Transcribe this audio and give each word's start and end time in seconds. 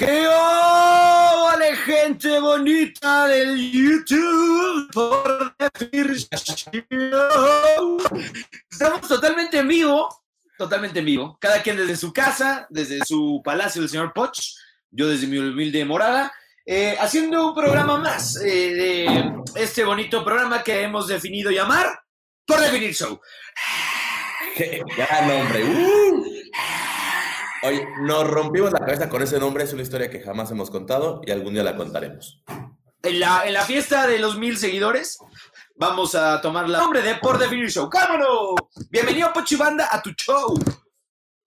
¡Qué 0.00 0.26
vale 0.26 1.76
gente 1.76 2.40
bonita 2.40 3.26
del 3.26 3.70
YouTube! 3.70 4.90
Por 4.94 5.54
Estamos 8.70 9.06
totalmente 9.06 9.58
en 9.58 9.68
vivo, 9.68 10.08
totalmente 10.56 11.00
en 11.00 11.04
vivo. 11.04 11.36
Cada 11.38 11.62
quien 11.62 11.76
desde 11.76 11.96
su 11.96 12.14
casa, 12.14 12.66
desde 12.70 13.04
su 13.04 13.42
palacio 13.44 13.82
del 13.82 13.90
señor 13.90 14.14
Poch, 14.14 14.40
yo 14.90 15.06
desde 15.06 15.26
mi 15.26 15.36
humilde 15.36 15.84
morada, 15.84 16.32
eh, 16.64 16.96
haciendo 16.98 17.48
un 17.48 17.54
programa 17.54 17.98
más 17.98 18.40
eh, 18.42 18.48
de 18.48 19.34
este 19.56 19.84
bonito 19.84 20.24
programa 20.24 20.62
que 20.62 20.80
hemos 20.80 21.08
definido 21.08 21.50
llamar 21.50 21.86
Por 22.46 22.58
Definir 22.58 22.94
Show. 22.94 23.20
¡Qué 24.56 24.82
gran 24.96 25.28
nombre! 25.28 25.62
¡Uh! 25.62 26.24
Oye, 27.62 27.86
nos 28.00 28.26
rompimos 28.26 28.72
la 28.72 28.78
cabeza 28.78 29.08
con 29.10 29.22
ese 29.22 29.38
nombre, 29.38 29.64
es 29.64 29.72
una 29.72 29.82
historia 29.82 30.08
que 30.08 30.20
jamás 30.20 30.50
hemos 30.50 30.70
contado 30.70 31.20
y 31.26 31.30
algún 31.30 31.52
día 31.52 31.62
la 31.62 31.76
contaremos. 31.76 32.42
En 33.02 33.20
la, 33.20 33.46
en 33.46 33.52
la 33.52 33.64
fiesta 33.64 34.06
de 34.06 34.18
los 34.18 34.38
mil 34.38 34.56
seguidores, 34.56 35.18
vamos 35.76 36.14
a 36.14 36.40
tomar 36.40 36.68
la 36.68 36.78
nombre 36.78 37.02
de 37.02 37.16
Por 37.16 37.38
Definir 37.38 37.70
Show. 37.70 37.90
¡Cámonos! 37.90 38.54
Bienvenido, 38.90 39.30
Pochibanda, 39.32 39.88
a 39.90 40.00
tu 40.00 40.10
show. 40.12 40.58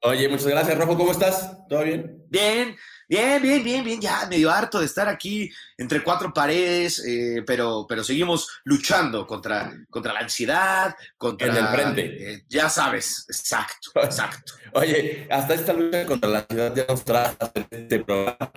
Oye, 0.02 0.28
muchas 0.30 0.48
gracias, 0.48 0.78
Rojo, 0.78 0.98
¿cómo 0.98 1.12
estás? 1.12 1.58
¿Todo 1.68 1.84
bien? 1.84 2.24
Bien, 2.30 2.76
bien, 3.08 3.42
bien, 3.42 3.64
bien, 3.64 3.84
bien. 3.84 4.02
Ya 4.02 4.26
medio 4.30 4.52
harto 4.52 4.80
de 4.80 4.86
estar 4.86 5.08
aquí 5.08 5.52
entre 5.78 6.04
cuatro 6.04 6.34
paredes, 6.34 7.04
eh, 7.06 7.44
pero, 7.46 7.86
pero 7.88 8.04
seguimos 8.04 8.50
luchando 8.64 9.26
contra, 9.28 9.74
contra 9.90 10.14
la 10.14 10.20
ansiedad, 10.22 10.96
contra... 11.18 11.48
En 11.48 11.56
el 11.58 11.68
frente. 11.68 12.34
eh, 12.34 12.46
ya 12.48 12.70
sabes, 12.70 13.26
exacto, 13.30 13.92
exacto. 14.04 14.54
Oye, 14.74 15.28
hasta 15.30 15.54
esta 15.54 15.74
lucha 15.74 16.06
contra 16.06 16.30
la 16.30 16.40
ansiedad 16.40 16.76
ya 16.76 16.86
nos 16.88 17.04
trae 17.04 17.36
este 17.70 18.00
programa 18.00 18.52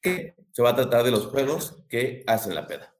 que 0.00 0.34
se 0.50 0.62
va 0.62 0.70
a 0.70 0.76
tratar 0.76 1.04
de 1.04 1.10
los 1.10 1.26
juegos 1.26 1.76
que 1.88 2.24
hacen 2.26 2.54
la 2.54 2.66
peda. 2.66 2.94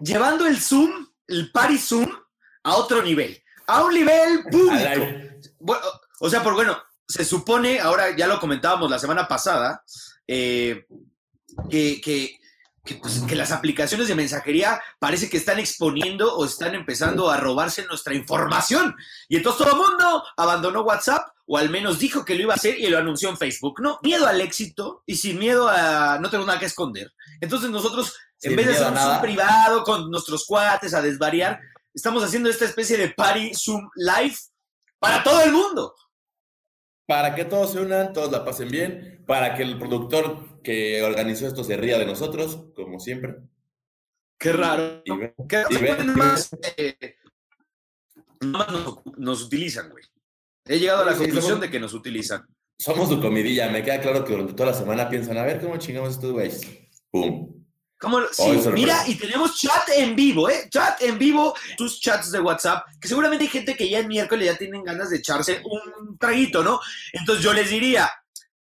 Llevando 0.00 0.46
el 0.46 0.58
Zoom, 0.58 0.90
el 1.28 1.50
Party 1.52 1.78
Zoom, 1.78 2.10
a 2.64 2.74
otro 2.76 3.02
nivel, 3.02 3.42
a 3.66 3.84
un 3.84 3.94
nivel 3.94 4.42
público. 4.50 5.06
Bueno, 5.58 5.84
o 6.20 6.30
sea, 6.30 6.42
por 6.42 6.54
bueno, 6.54 6.76
se 7.08 7.24
supone, 7.24 7.80
ahora 7.80 8.16
ya 8.16 8.26
lo 8.26 8.40
comentábamos 8.40 8.90
la 8.90 8.98
semana 8.98 9.28
pasada, 9.28 9.82
eh, 10.26 10.86
que, 11.70 12.00
que- 12.00 12.38
que, 12.84 12.94
pues, 12.94 13.20
que 13.26 13.34
las 13.34 13.50
aplicaciones 13.50 14.06
de 14.06 14.14
mensajería 14.14 14.80
parece 15.00 15.28
que 15.28 15.38
están 15.38 15.58
exponiendo 15.58 16.36
o 16.36 16.44
están 16.44 16.72
empezando 16.76 17.28
a 17.28 17.36
robarse 17.36 17.84
nuestra 17.86 18.14
información. 18.14 18.94
Y 19.28 19.36
entonces 19.36 19.64
todo 19.66 19.74
el 19.74 19.88
mundo 19.90 20.22
abandonó 20.36 20.82
WhatsApp 20.82 21.26
o 21.46 21.58
al 21.58 21.68
menos 21.68 21.98
dijo 21.98 22.24
que 22.24 22.36
lo 22.36 22.42
iba 22.42 22.52
a 22.52 22.56
hacer 22.56 22.78
y 22.78 22.86
lo 22.86 22.98
anunció 22.98 23.28
en 23.28 23.36
Facebook. 23.38 23.80
No, 23.80 23.98
miedo 24.04 24.28
al 24.28 24.40
éxito 24.40 25.02
y 25.04 25.16
sin 25.16 25.36
miedo 25.36 25.68
a 25.68 26.20
no 26.20 26.30
tengo 26.30 26.46
nada 26.46 26.60
que 26.60 26.66
esconder. 26.66 27.12
Entonces 27.40 27.70
nosotros, 27.70 28.14
en 28.40 28.54
vez 28.54 28.66
de 28.66 28.72
hacer 28.74 28.86
un 29.16 29.20
privado 29.20 29.82
con 29.82 30.08
nuestros 30.08 30.46
cuates 30.46 30.94
a 30.94 31.02
desvariar, 31.02 31.58
estamos 31.92 32.22
haciendo 32.22 32.48
esta 32.48 32.66
especie 32.66 32.96
de 32.96 33.08
party 33.08 33.50
Zoom 33.52 33.88
live 33.96 34.36
para 35.00 35.24
todo 35.24 35.40
el 35.42 35.50
mundo. 35.50 35.92
Para 37.06 37.34
que 37.34 37.44
todos 37.44 37.72
se 37.72 37.80
unan, 37.80 38.12
todos 38.12 38.32
la 38.32 38.44
pasen 38.44 38.68
bien, 38.68 39.22
para 39.26 39.54
que 39.54 39.62
el 39.62 39.78
productor 39.78 40.60
que 40.62 41.02
organizó 41.02 41.46
esto 41.46 41.62
se 41.64 41.76
ría 41.76 41.98
de 41.98 42.06
nosotros, 42.06 42.66
como 42.74 42.98
siempre. 42.98 43.36
Qué 44.38 44.52
raro. 44.52 45.02
Y 45.04 45.16
ve- 45.16 45.34
Que 45.48 45.62
y 45.70 45.76
ve- 45.76 45.90
nada 45.98 46.04
más, 46.14 46.50
eh, 46.76 47.14
nos, 48.40 49.00
nos 49.16 49.42
utilizan, 49.44 49.88
güey. 49.90 50.04
He 50.66 50.78
llegado 50.78 51.02
a 51.02 51.06
la 51.06 51.12
sí, 51.12 51.18
conclusión 51.18 51.44
somos- 51.52 51.60
de 51.60 51.70
que 51.70 51.80
nos 51.80 51.94
utilizan. 51.94 52.46
somos 52.78 53.08
su 53.08 53.20
comidilla, 53.20 53.70
me 53.70 53.82
queda 53.84 54.00
claro 54.00 54.24
que 54.24 54.32
durante 54.32 54.52
toda 54.54 54.70
la 54.72 54.76
semana 54.76 55.08
piensan, 55.08 55.38
a 55.38 55.44
ver 55.44 55.60
cómo 55.60 55.76
chingamos 55.78 56.10
estos 56.14 56.32
güeyes. 56.32 56.60
¡Pum! 57.10 57.55
¿Cómo 57.98 58.20
lo- 58.20 58.28
sí, 58.28 58.42
sorpresa. 58.42 58.70
mira, 58.70 59.02
y 59.06 59.14
tenemos 59.14 59.58
chat 59.58 59.88
en 59.96 60.14
vivo, 60.14 60.50
¿eh? 60.50 60.68
Chat 60.70 61.00
en 61.02 61.18
vivo, 61.18 61.54
tus 61.78 61.98
chats 62.00 62.30
de 62.30 62.40
WhatsApp, 62.40 62.84
que 63.00 63.08
seguramente 63.08 63.44
hay 63.44 63.50
gente 63.50 63.74
que 63.74 63.88
ya 63.88 63.98
el 64.00 64.06
miércoles 64.06 64.46
ya 64.46 64.56
tienen 64.56 64.84
ganas 64.84 65.10
de 65.10 65.16
echarse 65.16 65.62
un 65.64 66.18
traguito, 66.18 66.62
¿no? 66.62 66.78
Entonces 67.12 67.42
yo 67.42 67.52
les 67.54 67.70
diría, 67.70 68.10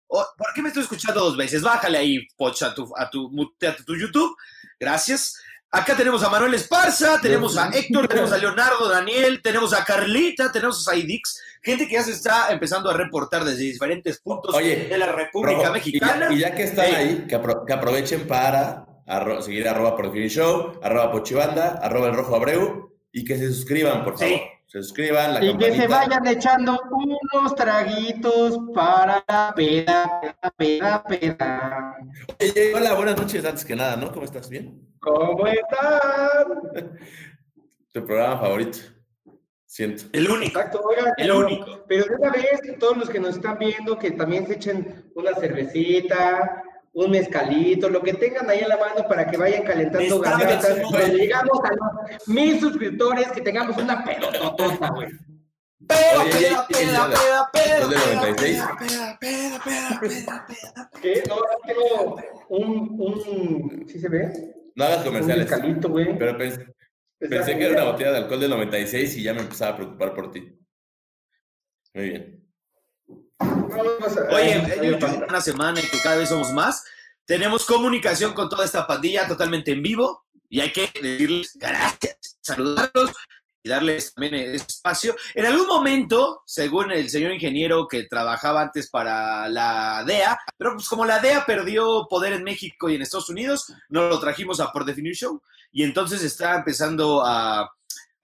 oh, 0.06 0.25
¿por 0.38 0.54
qué 0.54 0.62
me 0.62 0.69
estoy 0.69 0.84
escuchando 0.84 1.20
dos 1.20 1.36
veces? 1.36 1.62
Bájale 1.62 1.98
ahí, 1.98 2.26
Poch, 2.36 2.62
a 2.62 2.72
tu, 2.75 2.92
a 2.97 3.10
tu, 3.10 3.28
a 3.66 3.76
tu 3.84 3.97
YouTube. 3.97 4.36
Gracias. 4.78 5.36
Acá 5.70 5.97
tenemos 5.97 6.22
a 6.22 6.28
Manuel 6.28 6.54
Esparza, 6.54 7.20
tenemos 7.20 7.56
a 7.56 7.69
Héctor, 7.70 8.06
tenemos 8.06 8.30
a 8.30 8.38
Leonardo, 8.38 8.88
Daniel, 8.88 9.42
tenemos 9.42 9.72
a 9.72 9.84
Carlita, 9.84 10.53
tenemos 10.53 10.78
a 10.86 10.92
Saidix, 10.92 11.41
gente 11.60 11.88
que 11.88 11.94
ya 11.94 12.04
se 12.04 12.12
está 12.12 12.53
empezando 12.53 12.88
a 12.91 12.97
reportar 12.97 13.44
desde 13.44 13.64
diferentes 13.64 14.20
puntos 14.20 14.54
Oye, 14.54 14.86
de 14.86 14.97
la 14.97 15.10
República 15.10 15.62
Rojo, 15.62 15.72
Mexicana. 15.72 16.28
Y 16.30 16.34
ya, 16.34 16.36
y 16.36 16.38
ya 16.50 16.54
que 16.54 16.62
están 16.62 16.84
Ey. 16.86 16.94
ahí, 16.94 17.25
que, 17.28 17.36
apro- 17.36 17.66
que 17.66 17.72
aprovechen 17.72 18.25
para 18.28 18.86
arro- 19.06 19.41
seguir 19.42 19.69
arroba 19.69 19.97
por 19.97 20.06
Definir 20.06 20.31
show, 20.31 20.78
arroba 20.82 21.12
pochibanda, 21.12 21.78
arroba 21.82 22.09
el 22.09 22.15
rojo 22.15 22.37
abreu 22.37 22.92
y 23.12 23.25
que 23.25 23.37
se 23.37 23.48
suscriban, 23.48 24.04
por 24.04 24.19
Sí. 24.19 24.25
favor. 24.25 24.41
Se 24.66 24.82
suscriban, 24.82 25.34
la 25.34 25.44
Y 25.44 25.56
que 25.56 25.72
se 25.72 25.87
vayan 25.87 26.26
echando 26.26 26.76
unos 26.91 27.54
traguitos 27.54 28.59
para 28.75 29.22
la 29.28 29.53
peda, 29.54 30.20
peda, 30.56 31.04
peda, 31.04 31.04
peda. 31.04 31.97
Oye, 32.41 32.75
hola, 32.75 32.94
buenas 32.94 33.16
noches, 33.16 33.44
antes 33.44 33.65
que 33.65 33.76
nada, 33.76 33.94
¿no? 33.97 34.10
¿Cómo 34.10 34.25
estás? 34.25 34.48
¿Bien? 34.48 34.81
¿Cómo 35.00 35.47
están? 35.47 36.44
Tu 37.92 38.04
programa 38.04 38.38
favorito. 38.41 38.78
Siento. 39.65 40.04
El 40.12 40.28
único. 40.28 40.59
Exacto, 40.59 40.81
oigan, 40.82 41.06
El 41.06 41.15
pero- 41.28 41.38
único. 41.38 41.84
Pero 41.86 42.04
de 42.06 42.15
una 42.16 42.31
vez, 42.32 42.60
todos 42.81 42.97
los 42.97 43.09
que 43.10 43.21
nos 43.21 43.36
están 43.36 43.59
viendo, 43.59 43.97
que 43.97 44.10
también 44.12 44.47
se 44.48 44.54
echen 44.54 45.12
una 45.15 45.34
cervecita, 45.36 46.63
un 46.94 47.10
mezcalito, 47.10 47.88
lo 47.91 48.03
que 48.03 48.15
tengan 48.15 48.49
ahí 48.49 48.60
en 48.60 48.69
la 48.69 48.77
mano 48.77 49.06
para 49.09 49.27
que 49.28 49.37
vayan 49.37 49.65
calentando 49.65 50.21
gargantas. 50.21 50.78
Cuando 50.88 51.16
llegamos 51.16 51.59
a 51.65 51.71
los 51.71 52.28
mil 52.28 52.59
suscriptores, 52.60 53.31
que 53.32 53.41
tengamos 53.41 53.77
una 53.77 54.05
pelototota, 54.05 54.91
güey. 54.91 55.09
Peda, 55.87 56.25
peda, 56.25 56.66
peda, 56.69 57.10
peda, 57.10 57.50
peda, 57.53 57.78
¿Los 57.81 57.91
de 57.91 57.97
peda, 57.97 58.15
96? 58.15 58.56
peda, 58.56 58.77
peda, 58.78 59.19
peda, 59.19 59.60
peda, 59.60 60.00
peda, 60.00 60.47
peda. 60.47 60.91
¿Qué? 61.03 61.22
No, 61.28 61.37
tengo 61.66 62.16
un, 62.49 62.97
un, 63.00 63.88
¿sí 63.88 63.99
se 64.00 64.09
ve? 64.09 64.54
No 64.77 64.84
hagas 64.84 64.99
Un 64.99 65.04
comerciales. 65.04 65.50
mezcalito, 65.50 65.88
güey. 65.91 66.16
Pero 66.19 66.38
pens- 66.38 66.75
pensé 67.19 67.59
que 67.59 67.65
era 67.66 67.83
una 67.83 67.91
botella 67.93 68.12
de 68.12 68.19
alcohol 68.19 68.41
del 68.41 68.50
96 68.50 69.16
y 69.19 69.22
ya 69.25 69.34
me 69.34 69.41
empezaba 69.43 69.72
a 69.72 69.77
preocupar 69.77 70.15
por 70.15 70.31
ti. 70.31 70.59
Muy 71.93 72.09
bien. 72.09 72.44
Oye, 73.41 74.99
una 75.28 75.41
semana 75.41 75.81
y 75.81 75.89
que 75.89 76.00
cada 76.00 76.17
vez 76.17 76.28
somos 76.28 76.53
más. 76.53 76.84
Tenemos 77.25 77.65
comunicación 77.65 78.34
con 78.34 78.49
toda 78.49 78.65
esta 78.65 78.87
pandilla 78.87 79.27
totalmente 79.27 79.72
en 79.72 79.83
vivo 79.83 80.25
y 80.49 80.61
hay 80.61 80.72
que 80.72 80.91
decirles 81.00 81.53
gracias, 81.55 82.19
saludarlos 82.41 83.12
y 83.62 83.71
darles 83.71 84.12
también 84.12 84.34
espacio. 84.34 85.17
En 85.34 85.47
algún 85.47 85.67
momento, 85.67 86.43
según 86.47 86.93
el 86.93 87.09
señor 87.09 87.33
ingeniero 87.33 87.89
que 87.89 88.05
trabajaba 88.05 88.61
antes 88.61 88.91
para 88.91 89.49
la 89.49 90.05
DEA, 90.06 90.39
pero 90.59 90.75
pues 90.75 90.87
como 90.87 91.06
la 91.06 91.19
DEA 91.19 91.47
perdió 91.47 92.06
poder 92.11 92.34
en 92.34 92.45
México 92.45 92.91
y 92.91 92.97
en 92.97 93.03
Estados 93.03 93.31
Unidos, 93.31 93.72
no 93.89 94.09
lo 94.09 94.21
trajimos 94.21 94.61
a 94.61 94.71
Por 94.71 94.84
Definir 94.84 95.15
Show 95.15 95.41
y 95.72 95.83
entonces 95.83 96.22
está 96.22 96.56
empezando 96.56 97.25
a, 97.25 97.71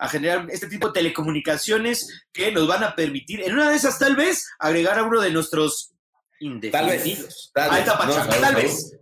a 0.01 0.09
generar 0.09 0.47
este 0.51 0.67
tipo 0.67 0.89
de 0.89 0.95
telecomunicaciones 0.95 2.25
que 2.33 2.51
nos 2.53 2.67
van 2.67 2.83
a 2.83 2.97
permitir, 2.97 3.43
en 3.43 3.53
una 3.53 3.69
de 3.71 3.77
esas 3.77 3.99
tal 3.99 4.17
vez, 4.17 4.49
agregar 4.59 4.99
a 4.99 5.03
uno 5.05 5.21
de 5.21 5.31
nuestros 5.31 5.93
Tal 6.41 6.87
vez. 6.87 7.07
indefinidos. 7.07 7.51
Tal 7.53 7.71
Ahí 7.71 7.83
vez. 7.85 7.89
está 7.93 8.07
No, 8.07 8.41
tal 8.41 8.55
vez. 8.55 8.97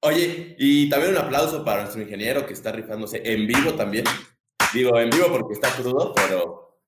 Oye, 0.00 0.56
y 0.58 0.88
también 0.88 1.12
un 1.12 1.18
aplauso 1.18 1.62
para 1.62 1.82
nuestro 1.82 2.00
ingeniero 2.02 2.46
que 2.46 2.54
está 2.54 2.72
rifándose 2.72 3.20
en 3.24 3.46
vivo 3.46 3.74
también. 3.74 4.04
Digo, 4.72 4.98
en 4.98 5.10
vivo 5.10 5.26
porque 5.30 5.52
está 5.52 5.70
crudo, 5.76 6.14
pero. 6.14 6.78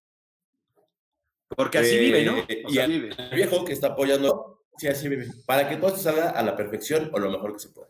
Porque 1.54 1.78
así 1.78 1.96
eh, 1.96 2.00
vive, 2.00 2.24
¿no? 2.24 2.32
O 2.38 2.70
y 2.70 2.86
vive. 2.88 3.14
viejo 3.34 3.64
que 3.64 3.74
está 3.74 3.88
apoyando. 3.88 4.62
Sí, 4.78 4.88
así 4.88 5.06
vive. 5.08 5.28
Para 5.46 5.68
que 5.68 5.76
todo 5.76 5.88
esto 5.88 6.00
salga 6.00 6.30
a 6.30 6.42
la 6.42 6.56
perfección 6.56 7.10
o 7.12 7.18
lo 7.18 7.30
mejor 7.30 7.52
que 7.52 7.58
se 7.60 7.68
pueda. 7.68 7.88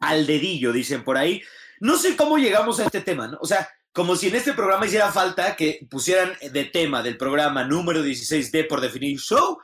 Al 0.00 0.26
dedillo, 0.26 0.72
dicen 0.72 1.04
por 1.04 1.16
ahí. 1.16 1.40
No 1.80 1.96
sé 1.96 2.16
cómo 2.16 2.38
llegamos 2.38 2.80
a 2.80 2.86
este 2.86 3.00
tema, 3.00 3.28
¿no? 3.28 3.38
O 3.40 3.46
sea, 3.46 3.68
como 3.92 4.16
si 4.16 4.28
en 4.28 4.36
este 4.36 4.52
programa 4.54 4.86
hiciera 4.86 5.12
falta 5.12 5.54
que 5.56 5.86
pusieran 5.90 6.32
de 6.52 6.64
tema 6.66 7.02
del 7.02 7.16
programa 7.16 7.64
número 7.64 8.02
16 8.02 8.50
de 8.52 8.64
Por 8.64 8.80
Definir 8.80 9.18
Show, 9.18 9.58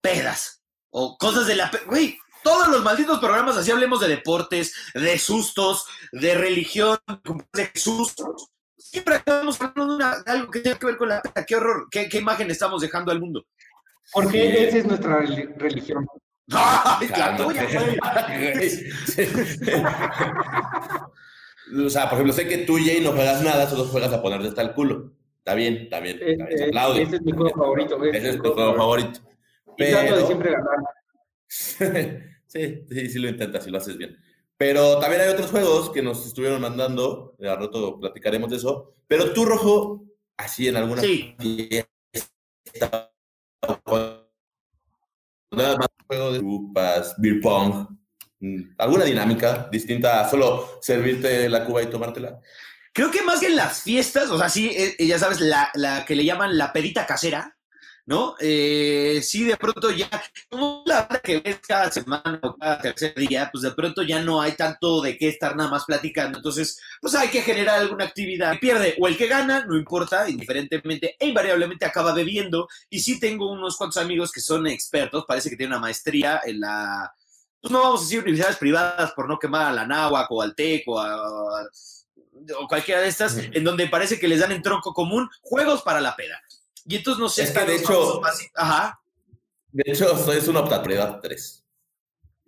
pedas. 0.00 0.62
O 0.90 1.16
cosas 1.18 1.46
de 1.46 1.56
la... 1.56 1.70
Güey, 1.86 2.18
todos 2.42 2.68
los 2.68 2.82
malditos 2.82 3.18
programas, 3.20 3.56
así 3.56 3.70
hablemos 3.70 4.00
de 4.00 4.08
deportes, 4.08 4.74
de 4.94 5.18
sustos, 5.18 5.86
de 6.12 6.34
religión, 6.34 6.98
de 7.52 7.70
sustos. 7.74 8.48
Siempre 8.76 9.14
acabamos 9.16 9.60
hablando 9.60 9.96
de, 9.96 10.04
una- 10.04 10.18
de 10.22 10.30
algo 10.32 10.50
que 10.50 10.60
tiene 10.60 10.78
que 10.78 10.86
ver 10.86 10.96
con 10.96 11.08
la 11.10 11.22
peda. 11.22 11.46
Qué 11.46 11.54
horror, 11.56 11.86
qué, 11.90 12.08
qué 12.08 12.18
imagen 12.18 12.50
estamos 12.50 12.80
dejando 12.82 13.12
al 13.12 13.20
mundo. 13.20 13.46
Porque 14.12 14.30
Sí. 14.32 14.64
esa 14.66 14.78
es 14.78 14.84
nuestra 14.86 15.20
reli- 15.20 15.54
religión. 15.56 16.06
¡Ay, 16.52 17.08
la 17.08 17.36
tuya, 17.36 17.66
güey! 17.72 17.96
o 21.86 21.90
sea, 21.90 22.04
por 22.04 22.14
ejemplo, 22.14 22.32
sé 22.32 22.46
que 22.48 22.58
tú, 22.58 22.76
Jay, 22.84 23.00
no 23.00 23.12
juegas 23.12 23.42
nada, 23.42 23.68
solo 23.68 23.84
juegas 23.84 24.12
a 24.12 24.22
ponerte 24.22 24.48
hasta 24.48 24.62
el 24.62 24.72
culo. 24.72 25.12
Está 25.38 25.54
bien, 25.54 25.76
está 25.76 26.00
bien. 26.00 26.18
Eh, 26.20 26.32
está 26.32 26.44
bien, 26.46 26.58
se 26.58 26.64
eh, 26.64 26.68
aplaude. 26.68 27.02
ese 27.02 27.16
es 27.16 27.22
mi 27.22 27.32
juego 27.32 27.50
favorito, 27.56 27.98
güey. 27.98 28.16
Ese 28.16 28.30
es 28.30 28.42
tu 28.42 28.52
juego 28.52 28.74
favorito. 28.74 29.20
Y 29.78 29.84
trato 29.90 30.02
de 30.02 30.08
Pero- 30.10 30.26
siempre 30.26 30.52
ganar. 30.52 30.76
Sí, 32.50 32.84
sí, 32.88 33.08
sí 33.10 33.18
lo 33.20 33.28
intentas 33.28 33.64
y 33.66 33.70
lo 33.70 33.78
haces 33.78 33.96
bien. 33.96 34.16
Pero 34.56 34.98
también 34.98 35.22
hay 35.22 35.28
otros 35.28 35.52
juegos 35.52 35.90
que 35.90 36.02
nos 36.02 36.26
estuvieron 36.26 36.60
mandando, 36.60 37.36
al 37.40 37.58
rato 37.58 37.98
platicaremos 38.00 38.50
de 38.50 38.56
eso. 38.56 38.96
Pero 39.06 39.32
tú, 39.32 39.44
Rojo, 39.44 40.04
así 40.36 40.66
en 40.66 40.76
alguna 40.76 41.00
Sí. 41.00 41.36
fiesta, 41.38 43.12
nada 45.52 45.76
más 45.76 45.88
juego 46.08 46.32
de 46.32 46.38
grupas, 46.40 47.14
beer 47.18 47.40
pong, 47.40 47.86
alguna 48.78 49.04
dinámica 49.04 49.68
distinta 49.70 50.20
a 50.20 50.30
solo 50.30 50.78
servirte 50.80 51.48
la 51.48 51.64
cuba 51.64 51.82
y 51.82 51.86
tomártela. 51.86 52.40
Creo 52.92 53.10
que 53.10 53.22
más 53.22 53.40
que 53.40 53.46
en 53.46 53.56
las 53.56 53.82
fiestas, 53.82 54.30
o 54.30 54.38
sea, 54.38 54.48
sí, 54.48 54.70
eh, 54.74 54.96
ya 55.06 55.18
sabes, 55.18 55.40
la, 55.40 55.70
la 55.74 56.04
que 56.04 56.16
le 56.16 56.24
llaman 56.24 56.58
la 56.58 56.72
pedita 56.72 57.06
casera, 57.06 57.56
¿no? 58.06 58.34
Eh, 58.40 59.20
sí, 59.22 59.44
de 59.44 59.56
pronto 59.56 59.92
ya, 59.92 60.10
como 60.48 60.82
la 60.84 61.06
que 61.22 61.38
ves 61.38 61.60
cada 61.60 61.92
semana 61.92 62.40
o 62.42 62.56
cada 62.56 62.80
tercer 62.80 63.14
día, 63.14 63.48
pues 63.52 63.62
de 63.62 63.70
pronto 63.70 64.02
ya 64.02 64.20
no 64.20 64.40
hay 64.40 64.52
tanto 64.52 65.00
de 65.00 65.16
qué 65.16 65.28
estar 65.28 65.54
nada 65.54 65.70
más 65.70 65.84
platicando. 65.84 66.38
Entonces, 66.38 66.80
pues 67.00 67.14
hay 67.14 67.28
que 67.28 67.42
generar 67.42 67.78
alguna 67.78 68.06
actividad. 68.06 68.52
El 68.52 68.58
que 68.58 68.66
pierde 68.66 68.96
o 68.98 69.06
el 69.06 69.16
que 69.16 69.28
gana, 69.28 69.64
no 69.64 69.76
importa, 69.76 70.28
indiferentemente 70.28 71.16
e 71.20 71.28
invariablemente 71.28 71.84
acaba 71.84 72.12
bebiendo. 72.12 72.68
Y 72.88 72.98
sí 72.98 73.20
tengo 73.20 73.50
unos 73.52 73.76
cuantos 73.76 74.02
amigos 74.02 74.32
que 74.32 74.40
son 74.40 74.66
expertos, 74.66 75.24
parece 75.28 75.48
que 75.48 75.56
tienen 75.56 75.74
una 75.74 75.82
maestría 75.82 76.40
en 76.44 76.60
la, 76.60 77.14
pues 77.60 77.70
no 77.72 77.80
vamos 77.82 78.00
a 78.00 78.04
decir 78.04 78.20
universidades 78.20 78.56
privadas 78.56 79.12
por 79.12 79.28
no 79.28 79.38
quemar 79.38 79.66
a 79.68 79.72
la 79.72 79.86
náhuac 79.86 80.30
o 80.30 80.42
al 80.42 80.54
TEC 80.54 80.84
o 80.88 80.98
a 81.00 81.62
o 82.58 82.66
cualquiera 82.68 83.02
de 83.02 83.08
estas, 83.08 83.36
en 83.36 83.62
donde 83.64 83.86
parece 83.88 84.18
que 84.18 84.26
les 84.26 84.40
dan 84.40 84.50
en 84.52 84.62
tronco 84.62 84.94
común 84.94 85.28
juegos 85.42 85.82
para 85.82 86.00
la 86.00 86.16
peda. 86.16 86.40
Y 86.86 86.96
entonces 86.96 87.20
no 87.20 87.28
sé, 87.28 87.42
Es 87.42 87.50
que, 87.50 87.64
de 87.66 87.76
hecho- 87.76 88.20
Ajá. 88.56 88.98
De 89.72 89.82
hecho, 89.92 90.32
es 90.32 90.48
una 90.48 90.60
optativa 90.60 91.20
3. 91.20 91.64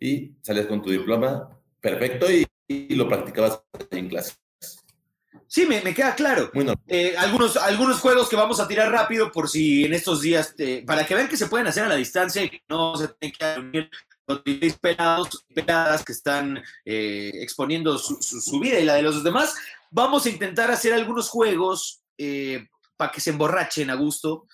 Y 0.01 0.33
salías 0.41 0.67
con 0.67 0.81
tu 0.83 0.91
diploma 0.91 1.51
perfecto 1.81 2.31
y, 2.31 2.47
y 2.67 2.95
lo 2.95 3.07
practicabas 3.07 3.61
en 3.91 4.09
clase. 4.09 4.33
Sí, 5.47 5.67
me, 5.67 5.83
me 5.83 5.93
queda 5.95 6.15
claro. 6.15 6.51
Normal. 6.55 6.77
Eh, 6.89 7.15
algunos, 7.19 7.59
algunos 7.59 8.01
juegos 8.01 8.29
que 8.31 8.37
vamos 8.37 8.59
a 8.61 8.67
tirar 8.67 8.91
rápido 8.91 9.31
por 9.31 9.51
si 9.51 9.85
en 9.85 9.93
estos 9.93 10.23
días, 10.23 10.55
para 10.87 11.07
que 11.07 11.15
vean 11.15 11.29
que 11.29 11.37
se 11.37 11.47
pueden 11.49 11.67
hacer 11.67 11.85
a 11.85 11.89
la 11.89 11.97
distancia 11.97 12.43
y 12.43 12.49
que 12.49 12.63
no 12.69 12.97
se 12.97 13.09
tienen 13.09 13.37
que 13.39 13.55
reunir 13.55 13.91
16 14.27 14.79
pelados 14.81 15.45
y 15.49 15.55
peladas 15.55 16.05
que 16.05 16.13
están 16.13 16.63
eh, 16.85 17.31
exponiendo 17.35 17.99
su, 17.99 18.17
su- 18.23 18.41
su 18.41 18.61
vida 18.61 18.79
y 18.79 18.85
la 18.85 18.95
de 18.95 19.03
los 19.03 19.23
demás. 19.25 19.55
Vamos 19.91 20.25
a 20.27 20.31
intentar 20.31 20.71
hacer 20.71 20.93
algunos 20.95 21.29
juegos 21.29 22.03
eh, 22.19 22.67
para 22.97 23.11
que 23.13 23.21
se 23.21 23.31
emborrachen 23.31 23.91
a 23.91 23.95
gusto 23.95 24.47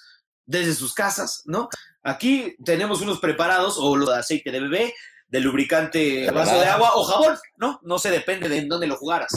desde 0.47 0.75
sus 0.75 0.95
casas, 0.95 1.43
¿no? 1.45 1.69
Aquí 2.03 2.57
tenemos 2.65 3.03
unos 3.03 3.21
preparados, 3.21 3.77
o 3.79 3.95
lo 3.97 4.11
de 4.11 4.19
aceite 4.19 4.51
de 4.51 4.61
bebé, 4.61 4.95
de 5.29 5.41
lubricante, 5.41 6.31
vaso 6.31 6.59
de 6.59 6.67
agua 6.67 6.93
o 6.95 7.05
jabón, 7.05 7.37
¿no? 7.59 7.79
No 7.83 7.99
se 7.99 8.11
depende 8.11 8.49
de 8.49 8.57
en 8.59 8.69
dónde 8.69 8.87
lo 8.87 8.97
jugaras. 8.97 9.31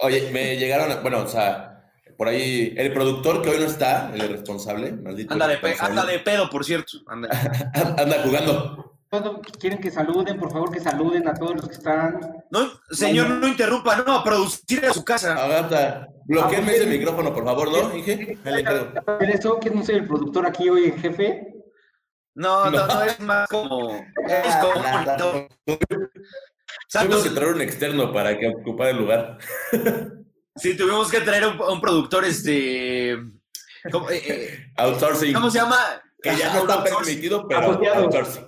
Oye, 0.00 0.30
me 0.32 0.56
llegaron, 0.56 0.90
a- 0.90 0.96
bueno, 0.96 1.20
o 1.22 1.28
sea, 1.28 1.92
por 2.16 2.26
ahí, 2.26 2.74
el 2.76 2.92
productor 2.92 3.40
que 3.42 3.50
hoy 3.50 3.58
no 3.60 3.66
está, 3.66 4.12
el 4.12 4.28
responsable, 4.28 4.90
maldito. 4.92 5.32
Anda 5.32 5.46
de, 5.46 5.58
pe- 5.58 5.76
anda 5.78 6.04
de 6.04 6.18
pedo, 6.18 6.50
por 6.50 6.64
cierto. 6.64 6.98
Anda. 7.06 7.28
anda 7.96 8.22
jugando. 8.24 8.87
Todos 9.10 9.40
quieren 9.58 9.80
que 9.80 9.90
saluden, 9.90 10.38
por 10.38 10.52
favor, 10.52 10.70
que 10.70 10.80
saluden 10.80 11.26
a 11.28 11.34
todos 11.34 11.56
los 11.56 11.66
que 11.66 11.74
están. 11.74 12.20
No, 12.50 12.68
señor, 12.90 13.30
no 13.30 13.48
interrumpa, 13.48 13.96
no, 13.96 14.16
a 14.16 14.24
producir 14.24 14.84
a 14.84 14.92
su 14.92 15.02
casa. 15.02 15.32
Agarra, 15.32 16.08
bloqueenme 16.26 16.76
ese 16.76 16.86
micrófono, 16.86 17.32
por 17.32 17.44
favor, 17.44 17.72
¿no, 17.72 17.96
Inge? 17.96 18.36
Hacer 18.44 19.30
eso, 19.30 19.58
que 19.58 19.70
no 19.70 19.82
soy 19.82 19.96
el 19.96 20.06
productor 20.06 20.46
aquí 20.46 20.68
hoy 20.68 20.86
en 20.86 20.98
jefe. 20.98 21.54
No, 22.34 22.70
no, 22.70 22.86
no, 22.86 23.02
es 23.02 23.18
más 23.20 23.48
como. 23.48 23.94
Es 24.28 24.56
como 24.56 24.82
monitor. 24.86 25.48
Tuvimos 26.90 27.22
que 27.22 27.30
traer 27.30 27.54
un 27.54 27.60
externo 27.62 28.12
para 28.12 28.38
que 28.38 28.48
ocupara 28.48 28.90
el 28.90 28.98
lugar. 28.98 29.38
sí, 30.56 30.76
tuvimos 30.76 31.10
que 31.10 31.20
traer 31.22 31.44
a 31.44 31.48
un, 31.48 31.60
un 31.60 31.80
productor, 31.80 32.26
este. 32.26 33.16
¿Cómo, 33.90 34.10
eh, 34.10 34.22
eh, 34.26 34.72
Outsourcing. 34.76 35.32
¿cómo 35.32 35.50
se 35.50 35.58
llama? 35.58 35.78
Que 36.20 36.36
ya 36.36 36.52
no 36.52 36.60
está 36.60 36.84
permitido, 36.84 37.48
pero 37.48 37.80
outsourcing. 37.94 38.47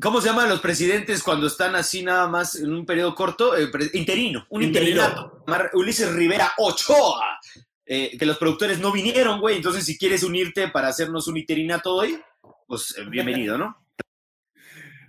¿Cómo 0.00 0.20
se 0.20 0.28
llaman 0.28 0.48
los 0.48 0.60
presidentes 0.60 1.22
cuando 1.22 1.46
están 1.46 1.74
así 1.74 2.02
nada 2.02 2.26
más 2.26 2.54
en 2.56 2.72
un 2.72 2.86
periodo 2.86 3.14
corto? 3.14 3.56
Eh, 3.56 3.70
interino, 3.92 4.46
un 4.50 4.62
Interino. 4.62 5.02
interinato. 5.02 5.44
Mar- 5.46 5.70
Ulises 5.74 6.12
Rivera 6.14 6.52
Ochoa. 6.58 7.38
Eh, 7.84 8.16
que 8.16 8.24
los 8.24 8.38
productores 8.38 8.78
no 8.78 8.92
vinieron, 8.92 9.40
güey. 9.40 9.56
Entonces, 9.56 9.84
si 9.84 9.98
quieres 9.98 10.22
unirte 10.22 10.68
para 10.68 10.88
hacernos 10.88 11.26
un 11.26 11.36
interinato 11.36 11.94
hoy, 11.94 12.20
pues 12.68 12.94
eh, 12.96 13.04
bienvenido, 13.10 13.58
¿no? 13.58 13.76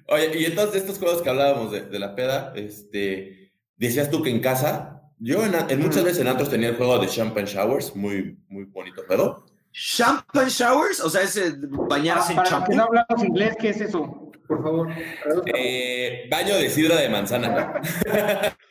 Oye, 0.07 0.39
y 0.39 0.45
entonces 0.45 0.74
de 0.74 0.79
estos 0.79 0.97
juegos 0.97 1.21
que 1.21 1.29
hablábamos 1.29 1.71
de, 1.71 1.81
de 1.83 2.00
la 2.00 2.15
peda, 2.15 2.53
este, 2.56 3.53
decías 3.77 4.09
tú 4.09 4.24
que 4.24 4.31
en 4.31 4.39
casa, 4.41 5.03
yo 5.19 5.45
en, 5.45 5.53
en 5.69 5.79
muchas 5.79 6.03
veces 6.03 6.19
en 6.21 6.27
antros 6.27 6.50
tenía 6.50 6.69
el 6.69 6.75
juego 6.75 6.97
de 6.97 7.07
Champagne 7.07 7.45
Showers, 7.47 7.95
muy, 7.95 8.39
muy 8.50 8.65
bonito 8.65 9.03
juego. 9.06 9.45
Champagne 9.73 10.50
showers, 10.50 11.00
o 11.00 11.09
sea, 11.09 11.21
es 11.21 11.39
bañarse 11.62 12.33
en 12.33 12.38
Para 12.38 12.50
los 12.50 12.59
champú. 12.59 12.75
no 12.75 12.83
hablamos 12.83 13.23
inglés, 13.23 13.56
¿qué 13.59 13.69
es 13.69 13.81
eso? 13.81 14.31
Por 14.47 14.62
favor. 14.62 14.89
Eh, 15.56 16.27
baño 16.29 16.56
de 16.56 16.69
sidra 16.69 16.97
de 16.97 17.09
manzana. 17.09 17.81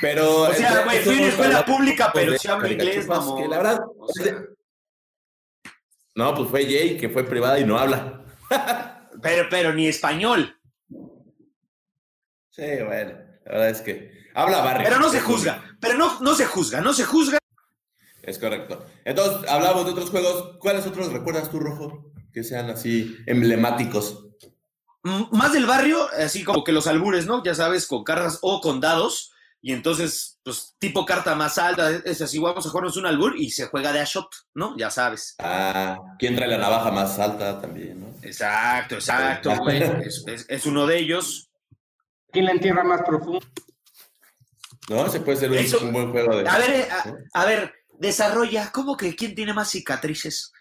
Pero. 0.00 0.42
O 0.42 0.52
sea, 0.52 0.84
güey, 0.84 1.00
fui 1.00 1.14
a 1.14 1.18
una 1.18 1.26
escuela 1.28 1.64
pública, 1.64 2.10
pero 2.14 2.38
sí 2.38 2.48
hablo 2.48 2.68
inglés, 2.70 3.06
que 3.06 3.48
la 3.48 3.56
verdad. 3.58 3.80
O 3.98 4.08
sea, 4.08 4.36
No, 6.14 6.34
pues 6.34 6.48
fue 6.48 6.64
Jay, 6.64 6.96
que 6.96 7.08
fue 7.08 7.24
privada 7.24 7.58
y 7.58 7.64
no 7.64 7.78
habla. 7.78 8.24
pero, 9.22 9.48
pero 9.50 9.74
ni 9.74 9.88
español. 9.88 10.56
Sí, 12.50 12.62
bueno, 12.86 13.12
la 13.44 13.52
verdad 13.52 13.70
es 13.70 13.80
que. 13.80 14.12
Habla 14.34 14.62
barrio. 14.62 14.88
Pero 14.88 15.00
no 15.00 15.10
se 15.10 15.20
juzga. 15.20 15.62
Pero 15.80 15.98
no, 15.98 16.20
no 16.20 16.34
se 16.34 16.46
juzga, 16.46 16.80
no 16.80 16.92
se 16.92 17.04
juzga. 17.04 17.38
Es 18.22 18.38
correcto. 18.38 18.84
Entonces, 19.04 19.48
hablamos 19.50 19.84
de 19.84 19.90
otros 19.92 20.10
juegos. 20.10 20.56
¿Cuáles 20.60 20.86
otros 20.86 21.12
recuerdas 21.12 21.50
tú, 21.50 21.58
Rojo? 21.58 22.12
Que 22.32 22.44
sean 22.44 22.70
así 22.70 23.16
emblemáticos. 23.26 24.26
M- 25.04 25.28
Más 25.32 25.52
del 25.52 25.66
barrio, 25.66 26.06
así 26.18 26.44
como 26.44 26.62
que 26.62 26.72
los 26.72 26.86
albures, 26.86 27.26
¿no? 27.26 27.42
Ya 27.42 27.54
sabes, 27.54 27.86
con 27.86 28.04
cartas 28.04 28.38
o 28.42 28.60
con 28.60 28.80
dados. 28.80 29.30
Y 29.64 29.72
entonces, 29.72 30.40
pues, 30.42 30.74
tipo 30.80 31.04
carta 31.06 31.34
más 31.36 31.56
alta, 31.58 31.90
es 32.04 32.20
así, 32.20 32.38
vamos 32.38 32.66
a 32.66 32.70
jugarnos 32.70 32.96
un 32.96 33.06
albur 33.06 33.34
y 33.36 33.50
se 33.50 33.66
juega 33.66 33.92
de 33.92 34.00
a 34.00 34.04
shot, 34.04 34.28
¿no? 34.54 34.76
Ya 34.76 34.90
sabes. 34.90 35.36
Ah, 35.38 36.00
¿quién 36.18 36.34
trae 36.34 36.48
la 36.48 36.58
navaja 36.58 36.90
más 36.90 37.16
alta 37.20 37.60
también, 37.60 38.00
no? 38.00 38.08
Exacto, 38.22 38.96
exacto, 38.96 39.56
güey. 39.58 39.80
Es, 40.06 40.24
es- 40.26 40.46
es 40.48 40.66
uno 40.66 40.86
de 40.86 40.98
ellos. 40.98 41.48
¿Quién 42.32 42.46
la 42.46 42.52
entierra 42.52 42.82
más 42.82 43.02
profundo? 43.02 43.40
No, 44.88 45.06
ese 45.06 45.20
puede 45.20 45.36
ser 45.38 45.50
un, 45.50 45.58
Eso- 45.58 45.80
un 45.80 45.92
buen 45.92 46.10
juego 46.10 46.36
de. 46.38 46.48
A 46.48 46.58
ver, 46.58 46.70
eh, 46.70 46.88
a, 46.90 47.40
a 47.40 47.44
ver, 47.44 47.72
desarrolla, 48.02 48.70
¿cómo 48.72 48.96
que 48.96 49.14
quién 49.14 49.34
tiene 49.34 49.54
más 49.54 49.70
cicatrices? 49.70 50.52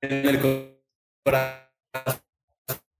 En 0.00 0.26
el 0.28 0.80
corazón, 1.24 2.20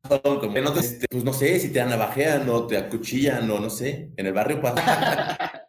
como 0.09 0.53
que 0.53 0.61
no 0.61 0.73
te- 0.73 1.07
pues 1.09 1.25
no 1.25 1.33
sé, 1.33 1.61
si 1.61 1.73
te 1.73 1.85
navajean 1.85 2.49
o 2.51 2.67
te 2.67 2.77
acuchillan 2.77 3.49
o 3.51 3.61
no 3.61 3.71
sé. 3.71 4.11
En 4.17 4.27
el 4.27 4.33
barrio 4.33 4.61
pasa. 4.61 5.65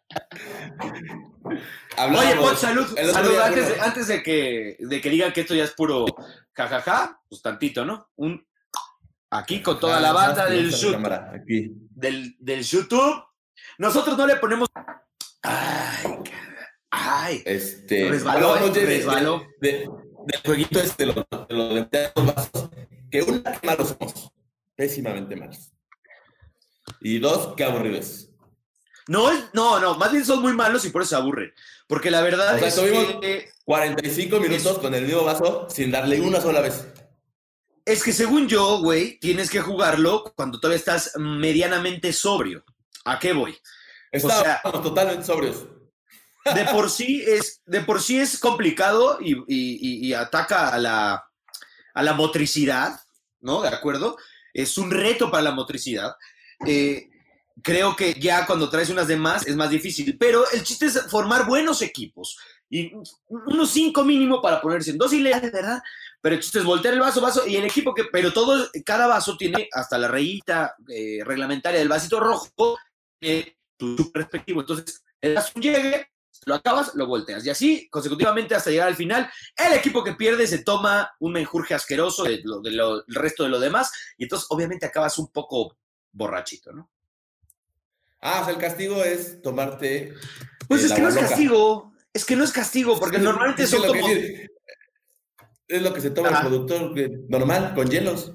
Oye, 1.98 2.34
Pon, 2.36 2.56
salud, 2.56 2.86
salud, 3.12 3.30
día, 3.30 3.46
antes, 3.46 3.64
de, 3.64 3.68
bueno, 3.70 3.84
antes 3.84 4.06
de 4.08 4.22
que, 4.22 4.76
de 4.80 5.00
que 5.00 5.10
digan 5.10 5.32
que 5.32 5.42
esto 5.42 5.54
ya 5.54 5.64
es 5.64 5.72
puro 5.72 6.06
jajaja, 6.54 7.20
pues 7.28 7.42
tantito, 7.42 7.84
¿no? 7.84 8.10
Un 8.16 8.44
aquí 9.30 9.62
con 9.62 9.78
toda 9.78 10.00
la 10.00 10.12
banda 10.12 10.46
del, 10.46 10.70
la 10.70 10.92
cámara, 10.92 11.32
aquí. 11.34 11.70
del, 11.90 12.34
del 12.38 12.62
YouTube. 12.64 13.22
Nosotros 13.78 14.16
no 14.16 14.26
le 14.26 14.36
ponemos. 14.36 14.68
Ay, 15.42 16.06
ay. 16.90 17.42
Este, 17.44 18.08
Resbaló, 18.08 18.48
hablábamos 18.52 18.76
eh, 18.76 18.80
de- 18.80 18.86
de- 18.86 18.96
resbaló. 18.98 19.42
de- 19.60 19.88
del 20.26 20.40
jueguito 20.44 20.80
este, 20.80 21.06
de 21.06 21.12
lo, 21.14 21.26
de 21.48 21.54
lo 21.54 21.68
de 21.74 22.12
los 22.14 22.26
vasos, 22.26 22.70
que 23.10 23.22
una, 23.22 23.52
que 23.52 23.66
malos 23.66 23.88
somos, 23.88 24.30
pésimamente 24.76 25.34
malos. 25.36 25.72
Y 27.00 27.18
dos, 27.18 27.54
qué 27.56 27.64
aburridos. 27.64 28.28
No, 29.08 29.30
no, 29.54 29.80
no, 29.80 29.96
más 29.96 30.12
bien 30.12 30.24
son 30.24 30.42
muy 30.42 30.52
malos 30.52 30.84
y 30.84 30.90
por 30.90 31.02
eso 31.02 31.10
se 31.10 31.16
aburren. 31.16 31.52
Porque 31.88 32.10
la 32.10 32.20
verdad 32.20 32.54
O 32.54 32.58
sea, 32.58 32.68
es 32.68 32.76
tuvimos- 32.76 33.20
que, 33.20 33.48
45 33.64 34.38
minutos 34.40 34.78
con 34.78 34.94
el 34.94 35.04
mismo 35.06 35.24
vaso 35.24 35.66
sin 35.70 35.90
darle 35.90 36.20
una 36.20 36.40
sola 36.40 36.60
vez. 36.60 36.86
es 37.86 38.04
que 38.04 38.12
según 38.12 38.46
yo, 38.46 38.78
güey, 38.80 39.18
tienes 39.18 39.50
que 39.50 39.60
jugarlo 39.60 40.24
cuando 40.36 40.60
todavía 40.60 40.78
estás 40.78 41.12
medianamente 41.16 42.12
sobrio. 42.12 42.62
¿A 43.04 43.18
qué 43.18 43.32
voy? 43.32 43.56
Estábamos 44.12 44.44
sea- 44.44 44.60
totalmente 44.82 45.24
sobrios. 45.24 45.66
De 46.54 46.64
por 46.66 46.90
sí 46.90 47.22
es, 47.26 47.62
de 47.66 47.80
por 47.82 48.00
sí 48.00 48.18
es 48.18 48.38
complicado 48.38 49.18
y, 49.20 49.36
y- 49.46 50.12
ataca 50.14 50.68
a 50.68 50.78
la, 50.78 51.24
a 51.94 52.02
la 52.02 52.12
motricidad, 52.14 53.00
¿no? 53.40 53.62
¿De 53.62 53.68
acuerdo? 53.68 54.16
Es 54.52 54.78
un 54.78 54.90
reto 54.90 55.30
para 55.30 55.42
la 55.44 55.52
motricidad. 55.52 56.14
Eh, 56.66 57.08
creo 57.62 57.94
que 57.96 58.14
ya 58.14 58.46
cuando 58.46 58.68
traes 58.70 58.90
unas 58.90 59.06
de 59.08 59.16
más 59.16 59.46
es 59.46 59.56
más 59.56 59.70
difícil, 59.70 60.16
pero 60.18 60.44
el 60.50 60.62
chiste 60.62 60.86
es 60.86 61.02
formar 61.10 61.46
buenos 61.46 61.82
equipos 61.82 62.38
y 62.68 62.92
unos 63.28 63.70
cinco 63.70 64.04
mínimo 64.04 64.40
para 64.40 64.60
ponerse 64.60 64.90
en 64.92 64.98
dos 64.98 65.12
hileras, 65.12 65.42
¿verdad? 65.42 65.82
pero 66.20 66.34
el 66.34 66.40
chiste 66.42 66.58
es 66.58 66.64
voltear 66.64 66.94
el 66.94 67.00
vaso, 67.00 67.20
vaso, 67.20 67.46
y 67.46 67.56
el 67.56 67.64
equipo 67.64 67.94
que, 67.94 68.04
pero 68.04 68.32
todo, 68.32 68.68
cada 68.84 69.06
vaso 69.06 69.36
tiene 69.36 69.68
hasta 69.72 69.98
la 69.98 70.08
rayita 70.08 70.74
eh, 70.88 71.20
reglamentaria 71.24 71.80
del 71.80 71.88
vasito 71.88 72.20
rojo, 72.20 72.78
eh, 73.20 73.56
tu, 73.76 73.96
tu. 73.96 74.12
Entonces, 74.46 75.02
el 75.20 75.34
vaso 75.34 75.52
llegue, 75.58 76.08
lo 76.46 76.54
acabas, 76.54 76.94
lo 76.94 77.06
volteas. 77.06 77.44
Y 77.44 77.50
así, 77.50 77.88
consecutivamente, 77.90 78.54
hasta 78.54 78.70
llegar 78.70 78.88
al 78.88 78.96
final, 78.96 79.30
el 79.56 79.72
equipo 79.74 80.02
que 80.02 80.14
pierde 80.14 80.46
se 80.46 80.64
toma 80.64 81.10
un 81.18 81.32
menjurje 81.32 81.74
asqueroso 81.74 82.24
de 82.24 82.40
lo, 82.44 82.60
de 82.60 82.70
lo- 82.72 83.06
el 83.06 83.14
resto 83.14 83.42
de 83.44 83.50
lo 83.50 83.60
demás, 83.60 83.92
y 84.16 84.24
entonces, 84.24 84.46
obviamente, 84.50 84.86
acabas 84.86 85.18
un 85.18 85.28
poco 85.30 85.76
borrachito, 86.12 86.72
¿no? 86.72 86.90
Ah, 88.20 88.40
o 88.42 88.44
sea, 88.44 88.54
el 88.54 88.60
castigo 88.60 89.02
es 89.02 89.40
tomarte. 89.42 90.14
Pues 90.68 90.82
eh, 90.82 90.84
es 90.84 90.90
la 90.90 90.96
que 90.96 91.02
no 91.02 91.08
es 91.08 91.16
castigo, 91.16 91.92
es 92.12 92.24
que 92.24 92.36
no 92.36 92.44
es 92.44 92.52
castigo, 92.52 92.98
porque 92.98 93.16
Es 93.16 93.22
que- 93.22 93.28
normalmente 93.28 93.62
es 93.64 93.70
son 93.70 93.86
como... 93.86 94.06
Es 95.68 95.82
lo 95.82 95.94
que 95.94 96.00
se 96.00 96.10
toma 96.10 96.28
Ajá. 96.30 96.40
el 96.40 96.46
productor 96.48 96.92
normal, 97.28 97.74
con 97.74 97.88
hielos. 97.88 98.32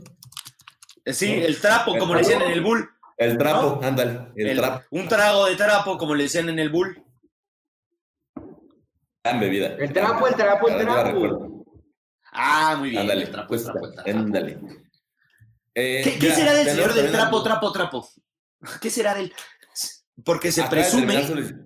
eh, 1.04 1.14
Sí, 1.14 1.32
el 1.34 1.60
trapo, 1.60 1.94
El 1.94 2.00
como 2.00 2.14
le 2.16 2.22
decían 2.22 2.42
en 2.44 2.52
el 2.52 2.62
bull. 2.62 2.90
El 3.18 3.38
trapo, 3.38 3.80
ándale, 3.84 4.28
el, 4.36 4.48
El- 4.50 4.58
trapo. 4.58 4.86
un 4.92 5.08
trago 5.08 5.46
de 5.46 5.56
trapo, 5.56 5.98
como 5.98 6.16
le 6.16 6.24
decían 6.24 6.50
en 6.50 6.60
el 6.60 6.70
bull. 6.70 7.02
Gran 9.26 9.40
bebida. 9.40 9.68
El 9.80 9.92
trapo, 9.92 10.28
el 10.28 10.36
trapo, 10.36 10.68
el 10.70 10.78
trapo. 10.86 11.66
Ah, 12.32 12.76
muy 12.78 12.92
bien. 12.92 13.02
Ándale, 13.02 13.24
el 13.24 13.32
trapo, 13.32 13.48
pues, 13.48 13.62
el 13.66 13.72
trapo, 13.72 13.88
el 13.88 13.94
trapo. 13.96 14.10
ándale. 14.12 14.60
Eh, 15.74 16.18
¿Qué, 16.22 16.32
será 16.32 16.54
del 16.54 16.68
señor 16.68 16.94
del 16.94 17.12
trapo, 17.12 17.42
trapo, 17.42 17.72
trapo? 17.72 18.08
¿Qué 18.80 18.92
será 18.92 19.16
del...? 19.16 19.34
Porque 20.24 20.52
se 20.52 20.64
presume... 20.66 21.26
su- 21.26 21.66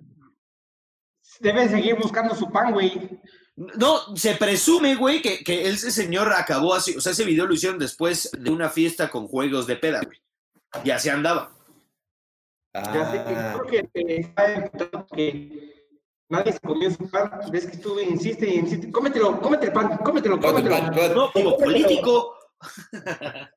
Deben 1.40 1.68
seguir 1.68 1.96
buscando 1.96 2.34
su 2.34 2.50
pan, 2.50 2.72
güey. 2.72 3.20
No, 3.56 4.16
se 4.16 4.34
presume, 4.36 4.94
güey, 4.94 5.20
que, 5.20 5.44
que 5.44 5.68
ese 5.68 5.90
señor 5.90 6.32
acabó 6.32 6.72
así. 6.74 6.96
O 6.96 7.00
sea, 7.02 7.12
ese 7.12 7.24
video 7.26 7.44
lo 7.46 7.52
hicieron 7.54 7.78
después 7.78 8.30
de 8.38 8.50
una 8.50 8.70
fiesta 8.70 9.10
con 9.10 9.28
juegos 9.28 9.66
de 9.66 9.76
peda, 9.76 10.00
güey. 10.02 10.18
Y 10.82 10.90
así 10.90 11.10
andaba. 11.10 11.52
Ya 12.72 13.10
sé 13.10 13.18
que 13.24 13.34
Ah, 13.36 13.54
creo 13.54 13.66
que 13.66 13.90
eh, 13.94 14.32
que 15.14 15.69
nadie 16.30 16.52
se 16.52 16.60
comió 16.60 16.90
su 16.90 17.08
pan. 17.10 17.30
Ves 17.52 17.66
que 17.66 17.72
estuve, 17.76 18.02
insiste 18.04 18.48
y 18.48 18.54
insiste. 18.60 18.90
Cómetelo, 18.90 19.40
cómete 19.40 19.66
el 19.66 19.72
pan, 19.72 19.98
cómetelo, 19.98 20.40
cómete, 20.40 20.68
cómetelo. 20.68 20.94
pan. 20.94 21.14
No, 21.14 21.30
como 21.32 21.56
político. 21.64 22.34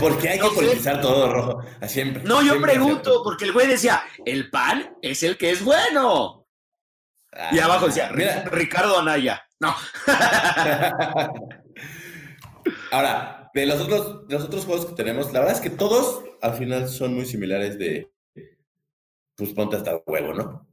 Porque 0.00 0.28
hay 0.28 0.38
que 0.38 0.44
No 0.44 0.50
sé. 0.50 0.54
politizar 0.56 1.00
todo 1.00 1.32
rojo. 1.32 1.62
a 1.80 1.88
Siempre. 1.88 2.22
No, 2.24 2.42
yo 2.42 2.50
siempre 2.52 2.72
pregunto, 2.72 3.22
porque 3.24 3.46
el 3.46 3.52
güey 3.52 3.66
decía, 3.66 4.02
el 4.26 4.50
pan 4.50 4.96
es 5.00 5.22
el 5.22 5.38
que 5.38 5.50
es 5.50 5.64
bueno. 5.64 6.46
Y 7.50 7.58
Ah, 7.58 7.64
abajo 7.64 7.86
decía, 7.86 8.10
Mira, 8.14 8.44
Ricardo 8.50 8.98
Anaya. 8.98 9.42
No. 9.60 9.74
Ahora, 12.90 13.50
de 13.54 13.66
los 13.66 13.80
otros, 13.80 14.28
de 14.28 14.34
los 14.34 14.44
otros 14.44 14.64
juegos 14.66 14.86
que 14.86 14.92
tenemos, 14.94 15.32
la 15.32 15.40
verdad 15.40 15.54
es 15.56 15.60
que 15.62 15.70
todos 15.70 16.22
al 16.42 16.54
final 16.54 16.88
son 16.88 17.14
muy 17.14 17.24
similares 17.24 17.78
de 17.78 18.12
pues 19.36 19.50
ponte 19.54 19.76
hasta 19.76 19.96
huevo, 20.06 20.34
¿no? 20.34 20.68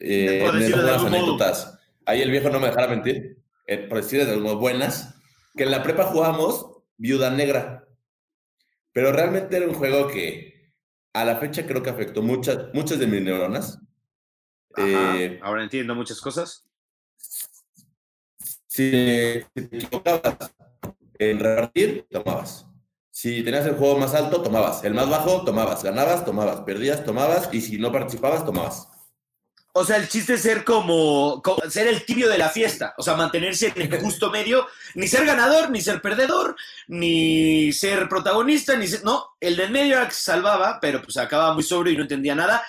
Eh, 0.00 0.42
Por 0.44 0.58
de 0.58 0.66
algún 0.66 0.84
modo. 0.84 1.06
anécdotas. 1.06 1.78
Ahí 2.04 2.22
el 2.22 2.30
viejo 2.30 2.50
no 2.50 2.60
me 2.60 2.68
dejará 2.68 2.88
mentir, 2.88 3.38
eh, 3.66 3.78
por 3.78 3.98
decir 4.02 4.24
de 4.24 4.36
buenas, 4.36 5.14
que 5.56 5.64
en 5.64 5.70
la 5.70 5.82
prepa 5.82 6.04
jugamos 6.04 6.82
Viuda 6.96 7.30
Negra. 7.30 7.86
Pero 8.92 9.12
realmente 9.12 9.56
era 9.56 9.66
un 9.66 9.74
juego 9.74 10.08
que 10.08 10.72
a 11.12 11.24
la 11.24 11.36
fecha 11.36 11.66
creo 11.66 11.82
que 11.82 11.90
afectó 11.90 12.22
muchas, 12.22 12.72
muchas 12.74 12.98
de 12.98 13.06
mis 13.06 13.22
neuronas. 13.22 13.78
Ajá, 14.74 15.18
Eh, 15.18 15.40
Ahora 15.42 15.62
entiendo 15.62 15.94
muchas 15.94 16.20
cosas. 16.20 16.66
Si 18.66 18.90
te 18.90 19.46
equivocabas 19.54 20.52
en 21.18 21.38
repartir, 21.40 22.06
tomabas. 22.10 22.66
Si 23.10 23.42
tenías 23.42 23.64
el 23.64 23.76
juego 23.76 23.98
más 23.98 24.14
alto, 24.14 24.42
tomabas. 24.42 24.84
El 24.84 24.92
más 24.92 25.08
bajo, 25.08 25.42
tomabas. 25.44 25.82
Ganabas, 25.82 26.24
tomabas. 26.26 26.60
Perdías, 26.60 27.02
tomabas. 27.04 27.48
Y 27.52 27.62
si 27.62 27.78
no 27.78 27.90
participabas, 27.90 28.44
tomabas. 28.44 28.88
O 29.78 29.84
sea, 29.84 29.96
el 29.98 30.08
chiste 30.08 30.34
es 30.34 30.40
ser 30.42 30.64
como, 30.64 31.42
co- 31.42 31.60
ser 31.68 31.86
el 31.86 32.04
tibio 32.06 32.30
de 32.30 32.38
la 32.38 32.48
fiesta, 32.48 32.94
o 32.96 33.02
sea, 33.02 33.14
mantenerse 33.14 33.72
en 33.76 33.92
el 33.92 34.00
justo 34.00 34.30
medio, 34.30 34.66
ni 34.94 35.06
ser 35.06 35.26
ganador, 35.26 35.68
ni 35.70 35.82
ser 35.82 36.00
perdedor, 36.00 36.56
ni 36.88 37.72
ser 37.72 38.08
protagonista, 38.08 38.74
ni 38.76 38.86
ser, 38.86 39.04
no, 39.04 39.36
el 39.38 39.54
del 39.56 39.70
medio 39.70 39.96
era 39.96 40.08
que 40.08 40.14
se 40.14 40.20
salvaba, 40.20 40.78
pero 40.80 41.02
pues 41.02 41.18
acababa 41.18 41.52
muy 41.52 41.62
sobrio 41.62 41.92
y 41.92 41.96
no 41.96 42.02
entendía 42.02 42.34
nada. 42.34 42.62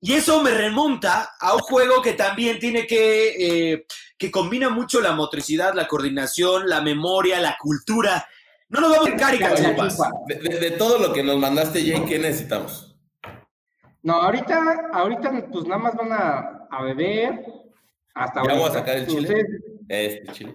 Y 0.00 0.14
eso 0.14 0.42
me 0.42 0.50
remonta 0.52 1.32
a 1.38 1.52
un 1.54 1.60
juego 1.60 2.00
que 2.00 2.12
también 2.14 2.58
tiene 2.58 2.86
que, 2.86 3.72
eh, 3.72 3.86
que 4.16 4.30
combina 4.30 4.70
mucho 4.70 5.00
la 5.02 5.12
motricidad, 5.12 5.74
la 5.74 5.86
coordinación, 5.86 6.66
la 6.68 6.80
memoria, 6.80 7.40
la 7.40 7.56
cultura. 7.58 8.26
No 8.70 8.80
nos 8.80 8.90
vamos 8.92 9.08
a 9.08 9.16
caricaturas. 9.16 9.98
De, 10.26 10.34
de- 10.36 10.60
de 10.60 10.70
todo 10.72 10.98
lo 10.98 11.12
que 11.12 11.22
nos 11.22 11.36
mandaste, 11.38 11.80
Jay, 11.82 12.02
¿qué 12.08 12.18
necesitamos? 12.18 12.87
No, 14.08 14.14
ahorita, 14.22 14.88
ahorita 14.94 15.46
pues 15.52 15.64
nada 15.66 15.82
más 15.82 15.94
van 15.94 16.12
a, 16.12 16.66
a 16.70 16.82
beber. 16.82 17.44
Hasta 18.14 18.42
Ya 18.46 18.54
voy 18.54 18.62
a 18.64 18.70
sacar 18.72 18.96
el 18.96 19.06
chile. 19.06 19.20
Ustedes, 19.28 19.46
Este 19.88 20.32
chile. 20.32 20.54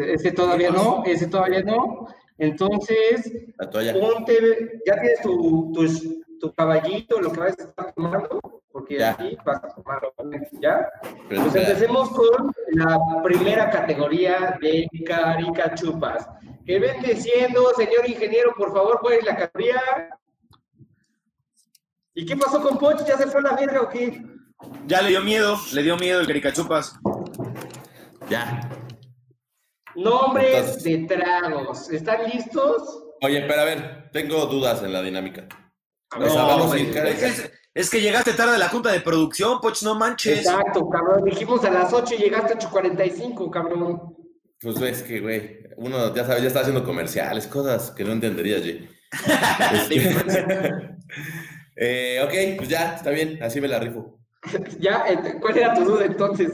eh, 0.00 0.12
ese 0.14 0.32
todavía 0.32 0.70
no, 0.70 1.02
ese 1.04 1.26
todavía 1.26 1.62
no. 1.62 2.06
Entonces, 2.38 3.30
La 3.58 3.68
toalla. 3.68 3.92
ponte, 4.00 4.80
ya 4.86 4.94
tienes 4.98 5.20
tu, 5.20 5.70
tu, 5.74 6.22
tu 6.40 6.54
caballito, 6.54 7.20
lo 7.20 7.30
que 7.32 7.40
vas 7.40 7.58
a 7.58 7.62
estar 7.64 7.92
tomando, 7.92 8.40
porque 8.72 8.98
Ya. 8.98 9.10
aquí 9.10 9.36
vas 9.44 9.62
a 9.62 9.68
tomarlo, 9.74 10.14
¿ya? 10.62 10.88
Pero 11.28 11.42
Pues 11.42 11.54
empecemos 11.56 12.08
con 12.10 12.50
la 12.72 12.98
primera 13.22 13.68
categoría 13.70 14.56
de 14.62 14.88
caricachupas. 15.06 16.26
Que 16.64 16.78
vende 16.78 17.14
siendo, 17.16 17.68
señor 17.74 18.08
ingeniero, 18.08 18.54
por 18.56 18.72
favor, 18.72 18.98
¿cuál 19.02 19.14
es 19.18 19.24
la 19.26 19.36
categoría? 19.36 19.80
¿Y 22.14 22.26
qué 22.26 22.36
pasó 22.36 22.62
con 22.62 22.78
Poch? 22.78 23.04
¿Ya 23.06 23.16
se 23.16 23.26
fue 23.26 23.40
a 23.40 23.44
la 23.44 23.56
verga 23.56 23.82
o 23.82 23.88
qué? 23.88 24.22
Ya 24.86 25.00
le 25.02 25.10
dio 25.10 25.22
miedo, 25.22 25.56
le 25.72 25.82
dio 25.82 25.96
miedo 25.96 26.20
el 26.20 26.26
caricachupas. 26.26 26.94
Ya. 28.28 28.68
Nombres 29.94 30.54
Entonces- 30.56 30.82
de 30.84 30.98
tragos. 31.16 31.90
¿Están 31.90 32.28
listos? 32.30 33.04
Oye, 33.22 33.42
pero 33.46 33.60
a 33.60 33.64
ver, 33.64 34.10
tengo 34.12 34.46
dudas 34.46 34.82
en 34.82 34.92
la 34.92 35.02
dinámica. 35.02 35.46
O 36.16 36.18
No, 36.20 36.28
sea, 36.30 36.42
vamos 36.42 36.72
a 36.72 36.78
es, 36.78 37.50
es 37.74 37.90
que 37.90 38.00
llegaste 38.00 38.32
tarde 38.32 38.56
a 38.56 38.58
la 38.58 38.68
junta 38.68 38.90
de 38.92 39.00
producción, 39.00 39.60
Poch, 39.60 39.82
no 39.82 39.94
manches. 39.94 40.38
Exacto, 40.40 40.88
cabrón. 40.88 41.24
Dijimos 41.24 41.64
a 41.64 41.70
las 41.70 41.92
8 41.92 42.14
y 42.14 42.18
llegaste 42.18 42.54
a 42.54 42.58
8.45, 42.58 43.50
cabrón. 43.50 44.16
Pues 44.60 44.78
ves 44.80 45.02
que, 45.02 45.20
güey, 45.20 45.60
uno 45.76 46.14
ya 46.14 46.24
sabe, 46.26 46.42
ya 46.42 46.48
está 46.48 46.60
haciendo 46.60 46.84
comerciales, 46.84 47.46
cosas 47.46 47.92
que 47.92 48.04
no 48.04 48.12
entenderías, 48.12 48.62
Jay. 48.62 48.88
Eh, 51.82 52.20
ok, 52.22 52.58
pues 52.58 52.68
ya, 52.68 52.94
está 52.94 53.08
bien, 53.08 53.42
así 53.42 53.58
me 53.58 53.66
la 53.66 53.78
rifo. 53.78 54.20
ya, 54.78 55.04
eh, 55.08 55.38
¿cuál 55.40 55.56
era 55.56 55.72
tu 55.72 55.82
duda 55.84 56.04
entonces? 56.04 56.52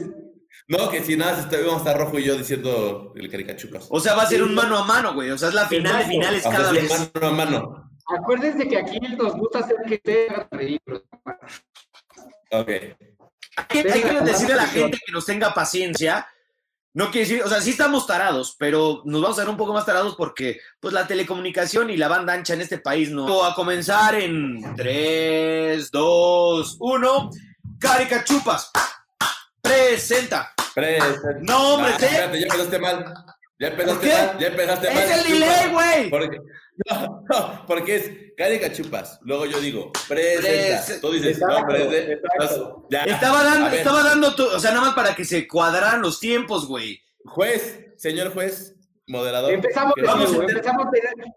No, 0.69 0.89
que 0.89 1.03
si 1.03 1.17
nada, 1.17 1.49
vamos 1.51 1.73
a 1.75 1.77
estar 1.79 1.97
rojo 1.97 2.17
y 2.17 2.23
yo 2.23 2.37
diciendo 2.37 3.13
el 3.15 3.29
caricachupas. 3.29 3.87
O 3.89 3.99
sea, 3.99 4.15
va 4.15 4.23
a 4.23 4.27
ser 4.27 4.41
un 4.41 4.55
mano 4.55 4.77
a 4.77 4.85
mano, 4.85 5.13
güey. 5.13 5.29
O 5.31 5.37
sea, 5.37 5.49
es 5.49 5.53
la 5.55 5.65
final 5.67 5.93
de 5.93 5.99
Exacto. 5.99 6.09
finales 6.11 6.43
Vamos 6.43 6.55
a 6.55 6.61
cada 6.61 6.71
vez. 6.71 7.13
mano 7.13 7.27
a 7.27 7.31
mano. 7.31 7.91
Acuérdense 8.17 8.67
que 8.69 8.77
aquí 8.77 8.99
nos 8.99 9.35
gusta 9.35 9.59
hacer 9.59 9.75
que 9.85 9.95
ustedes 9.95 10.31
hagan 10.31 10.47
ridículos. 10.51 11.03
Ok. 12.51 12.69
Hay 12.69 13.65
que, 13.67 13.79
hay 13.91 14.01
que 14.01 14.21
decirle 14.21 14.53
a 14.53 14.57
la 14.57 14.67
gente 14.67 14.97
que 15.05 15.11
nos 15.11 15.25
tenga 15.25 15.53
paciencia. 15.53 16.25
No 16.97 17.11
quiere 17.11 17.27
decir, 17.29 17.43
o 17.43 17.47
sea, 17.47 17.61
sí 17.61 17.69
estamos 17.69 18.07
tarados, 18.07 18.55
pero 18.57 19.03
nos 19.05 19.21
vamos 19.21 19.37
a 19.37 19.43
ver 19.43 19.49
un 19.51 19.55
poco 19.55 19.71
más 19.71 19.85
tarados 19.85 20.15
porque, 20.15 20.59
pues, 20.79 20.95
la 20.95 21.05
telecomunicación 21.05 21.91
y 21.91 21.95
la 21.95 22.07
banda 22.07 22.33
ancha 22.33 22.55
en 22.55 22.61
este 22.61 22.79
país 22.79 23.11
no. 23.11 23.45
A 23.45 23.53
comenzar 23.53 24.15
en 24.15 24.73
3, 24.75 25.91
2, 25.91 26.77
1. 26.79 27.29
Caricachupas. 27.79 28.71
Presenta. 29.61 30.51
Presenta. 30.73 31.19
No, 31.41 31.75
hombre, 31.75 31.93
Ah, 31.93 31.97
espérate, 32.01 32.39
ya 32.39 32.45
empezaste 32.47 32.79
mal. 32.79 33.13
Ya 33.59 33.67
empezaste 33.67 34.07
mal, 34.07 34.37
ya 34.39 34.47
empezaste 34.47 34.89
mal. 34.91 35.03
Es 35.03 35.11
el 35.11 35.31
delay, 35.33 35.71
güey. 35.71 36.09
Porque, 36.09 36.37
no, 36.89 37.23
no, 37.29 37.65
porque 37.67 37.95
es 37.95 38.11
caricachupas. 38.37 39.19
Luego 39.23 39.45
yo 39.47 39.59
digo, 39.59 39.91
presenta. 40.07 40.47
Prese- 40.85 40.99
Tú 41.01 41.11
dices, 41.11 41.37
Exacto, 41.37 41.75
exacto. 41.75 42.87
Ya. 42.89 43.03
Estaba 43.03 43.43
dando, 43.43 43.65
A 43.65 43.75
estaba 43.75 44.03
dando, 44.03 44.35
tu- 44.35 44.45
o 44.47 44.59
sea, 44.59 44.71
nada 44.71 44.85
más 44.85 44.93
para 44.95 45.15
que 45.15 45.25
se 45.25 45.47
cuadraran 45.47 46.01
los 46.01 46.19
tiempos, 46.19 46.67
güey. 46.67 47.01
Juez, 47.25 47.87
señor 47.97 48.31
juez, 48.33 48.75
moderador. 49.07 49.51
Empezamos 49.51 49.93
¿qué 49.95 50.01
de 50.03 50.07
Vamos 50.07 50.31
a- 50.31 50.35
empezamos 50.43 50.87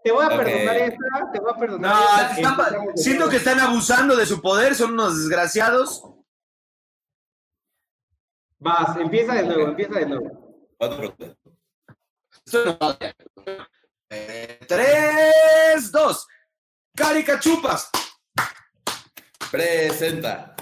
Te 0.03 0.11
voy 0.11 0.25
a 0.25 0.29
perdonar 0.29 0.77
esta, 0.77 1.31
te 1.33 1.39
voy 1.39 1.51
a 1.53 1.57
perdonar 1.59 1.91
No, 1.95 2.01
esta. 2.01 2.31
están 2.35 2.97
siento 2.97 3.29
que 3.29 3.37
están 3.37 3.59
abusando 3.59 4.15
de 4.15 4.25
su 4.25 4.39
poder, 4.41 4.75
son 4.75 4.91
unos 4.93 5.17
desgraciados. 5.17 6.03
Vas, 8.59 8.95
empieza 8.97 9.33
de 9.33 9.43
nuevo, 9.43 9.63
empieza 9.69 9.99
de 9.99 10.05
nuevo. 10.05 10.67
Otro. 10.77 11.15
Esto 12.45 12.65
no 12.65 12.77
va 12.79 12.97
Tres, 14.67 15.91
dos. 15.91 16.27
Caricachupas. 17.01 17.89
Presenta. 19.49 20.55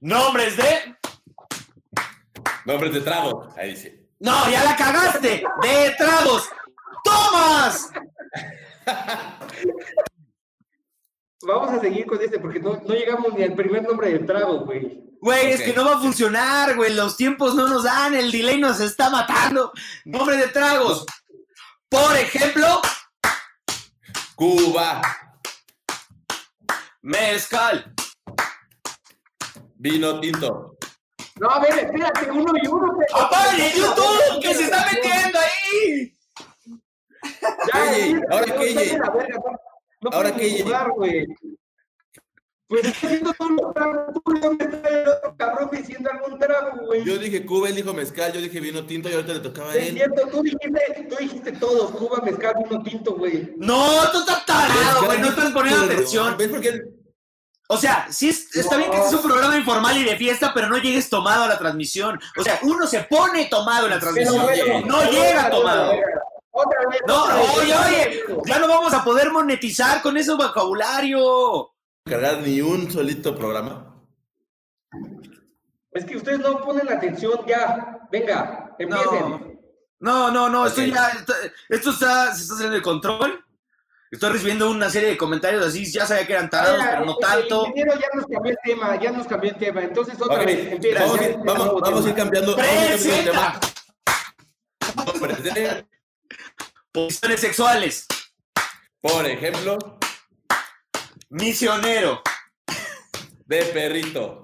Nombres 0.00 0.56
de. 0.56 0.96
Nombres 2.64 2.94
de 2.94 3.00
trago. 3.02 3.48
Ahí 3.56 3.70
dice. 3.70 4.08
No, 4.18 4.50
ya 4.50 4.64
la 4.64 4.74
cagaste. 4.74 5.44
De 5.62 5.94
tragos. 5.96 6.48
¡Tomas! 7.04 7.90
Vamos 11.42 11.70
a 11.70 11.80
seguir 11.80 12.04
con 12.06 12.20
este 12.20 12.40
porque 12.40 12.58
no, 12.58 12.80
no 12.84 12.92
llegamos 12.92 13.32
ni 13.34 13.44
al 13.44 13.54
primer 13.54 13.84
nombre 13.84 14.10
del 14.10 14.26
trago, 14.26 14.64
güey. 14.64 15.00
Güey, 15.20 15.52
es 15.52 15.62
que 15.62 15.74
no 15.74 15.84
va 15.84 15.94
a 15.94 16.00
funcionar, 16.00 16.74
güey. 16.74 16.92
Los 16.92 17.16
tiempos 17.16 17.54
no 17.54 17.68
nos 17.68 17.84
dan. 17.84 18.16
El 18.16 18.32
delay 18.32 18.60
nos 18.60 18.80
está 18.80 19.10
matando. 19.10 19.72
Nombre 20.04 20.36
de 20.36 20.48
tragos. 20.48 21.06
Por 21.88 22.16
ejemplo, 22.16 22.82
Cuba, 24.38 25.02
mezcal. 27.02 27.92
vino 29.74 30.20
tinto. 30.20 30.76
No, 31.40 31.48
a 31.50 31.58
ver, 31.58 31.76
espérate, 31.76 32.30
uno 32.30 32.52
y 32.62 32.66
uno. 32.68 32.94
güey. 32.94 33.06
¡Apaguen 33.14 33.60
el 33.66 33.72
YouTube! 33.74 34.40
¡Que 34.40 34.54
se 34.54 34.64
está 34.64 34.86
metiendo 34.92 35.38
ahí! 35.40 36.16
Ya, 37.42 37.90
¿Qué, 37.90 37.94
sí, 37.94 38.14
¿Ahora 38.30 38.46
no- 38.46 39.58
No 40.02 40.10
¿Ahora 40.12 40.32
jugar, 40.62 40.90
güey. 40.92 41.26
Pues 42.68 42.84
está 42.84 43.06
haciendo 43.06 43.34
me 43.38 44.66
traes 44.66 45.02
el 45.04 45.08
otro 45.08 45.34
cabrón 45.38 45.70
diciendo 45.72 46.10
algún 46.12 46.38
trago, 46.38 46.84
güey. 46.86 47.02
Yo 47.04 47.16
dije 47.16 47.46
Cuba, 47.46 47.68
él 47.70 47.76
dijo 47.76 47.94
mezcal, 47.94 48.30
yo 48.32 48.40
dije 48.42 48.60
vino 48.60 48.84
tinto 48.84 49.08
y 49.08 49.14
ahorita 49.14 49.32
le 49.32 49.40
tocaba 49.40 49.72
a 49.72 49.74
Es 49.76 49.88
él. 49.88 49.94
cierto, 49.94 50.28
tú 50.30 50.42
dijiste, 50.42 51.06
tú 51.08 51.16
dijiste 51.18 51.52
todo, 51.52 51.90
Cuba, 51.92 52.20
mezcal, 52.22 52.54
vino 52.68 52.82
tinto, 52.82 53.14
güey. 53.16 53.54
No, 53.56 54.10
tú 54.12 54.18
estás 54.20 54.44
tarado, 54.44 55.04
güey. 55.06 55.18
No 55.18 55.28
estás 55.28 55.50
poniendo 55.52 55.84
atención. 55.84 56.36
¿Ves 56.36 56.48
por 56.48 56.60
qué? 56.60 56.82
O 57.70 57.76
sea, 57.78 58.06
sí 58.10 58.28
es- 58.30 58.54
está 58.56 58.76
bien 58.76 58.90
que 58.90 58.96
este 58.98 59.08
es 59.08 59.14
un 59.14 59.22
programa 59.22 59.56
informal 59.56 59.96
y 59.96 60.04
de 60.04 60.16
fiesta, 60.16 60.52
pero 60.54 60.68
no 60.68 60.76
llegues 60.78 61.08
tomado 61.08 61.44
a 61.44 61.48
la 61.48 61.58
transmisión. 61.58 62.18
O 62.38 62.42
sea, 62.42 62.58
uno 62.62 62.86
se 62.86 63.00
pone 63.04 63.46
tomado 63.46 63.86
en 63.86 63.90
la 63.92 64.00
Pero 64.00 64.12
transmisión. 64.12 64.42
bueno, 64.42 64.86
no 64.86 65.10
llega 65.10 65.50
tomado. 65.50 65.92
Otra 66.50 66.80
vez, 66.90 67.00
No, 67.06 67.22
otra 67.24 67.36
vez. 67.36 67.50
oye, 67.56 67.74
oye, 67.74 68.24
ya 68.46 68.58
no 68.58 68.68
vamos 68.68 68.92
a 68.92 69.04
poder 69.04 69.30
monetizar 69.30 70.02
con 70.02 70.16
ese 70.18 70.32
vocabulario. 70.34 71.70
Cargar 72.08 72.38
ni 72.40 72.60
un 72.60 72.90
solito 72.90 73.36
programa. 73.36 74.02
Es 75.92 76.04
que 76.04 76.16
ustedes 76.16 76.38
no 76.40 76.60
ponen 76.60 76.88
atención 76.88 77.40
ya. 77.46 78.00
Venga, 78.10 78.74
empiecen. 78.78 79.58
No, 80.00 80.30
no, 80.30 80.48
no, 80.48 80.66
esto 80.66 80.82
ya, 80.82 81.08
está- 81.10 81.34
esto 81.68 81.90
está, 81.90 82.34
se 82.34 82.42
está 82.42 82.54
saliendo 82.54 82.76
de 82.76 82.82
control. 82.82 83.44
Estoy 84.10 84.30
recibiendo 84.32 84.70
una 84.70 84.88
serie 84.88 85.10
de 85.10 85.16
comentarios 85.18 85.66
así, 85.66 85.84
ya 85.90 86.06
sabía 86.06 86.26
que 86.26 86.32
eran 86.32 86.48
tarados, 86.48 86.82
pero 86.82 87.04
no 87.04 87.12
el 87.12 87.18
tanto. 87.18 87.66
ingeniero 87.66 87.94
ya 88.00 88.06
nos 88.14 88.26
cambió 88.26 88.52
el 88.52 88.58
tema, 88.64 88.96
ya 89.00 89.10
nos 89.10 89.26
cambió 89.26 89.50
el 89.50 89.56
tema. 89.58 89.82
Entonces 89.82 90.14
otra 90.20 90.44
vez, 90.44 90.72
empieza. 90.72 91.00
Vamos, 91.04 91.20
ya 91.20 91.26
el 91.26 91.36
vamos, 91.38 91.46
a 91.50 91.64
ir 91.66 91.74
cambiando. 91.74 91.80
vamos 91.80 92.06
a 92.06 92.08
ir 92.08 92.14
cambiando 92.14 92.56
¡Presenta! 92.56 93.60
tema. 95.54 95.84
Posiciones 96.92 97.40
sexuales. 97.40 98.06
Por 99.00 99.26
ejemplo, 99.26 99.78
Misionero. 101.30 102.22
de 103.46 103.62
perrito, 103.66 104.42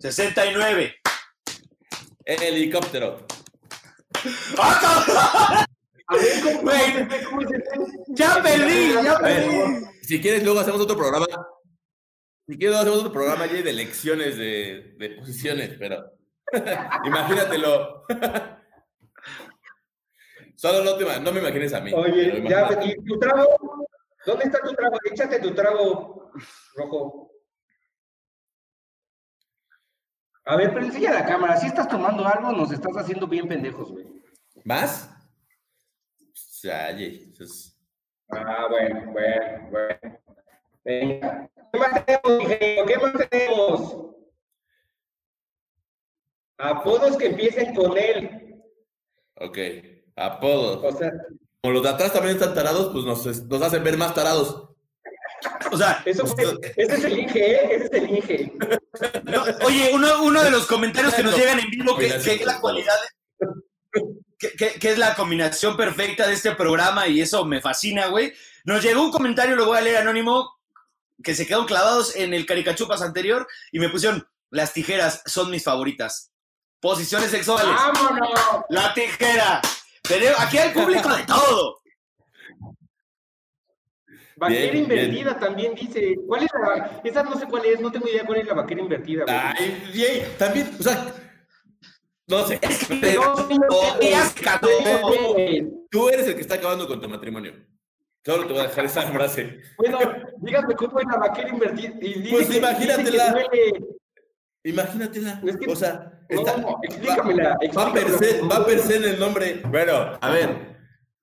69. 0.00 0.94
helicóptero, 2.24 3.26
¡Ah, 4.58 5.66
cabrón! 6.08 6.66
Ya 8.08 8.42
perdí, 8.42 8.92
ya 9.04 9.18
perdí. 9.18 9.86
si 10.02 10.20
quieres 10.20 10.42
luego 10.44 10.60
hacemos 10.60 10.80
otro 10.80 10.96
programa. 10.96 11.26
Si 12.48 12.56
quieres 12.56 12.76
luego 12.76 12.80
hacemos 12.80 12.98
otro 13.00 13.12
programa 13.12 13.48
Jay, 13.48 13.62
de 13.62 13.72
lecciones 13.72 14.36
de, 14.36 14.94
de 14.98 15.08
posiciones, 15.10 15.70
pero 15.78 16.12
imagínatelo. 17.04 18.04
Solo 20.56 20.82
no, 20.84 20.96
te, 20.96 21.20
no 21.20 21.32
me 21.32 21.40
imagines 21.40 21.72
a 21.74 21.80
mí. 21.80 21.92
Oye, 21.92 22.42
ya. 22.48 22.68
¿y 22.82 22.94
tu 23.04 23.18
trago? 23.18 23.46
¿Dónde 24.26 24.44
está 24.44 24.58
tu 24.60 24.74
trago? 24.74 24.96
Échate 25.04 25.38
tu 25.38 25.54
trago 25.54 26.30
rojo. 26.74 27.30
A 30.44 30.56
ver, 30.56 30.72
pero 30.74 30.84
enseña 30.86 31.12
la 31.12 31.24
cámara. 31.26 31.56
Si 31.56 31.66
estás 31.66 31.88
tomando 31.88 32.26
algo, 32.26 32.52
nos 32.52 32.70
estás 32.72 32.96
haciendo 32.96 33.26
bien 33.26 33.48
pendejos, 33.48 33.90
güey. 33.90 34.06
¿Más? 34.64 35.08
O 36.20 36.24
sea, 36.34 36.86
Jay, 36.92 37.30
eso 37.32 37.44
es- 37.44 37.72
Ah, 38.28 38.66
bueno, 38.68 39.12
bueno, 39.12 39.70
bueno. 39.70 40.20
Venga. 40.84 41.50
¿Qué 41.72 41.78
más 41.78 42.04
tenemos, 42.04 42.42
ingeniero? 42.42 42.86
¿Qué 42.86 42.96
más 42.98 43.28
tenemos? 43.28 44.06
Apodos 46.58 47.16
que 47.16 47.26
empiecen 47.26 47.74
con 47.74 47.96
él. 47.96 48.62
Ok, 49.36 49.58
apodos. 50.16 50.94
O 50.94 50.98
sea, 50.98 51.12
Como 51.66 51.74
los 51.74 51.82
de 51.82 51.88
atrás 51.88 52.12
también 52.12 52.36
están 52.36 52.54
tarados, 52.54 52.92
pues 52.92 53.04
nos, 53.04 53.26
nos 53.48 53.60
hacen 53.62 53.82
ver 53.82 53.96
más 53.96 54.14
tarados. 54.14 54.68
O 55.72 55.76
sea, 55.76 56.00
eso 56.04 56.24
fue, 56.24 56.44
ese 56.76 56.94
es 56.94 57.04
el 57.04 57.18
Inge, 57.18 57.40
¿eh? 57.44 57.68
Ese 57.74 57.84
es 57.86 57.92
el 57.92 58.10
Inge. 58.10 58.52
no, 59.24 59.42
oye, 59.66 59.90
uno, 59.92 60.22
uno 60.22 60.44
de 60.44 60.52
los 60.52 60.64
comentarios 60.66 61.12
que 61.14 61.24
nos 61.24 61.36
llegan 61.36 61.58
en 61.58 61.68
vivo, 61.68 61.96
que, 61.96 62.06
que 62.22 62.34
es 62.34 62.46
la 62.46 62.60
cualidad, 62.60 62.94
que, 64.38 64.50
que- 64.52 64.78
que 64.78 64.90
es 64.92 64.96
la 64.96 65.16
combinación 65.16 65.76
perfecta 65.76 66.28
de 66.28 66.34
este 66.34 66.52
programa 66.54 67.08
y 67.08 67.20
eso 67.20 67.44
me 67.44 67.60
fascina, 67.60 68.06
güey. 68.06 68.32
Nos 68.64 68.80
llegó 68.84 69.02
un 69.02 69.10
comentario, 69.10 69.56
lo 69.56 69.66
voy 69.66 69.78
a 69.78 69.80
leer 69.80 69.96
anónimo, 69.96 70.48
que 71.20 71.34
se 71.34 71.48
quedaron 71.48 71.66
clavados 71.66 72.14
en 72.14 72.32
el 72.32 72.46
caricachupas 72.46 73.02
anterior 73.02 73.44
y 73.72 73.80
me 73.80 73.88
pusieron, 73.88 74.24
las 74.50 74.72
tijeras 74.72 75.20
son 75.26 75.50
mis 75.50 75.64
favoritas. 75.64 76.30
Posiciones 76.78 77.32
sexuales. 77.32 77.74
¡Vámonos! 77.74 78.30
La 78.68 78.94
tijera. 78.94 79.60
Tenemos- 80.08 80.40
aquí 80.40 80.58
hay 80.58 80.70
público 80.72 81.08
de 81.14 81.22
todo. 81.24 81.80
Vaquera 84.38 84.70
Bien, 84.72 84.76
invertida 84.84 85.38
también 85.38 85.74
dice. 85.74 86.14
¿Cuál 86.26 86.42
es 86.42 86.50
la 86.52 87.00
Esa 87.02 87.22
no 87.22 87.38
sé 87.38 87.46
cuál 87.46 87.64
es, 87.64 87.80
no 87.80 87.90
tengo 87.90 88.06
idea 88.06 88.24
cuál 88.26 88.38
es 88.40 88.46
la 88.46 88.54
vaquera 88.54 88.82
invertida, 88.82 89.24
güey. 89.24 89.34
Ay, 89.36 89.90
Jay, 89.94 90.34
también, 90.38 90.70
o 90.78 90.82
sea, 90.82 91.14
no 92.28 92.46
sé. 92.46 92.60
No, 93.14 93.48
sí, 93.48 93.58
no 93.58 95.32
güey. 95.32 95.66
Tú 95.90 96.08
eres 96.10 96.26
el 96.26 96.34
que 96.34 96.42
está 96.42 96.56
acabando 96.56 96.86
con 96.86 97.00
tu 97.00 97.08
matrimonio. 97.08 97.54
Solo 98.26 98.46
te 98.46 98.52
voy 98.52 98.62
a 98.62 98.66
dejar 98.66 98.84
esa 98.84 99.02
frase. 99.10 99.60
Bueno, 99.78 99.98
dígame 100.38 100.74
cómo 100.74 100.98
es 101.00 101.06
la 101.06 101.16
vaquera 101.16 101.48
invertida. 101.48 101.94
Y 102.02 102.14
dice 102.20 102.30
Pues 102.30 102.30
que- 102.30 102.36
dice 102.36 102.50
que 102.50 102.58
imagínatela. 102.58 103.30
duele. 103.30 103.72
Imagínatela. 104.70 105.40
Es 105.46 105.56
que- 105.58 105.70
o 105.70 105.76
sea, 105.76 106.12
No, 106.28 106.40
está- 106.40 106.56
explícamela, 106.82 107.50
Va, 107.50 107.84
va 107.84 107.92
per 107.92 108.02
explícamela. 108.02 108.18
se, 108.18 108.40
va 108.42 108.66
per 108.66 108.80
se 108.80 108.96
en 108.96 109.04
el 109.04 109.18
nombre. 109.20 109.62
Bueno, 109.66 110.18
a 110.20 110.30
ver. 110.30 110.76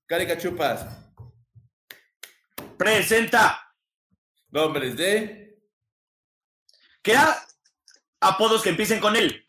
Carica 0.06 0.38
Chupas. 0.38 0.86
Presenta. 2.78 3.60
Nombres 4.50 4.96
de. 4.96 5.60
Queda 7.02 7.38
apodos 8.22 8.62
que 8.64 8.70
empiecen 8.70 9.02
con 9.02 9.16
él. 9.18 9.46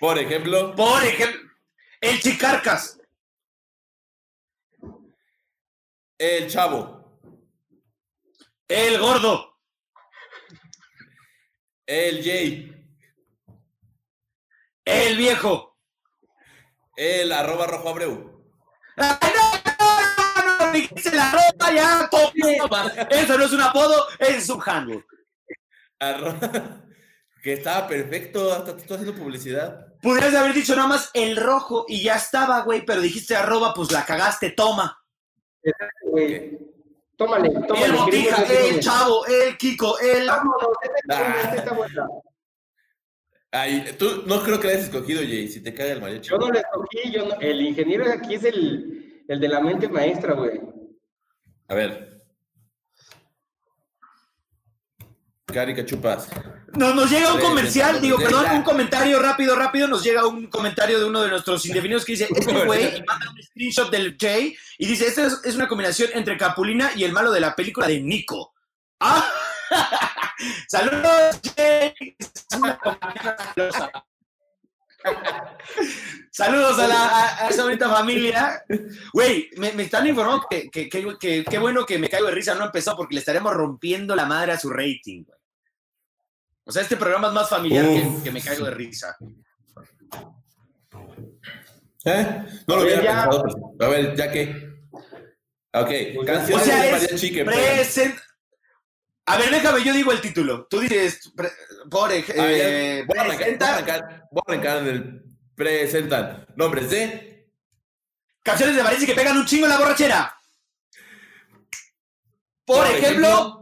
Por 0.00 0.18
ejemplo, 0.18 0.74
Por 0.74 1.04
ejemplo, 1.04 1.40
el 2.00 2.20
Chicarcas. 2.20 2.98
el 6.18 6.50
Chavo. 6.50 6.99
El 8.70 8.98
Gordo. 9.00 9.58
El 11.86 12.22
Jay. 12.22 12.72
El 14.84 15.16
Viejo. 15.16 15.76
El 16.96 17.32
arroba 17.32 17.66
rojo 17.66 17.88
abreu. 17.88 18.44
¡Ay, 18.96 19.32
no, 19.34 19.52
no, 19.54 20.58
no, 20.58 20.66
no! 20.66 20.72
Dijiste 20.72 21.10
la 21.16 21.32
ropa 21.32 21.72
ya. 21.72 22.08
Eso 23.10 23.38
no 23.38 23.44
es 23.44 23.52
un 23.52 23.60
apodo, 23.60 24.06
es 24.20 24.48
un 24.48 24.62
handle. 24.64 25.04
arro- 25.98 26.82
que 27.42 27.54
estaba 27.54 27.88
perfecto. 27.88 28.52
Hasta 28.52 28.72
estoy 28.76 28.96
haciendo 28.98 29.20
publicidad. 29.20 29.86
Pudieras 30.00 30.34
haber 30.34 30.54
dicho 30.54 30.76
nada 30.76 30.88
más 30.88 31.10
el 31.14 31.36
rojo 31.36 31.86
y 31.88 32.02
ya 32.04 32.14
estaba, 32.16 32.60
güey, 32.62 32.84
pero 32.84 33.00
dijiste 33.00 33.34
arroba, 33.34 33.74
pues 33.74 33.90
la 33.90 34.04
cagaste, 34.06 34.50
toma. 34.50 34.96
Güey. 36.04 36.58
Tómale, 37.20 37.48
El 37.48 37.66
tómale. 37.66 37.92
Botija, 37.98 38.36
queremos 38.36 38.48
decirle. 38.48 38.68
el 38.76 38.80
Chavo, 38.80 39.26
el 39.26 39.56
Kiko, 39.58 39.98
el... 39.98 40.26
Vámonos, 40.26 40.68
esta 40.82 41.54
está 41.54 41.76
Ah. 42.00 42.08
Ay, 43.52 43.84
tú 43.98 44.22
no 44.26 44.42
creo 44.42 44.58
que 44.58 44.68
la 44.68 44.72
hayas 44.72 44.84
escogido, 44.86 45.20
Jay. 45.20 45.46
Si 45.48 45.60
te 45.62 45.74
cae 45.74 45.90
el 45.92 46.00
mariachi. 46.00 46.30
Yo 46.30 46.38
no 46.38 46.50
le 46.50 46.60
escogí, 46.60 47.10
yo 47.12 47.26
no- 47.26 47.34
el 47.40 47.60
ingeniero 47.60 48.06
de 48.06 48.14
aquí 48.14 48.36
es 48.36 48.44
el, 48.44 49.22
el 49.28 49.38
de 49.38 49.48
la 49.48 49.60
mente 49.60 49.86
maestra, 49.88 50.32
güey. 50.32 50.60
A 51.68 51.74
ver. 51.74 52.22
Carica 55.46 55.84
Chupas. 55.84 56.30
Nos, 56.76 56.94
nos 56.94 57.10
llega 57.10 57.32
un 57.32 57.40
comercial, 57.40 58.00
digo, 58.00 58.16
perdón, 58.16 58.46
un 58.52 58.62
comentario 58.62 59.18
rápido, 59.20 59.56
rápido. 59.56 59.88
Nos 59.88 60.04
llega 60.04 60.26
un 60.26 60.46
comentario 60.46 60.98
de 60.98 61.04
uno 61.04 61.22
de 61.22 61.28
nuestros 61.28 61.64
indefinidos 61.66 62.04
que 62.04 62.12
dice: 62.12 62.28
Este 62.34 62.64
güey, 62.64 62.98
y 62.98 63.02
manda 63.02 63.30
un 63.30 63.42
screenshot 63.42 63.90
del 63.90 64.16
Jay 64.18 64.56
y 64.78 64.86
dice: 64.86 65.06
Esta 65.06 65.26
es, 65.26 65.40
es 65.44 65.54
una 65.56 65.68
combinación 65.68 66.10
entre 66.14 66.36
Capulina 66.36 66.92
y 66.94 67.04
el 67.04 67.12
malo 67.12 67.32
de 67.32 67.40
la 67.40 67.56
película 67.56 67.86
de 67.86 68.00
Nico. 68.00 68.54
¡Ah! 69.00 69.26
Saludos, 70.68 71.40
Jay. 71.56 71.94
Saludos 76.30 76.78
a, 76.78 76.86
la, 76.86 77.06
a, 77.06 77.44
a 77.44 77.48
esa 77.48 77.64
bonita 77.64 77.88
familia. 77.88 78.62
Güey, 79.12 79.50
me, 79.56 79.72
me 79.72 79.84
están 79.84 80.06
informando 80.06 80.46
que 80.48 80.70
qué 80.70 80.88
que, 80.88 81.16
que, 81.18 81.44
que 81.44 81.58
bueno 81.58 81.86
que 81.86 81.98
me 81.98 82.08
caigo 82.08 82.26
de 82.26 82.34
risa 82.34 82.54
no 82.54 82.66
empezó 82.66 82.96
porque 82.96 83.14
le 83.14 83.20
estaremos 83.20 83.52
rompiendo 83.54 84.14
la 84.14 84.26
madre 84.26 84.52
a 84.52 84.58
su 84.58 84.70
rating, 84.70 85.24
güey. 85.24 85.39
O 86.64 86.72
sea, 86.72 86.82
este 86.82 86.96
programa 86.96 87.28
es 87.28 87.34
más 87.34 87.48
familiar 87.48 87.84
que, 88.22 88.30
me 88.30 88.40
caigo 88.40 88.64
de 88.66 88.70
risa. 88.72 89.16
¿Eh? 92.04 92.44
No 92.66 92.76
lo 92.76 92.82
hubiera 92.82 93.02
ya. 93.02 93.24
pensado. 93.28 93.74
A 93.80 93.88
ver, 93.88 94.16
ya 94.16 94.30
que. 94.30 94.70
Ok, 95.72 95.90
Pues, 96.14 96.26
canciones 96.26 96.62
O 96.62 96.64
sea, 96.64 96.82
de 96.82 96.86
es 96.86 96.92
mariachi 97.02 97.32
que 97.32 97.44
pegan. 97.44 97.60
present... 97.76 98.18
A 99.26 99.36
ver, 99.36 99.50
déjame, 99.50 99.84
yo 99.84 99.92
digo 99.92 100.10
el 100.10 100.20
título. 100.20 100.66
Tú 100.68 100.80
dices, 100.80 101.30
pre- 101.36 101.52
por 101.88 102.10
ej- 102.10 102.32
A 102.38 102.44
ver, 102.44 102.60
eh, 102.60 103.04
voy, 103.06 103.18
a 103.18 103.20
arrancar, 103.22 103.26
voy, 103.26 103.34
a 103.34 103.38
presenta 103.38 103.74
arrancar, 103.74 104.24
voy 104.32 104.42
a 104.46 104.50
arrancar 104.52 104.78
en 104.78 104.86
el 104.88 105.24
presentan 105.54 106.46
nombres 106.56 106.90
de 106.90 107.48
canciones 108.42 108.74
de 108.74 108.82
mariachi 108.82 109.06
que 109.06 109.14
pegan 109.14 109.36
un 109.36 109.44
chingo 109.46 109.66
en 109.66 109.70
la 109.70 109.78
borrachera. 109.78 110.34
Por, 112.64 112.86
ejemplo, 112.86 113.59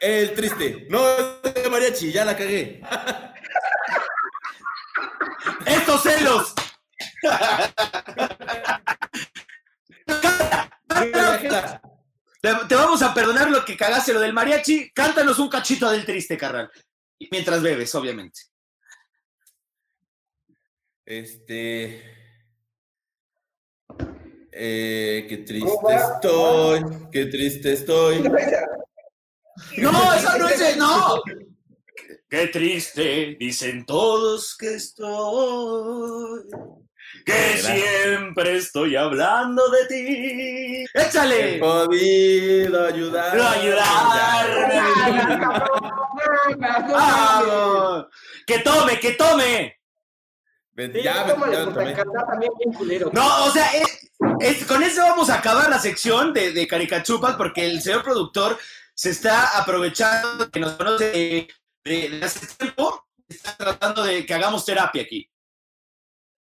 El 0.00 0.34
Triste. 0.34 0.86
No, 0.90 1.08
es 1.42 1.54
de 1.54 1.70
mariachi, 1.70 2.12
ya 2.12 2.24
la 2.24 2.36
cagué. 2.36 2.80
estos 5.66 6.02
celos. 6.02 6.54
Te, 12.40 12.50
te 12.68 12.74
vamos 12.74 13.00
a 13.02 13.14
perdonar 13.14 13.50
lo 13.50 13.64
que 13.64 13.76
cagaste 13.76 14.12
lo 14.12 14.20
del 14.20 14.32
mariachi. 14.32 14.90
Cántanos 14.92 15.38
un 15.38 15.48
cachito 15.48 15.90
del 15.90 16.04
triste, 16.04 16.36
carnal. 16.36 16.70
Y 17.18 17.28
Mientras 17.30 17.62
bebes, 17.62 17.94
obviamente. 17.94 18.40
Este. 21.06 22.02
Eh, 24.56 25.26
qué 25.28 25.38
triste 25.38 25.94
estoy, 25.94 26.80
qué 27.10 27.26
triste 27.26 27.72
estoy. 27.72 28.22
No, 29.78 30.14
eso 30.14 30.38
no 30.38 30.48
es. 30.48 30.76
No. 30.76 31.22
Qué 32.28 32.48
triste, 32.48 33.36
dicen 33.38 33.84
todos 33.86 34.56
que 34.56 34.74
estoy. 34.74 36.42
Que 37.24 37.52
Era. 37.52 37.62
siempre 37.62 38.56
estoy 38.56 38.96
hablando 38.96 39.62
de 39.70 39.86
ti. 39.86 40.84
He 40.94 41.02
¡Échale! 41.02 41.58
podido 41.58 42.86
ayudar. 42.86 43.36
No 43.36 43.48
ayudarme. 43.48 44.80
¡Vamos! 46.90 48.06
¡Que 48.46 48.58
tome, 48.60 48.98
que 49.00 49.12
tome! 49.12 49.78
Sí, 50.76 50.90
ya, 51.04 51.24
tomé. 51.26 51.92
cantar 51.94 52.26
también 52.26 52.52
bien. 52.80 53.02
No, 53.12 53.44
o 53.44 53.50
sea, 53.50 53.66
es- 53.74 54.10
es- 54.40 54.64
con 54.66 54.82
eso 54.82 55.02
vamos 55.02 55.30
a 55.30 55.36
acabar 55.36 55.70
la 55.70 55.78
sección 55.78 56.32
de, 56.34 56.50
de 56.52 56.66
Caricachupas 56.66 57.36
porque 57.36 57.64
el 57.64 57.80
señor 57.80 58.02
productor 58.02 58.58
se 58.94 59.10
está 59.10 59.58
aprovechando 59.58 60.50
que 60.50 60.60
nos 60.60 60.72
conoce 60.74 61.10
de, 61.10 61.48
de- 61.84 62.08
de 62.10 62.24
hace 62.24 62.46
tiempo. 62.56 63.04
Está 63.28 63.56
tratando 63.56 64.04
de 64.04 64.24
que 64.24 64.34
hagamos 64.34 64.64
terapia 64.64 65.02
aquí. 65.02 65.28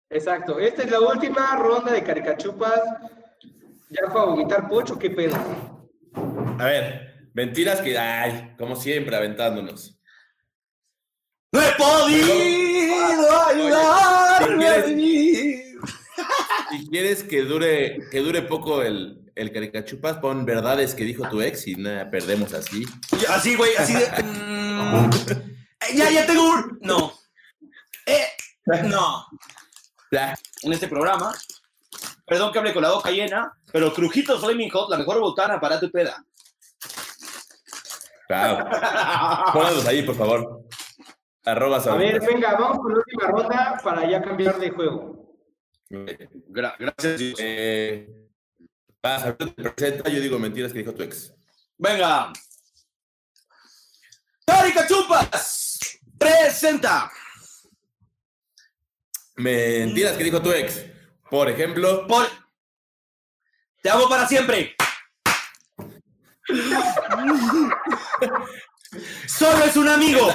Exacto. 0.10 0.60
Esta 0.60 0.84
es 0.84 0.92
la 0.92 1.00
última 1.02 1.56
ronda 1.56 1.92
de 1.92 2.04
caricachupas. 2.04 2.80
¿Ya 3.90 4.10
fue 4.12 4.22
a 4.22 4.26
vomitar 4.26 4.70
Pocho? 4.70 4.98
¿Qué 4.98 5.10
pedo? 5.10 5.36
A 6.60 6.64
ver, 6.66 7.30
mentiras 7.34 7.82
que, 7.82 7.98
ay, 7.98 8.56
como 8.58 8.76
siempre, 8.76 9.16
aventándonos. 9.16 10.00
¡No 11.52 11.62
he 11.62 11.72
podido 11.74 13.46
ayudarme 13.48 14.68
a 14.68 14.84
quieres-! 14.84 15.76
Si 16.70 16.88
quieres 16.90 17.24
que 17.24 17.42
dure, 17.42 18.00
que 18.12 18.20
dure 18.20 18.44
poco 18.44 18.84
el, 18.84 19.19
el 19.40 19.52
caricachupas, 19.52 20.18
pon 20.18 20.46
verdades 20.46 20.94
que 20.94 21.04
dijo 21.04 21.28
tu 21.30 21.42
ex 21.42 21.68
y 21.68 21.76
nada, 21.76 22.10
perdemos 22.10 22.54
así. 22.54 22.86
Así, 23.30 23.56
güey, 23.56 23.76
así 23.76 23.94
de. 23.94 24.06
mm, 24.24 25.10
eh, 25.82 25.96
ya, 25.96 26.10
ya 26.10 26.26
tengo 26.26 26.50
un. 26.50 26.80
No. 26.82 27.14
Eh, 28.06 28.28
no. 28.84 29.26
En 30.12 30.74
este 30.74 30.88
programa. 30.88 31.34
Perdón 32.26 32.52
que 32.52 32.60
hable 32.60 32.74
con 32.74 32.84
la 32.84 32.92
boca 32.92 33.10
llena, 33.10 33.52
pero 33.72 33.92
Crujitos 33.92 34.40
Flaming 34.40 34.70
Hot, 34.70 34.90
la 34.92 34.98
mejor 34.98 35.20
botana 35.20 35.60
para 35.60 35.80
tu 35.80 35.90
peda. 35.90 36.24
Claro. 38.28 38.70
Pónganos 39.52 39.88
ahí, 39.88 40.04
por 40.04 40.16
favor. 40.16 40.66
Arroba 41.44 41.78
A 41.78 41.96
ver, 41.96 42.20
venga, 42.22 42.54
vamos 42.56 42.78
con 42.78 42.92
la 42.92 43.00
última 43.00 43.28
ronda 43.28 43.82
para 43.84 44.08
ya 44.08 44.22
cambiar 44.22 44.60
de 44.60 44.70
juego. 44.70 45.36
Gra- 45.90 46.76
gracias, 46.78 47.18
Dios. 47.18 47.40
Eh, 47.42 48.08
vas 49.02 49.24
a 49.24 49.32
ver, 49.32 49.54
te 49.54 49.70
presenta, 49.70 50.10
yo 50.10 50.20
digo 50.20 50.40
mentiras 50.40 50.72
que 50.72 50.80
dijo 50.80 50.94
tu 50.94 51.04
ex. 51.04 51.34
Venga. 51.78 52.34
Carica 54.46 54.88
Chupas 54.88 55.80
presenta. 56.18 57.12
Mentiras 59.36 60.18
que 60.18 60.24
dijo 60.24 60.42
tu 60.42 60.52
ex. 60.52 60.86
Por 61.30 61.50
ejemplo, 61.50 62.08
Por... 62.08 62.28
Te 63.82 63.90
amo 63.90 64.10
para 64.10 64.28
siempre. 64.28 64.76
Solo 69.28 69.64
es 69.64 69.78
un 69.78 69.88
amigo. 69.88 70.28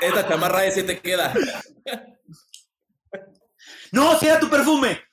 esta 0.00 0.28
chamarra 0.28 0.64
ese 0.64 0.82
te 0.82 0.98
queda. 0.98 1.32
No, 3.92 4.18
si 4.18 4.26
era 4.26 4.40
tu 4.40 4.50
perfume. 4.50 5.03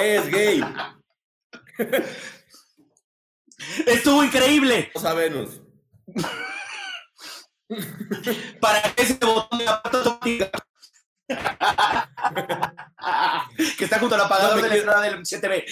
Es 0.00 0.30
gay. 0.30 0.64
Estuvo 3.86 4.24
increíble. 4.24 4.90
Vamos 4.94 5.10
a 5.10 5.14
Venus. 5.14 5.60
Para 8.60 8.82
que 8.82 9.02
ese 9.02 9.14
botón 9.24 9.58
de 9.58 9.64
la 9.64 9.82
puerta 9.82 9.98
automática. 9.98 10.50
que 13.78 13.84
está 13.84 13.98
junto 13.98 14.14
al 14.16 14.22
apagador 14.22 14.56
No 14.56 14.62
de 14.62 14.68
la 14.68 14.76
entrada 14.76 15.02
del 15.02 15.20
7B. 15.20 15.64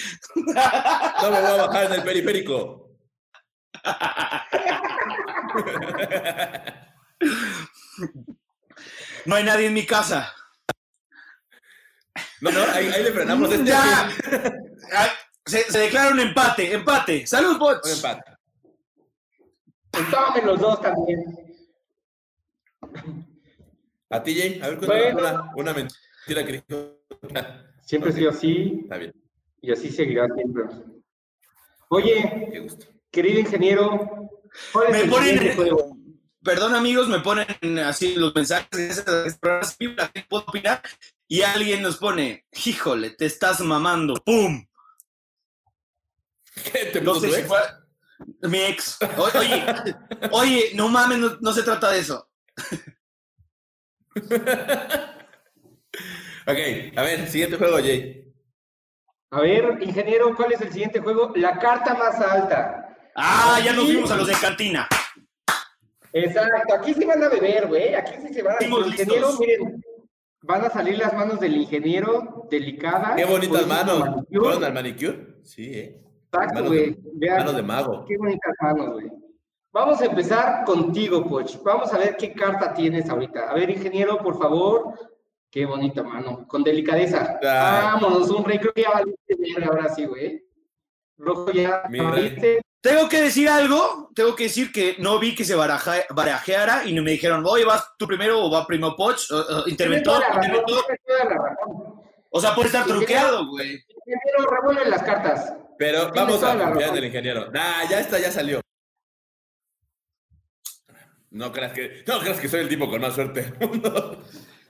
No 1.21 1.31
me 1.31 1.41
voy 1.41 1.51
a 1.51 1.65
bajar 1.65 1.85
en 1.85 1.93
el 1.93 2.03
periférico. 2.03 2.89
No 9.25 9.35
hay 9.35 9.43
nadie 9.43 9.67
en 9.67 9.73
mi 9.73 9.85
casa. 9.85 10.33
No, 12.41 12.51
no, 12.51 12.61
ahí, 12.73 12.87
ahí 12.87 13.03
le 13.03 13.11
frenamos 13.11 13.51
este. 13.51 13.65
Ya. 13.65 14.07
Ay, 14.93 15.09
Se, 15.45 15.63
se 15.71 15.79
declara 15.79 16.11
un 16.11 16.19
empate. 16.19 16.73
Empate. 16.73 17.27
Salud, 17.27 17.51
Un 17.53 17.59
bots. 17.59 17.95
empate. 17.95 18.31
Estábamos 19.91 20.43
los 20.43 20.59
dos 20.59 20.81
también. 20.81 21.25
A 24.09 24.23
ti, 24.23 24.35
Jay, 24.39 24.59
a 24.63 24.69
ver, 24.69 24.77
Bueno. 24.79 25.19
una, 25.19 25.51
una 25.55 25.73
mentira 25.73 26.45
que 26.45 26.63
dijo. 26.67 26.99
Siempre 27.85 28.11
ha 28.11 28.13
sido 28.13 28.29
así 28.29 28.79
Está 28.83 28.97
bien, 28.97 29.13
y 29.61 29.71
así 29.71 29.89
seguirá 29.91 30.27
siempre. 30.33 30.63
Oye, 31.89 32.47
qué 32.51 32.59
gusto. 32.59 32.85
querido 33.11 33.39
ingeniero, 33.39 34.29
¿cuál 34.71 34.85
es 34.87 34.91
Me 34.93 35.01
el 35.01 35.09
ponen. 35.09 35.55
juego? 35.55 35.97
Perdón, 36.43 36.75
amigos, 36.75 37.07
me 37.09 37.19
ponen 37.19 37.79
así 37.79 38.15
los 38.15 38.33
mensajes 38.33 39.03
la 39.07 40.05
gente 40.05 40.25
puede 40.29 40.43
opinar. 40.47 40.81
Y 41.31 41.43
alguien 41.43 41.81
nos 41.83 41.97
pone, 41.97 42.47
híjole, 42.65 43.11
te 43.11 43.25
estás 43.27 43.61
mamando. 43.61 44.15
¡Pum! 44.15 44.65
¿Qué 46.73 46.85
te 46.91 47.01
No 47.01 47.15
sé 47.19 47.31
si 47.31 47.43
fue 47.43 47.59
mi 48.41 48.57
ex. 48.63 48.97
O- 49.17 49.29
Oye, 49.37 49.65
oye, 50.31 50.71
no 50.73 50.89
mames, 50.89 51.19
no, 51.19 51.37
no 51.39 51.53
se 51.53 51.63
trata 51.63 51.91
de 51.91 51.99
eso. 51.99 52.29
Ok, 56.47 56.57
a 56.95 57.03
ver, 57.03 57.27
siguiente 57.29 57.57
juego, 57.57 57.77
Jay. 57.77 58.25
A 59.29 59.41
ver, 59.41 59.77
ingeniero, 59.81 60.35
¿cuál 60.35 60.53
es 60.53 60.61
el 60.61 60.71
siguiente 60.71 60.99
juego? 60.99 61.31
La 61.35 61.59
carta 61.59 61.93
más 61.93 62.19
alta. 62.19 62.97
Ah, 63.15 63.59
ya 63.63 63.71
nos 63.73 63.85
fuimos 63.85 64.09
a 64.09 64.15
los 64.15 64.25
de 64.25 64.33
cantina. 64.33 64.87
Exacto, 66.11 66.73
aquí 66.73 66.95
sí 66.95 67.05
van 67.05 67.23
a 67.23 67.29
beber, 67.29 67.67
güey. 67.67 67.93
Aquí 67.93 68.13
sí 68.25 68.33
se 68.33 68.41
van 68.41 68.55
a 68.55 68.57
El 68.65 68.71
ingeniero, 68.71 69.27
listos. 69.27 69.39
miren, 69.39 69.83
van 70.41 70.65
a 70.65 70.69
salir 70.69 70.97
las 70.97 71.13
manos 71.13 71.39
del 71.39 71.55
ingeniero 71.57 72.47
delicadas. 72.49 73.15
Qué 73.15 73.25
bonitas 73.25 73.67
manos. 73.67 74.25
¿Fueron 74.31 74.63
al 74.63 74.73
manicure? 74.73 75.39
Sí, 75.43 75.71
¿eh? 75.73 76.01
Exacto, 76.31 76.65
güey. 76.65 76.97
Manos 77.19 77.55
de 77.55 77.63
mago. 77.63 78.05
Qué 78.07 78.17
bonitas 78.17 78.53
manos, 78.61 78.93
güey. 78.93 79.11
Vamos 79.71 80.01
a 80.01 80.05
empezar 80.05 80.65
contigo, 80.65 81.27
Poch. 81.27 81.61
Vamos 81.63 81.93
a 81.93 81.97
ver 81.97 82.17
qué 82.17 82.33
carta 82.33 82.73
tienes 82.73 83.09
ahorita. 83.09 83.49
A 83.49 83.53
ver, 83.53 83.69
ingeniero, 83.69 84.17
por 84.17 84.37
favor. 84.37 84.93
Qué 85.51 85.65
bonita 85.65 86.03
mano. 86.03 86.47
Con 86.47 86.63
delicadeza. 86.63 87.39
Vámonos, 87.41 88.29
un 88.29 88.45
rey. 88.45 88.59
Creo 88.59 88.73
que 88.73 88.83
ya 88.83 88.91
valiste 88.91 89.63
ahora 89.65 89.89
sí, 89.89 90.05
güey. 90.05 90.43
Rojo 91.17 91.51
ya. 91.51 91.83
Mira. 91.89 92.13
Tengo 92.81 93.09
que 93.09 93.21
decir 93.21 93.49
algo, 93.49 94.09
tengo 94.15 94.35
que 94.35 94.43
decir 94.43 94.71
que 94.71 94.95
no 94.99 95.19
vi 95.19 95.35
que 95.35 95.43
se 95.43 95.53
baraja- 95.55 96.05
barajeara 96.11 96.85
y 96.85 96.93
no 96.93 97.03
me 97.03 97.11
dijeron, 97.11 97.43
oye, 97.45 97.65
vas 97.65 97.91
tú 97.97 98.07
primero 98.07 98.39
o 98.39 98.49
va 98.49 98.65
primero 98.65 98.95
Poch, 98.95 99.27
toda 99.27 99.65
la 99.65 101.35
razón. 101.35 102.01
O 102.29 102.39
sea, 102.39 102.55
puede 102.55 102.67
estar 102.67 102.85
truqueado, 102.85 103.47
güey. 103.47 103.83
Ingeniero, 104.05 104.49
revuelve 104.49 104.85
las 104.89 105.03
cartas. 105.03 105.53
Pero 105.77 106.11
vamos 106.15 106.41
a 106.43 106.55
la 106.55 106.65
confiar 106.69 106.93
del 106.93 107.05
ingeniero. 107.05 107.51
Nah, 107.51 107.83
ya 107.89 107.99
está, 107.99 108.17
ya 108.19 108.31
salió. 108.31 108.61
No 111.31 111.51
creas 111.51 111.73
que, 111.73 112.03
no 112.07 112.19
creas 112.19 112.39
que 112.39 112.47
soy 112.49 112.61
el 112.61 112.69
tipo 112.69 112.89
con 112.89 113.01
más 113.01 113.13
suerte. 113.15 113.53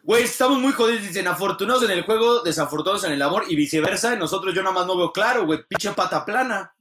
Güey, 0.03 0.23
estamos 0.23 0.57
muy 0.59 0.71
jodidos, 0.71 1.03
dicen, 1.03 1.27
afortunados 1.27 1.83
en 1.83 1.91
el 1.91 2.03
juego, 2.03 2.41
desafortunados 2.41 3.03
en 3.03 3.11
el 3.11 3.21
amor 3.21 3.43
y 3.47 3.55
viceversa. 3.55 4.15
Nosotros 4.15 4.53
yo 4.55 4.63
nada 4.63 4.73
más 4.73 4.87
no 4.87 4.97
veo 4.97 5.11
claro, 5.11 5.45
güey, 5.45 5.59
pinche 5.67 5.91
pata 5.91 6.25
plana. 6.25 6.73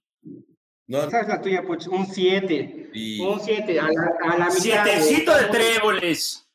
No, 0.88 1.02
Esa 1.02 1.20
es 1.20 1.28
la 1.28 1.40
tuya, 1.42 1.62
Poch. 1.62 1.86
Un 1.88 2.06
7. 2.06 2.90
y 2.94 3.20
Un 3.20 3.38
7. 3.38 3.78
A 3.78 3.88
la, 3.92 4.16
a 4.22 4.38
la 4.38 4.46
mitad. 4.46 4.58
Sietecito 4.58 5.36
de 5.36 5.44
tréboles. 5.44 6.48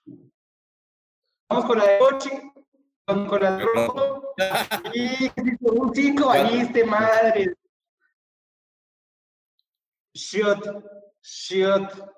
Vamos 1.47 1.65
con 1.65 1.77
la 1.77 1.85
de 1.85 1.97
Pochi. 1.99 2.29
Vamos 3.05 3.29
con 3.29 3.43
la 3.43 3.57
de 3.57 3.63
Rojo. 3.63 4.33
Y 4.91 5.31
un 5.61 5.93
5, 5.93 6.25
valiste 6.25 6.83
madre. 6.83 7.53
Shot. 10.15 10.83
Shot. 11.21 12.11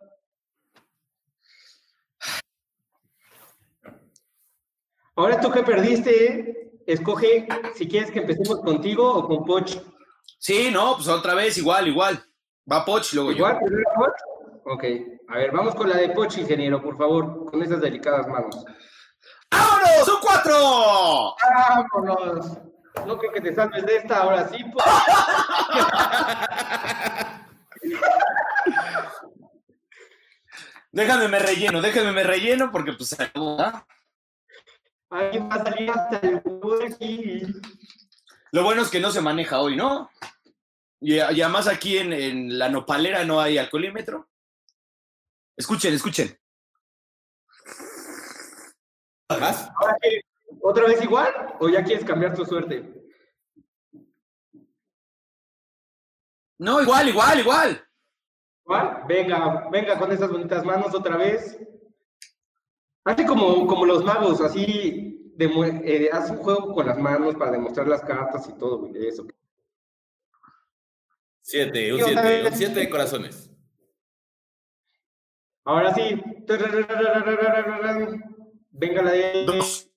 Ahora 5.17 5.41
tú 5.41 5.51
que 5.51 5.63
perdiste, 5.63 6.39
eh, 6.39 6.71
escoge 6.87 7.45
si 7.75 7.89
quieres 7.89 8.09
que 8.09 8.19
empecemos 8.19 8.61
contigo 8.61 9.13
o 9.13 9.27
con 9.27 9.43
Poch. 9.43 9.94
Sí, 10.37 10.69
no, 10.71 10.95
pues 10.95 11.07
otra 11.07 11.33
vez, 11.33 11.57
igual, 11.57 11.87
igual. 11.87 12.23
Va 12.71 12.85
Poch, 12.85 13.13
luego 13.13 13.31
yo. 13.31 13.37
¿Igual? 13.37 13.59
¿Primero 13.59 13.89
Poch? 13.95 14.13
Ok. 14.65 14.83
A 15.29 15.37
ver, 15.37 15.51
vamos 15.51 15.75
con 15.75 15.89
la 15.89 15.97
de 15.97 16.09
Poch, 16.09 16.37
ingeniero, 16.37 16.81
por 16.81 16.97
favor, 16.97 17.49
con 17.49 17.61
esas 17.61 17.81
delicadas 17.81 18.27
manos. 18.27 18.63
¡Vámonos! 19.51 20.05
¡Son 20.05 20.17
cuatro! 20.21 21.35
¡Vámonos! 21.93 22.57
No 23.05 23.17
creo 23.17 23.31
que 23.31 23.41
te 23.41 23.53
salves 23.53 23.85
de 23.85 23.97
esta, 23.97 24.21
ahora 24.21 24.47
sí, 24.47 24.63
pues. 24.71 24.85
Déjame 30.91 31.27
me 31.27 31.39
relleno, 31.39 31.81
déjame 31.81 32.13
me 32.13 32.23
relleno 32.23 32.71
porque 32.71 32.93
pues 32.93 33.15
¿ah? 33.19 33.85
Ahí 35.09 35.37
va 35.39 35.55
a 35.55 35.63
salir 35.65 35.91
hasta 35.91 36.19
el. 36.19 36.41
Lo 38.51 38.63
bueno 38.63 38.81
es 38.81 38.89
que 38.89 38.99
no 38.99 39.11
se 39.11 39.21
maneja 39.21 39.59
hoy, 39.59 39.75
¿no? 39.75 40.09
Y, 41.01 41.15
y 41.15 41.19
además 41.19 41.67
aquí 41.67 41.97
en, 41.97 42.13
en 42.13 42.57
la 42.57 42.69
nopalera 42.69 43.25
no 43.25 43.39
hay 43.41 43.57
alcoholímetro. 43.57 44.29
Escuchen, 45.57 45.93
escuchen. 45.93 46.37
¿Más? 49.29 49.69
¿Otra 50.61 50.85
vez 50.85 51.01
igual? 51.03 51.55
¿O 51.59 51.69
ya 51.69 51.83
quieres 51.83 52.05
cambiar 52.05 52.35
tu 52.35 52.45
suerte? 52.45 52.93
No, 56.57 56.81
igual, 56.81 57.09
igual, 57.09 57.39
igual. 57.39 57.87
¿Igual? 58.63 59.03
Venga, 59.07 59.67
venga 59.69 59.99
con 59.99 60.11
esas 60.11 60.31
bonitas 60.31 60.63
manos 60.63 60.93
otra 60.95 61.17
vez. 61.17 61.59
Hace 63.03 63.25
como, 63.25 63.67
como 63.67 63.85
los 63.85 64.03
magos, 64.03 64.41
así, 64.41 65.24
eh, 65.37 66.09
haz 66.11 66.29
un 66.29 66.37
juego 66.37 66.73
con 66.73 66.85
las 66.87 66.97
manos 66.97 67.35
para 67.35 67.51
demostrar 67.51 67.87
las 67.87 68.01
cartas 68.01 68.47
y 68.49 68.53
todo, 68.53 68.79
güey, 68.79 69.07
eso. 69.07 69.25
Siete, 71.41 71.93
un 71.93 72.01
siete, 72.01 72.47
un 72.47 72.53
siete 72.53 72.79
de 72.79 72.89
corazones. 72.89 73.51
Ahora 75.63 75.93
sí. 75.93 76.21
Venga 78.71 79.01
la 79.01 79.11
de... 79.11 79.45
Dos. 79.45 79.89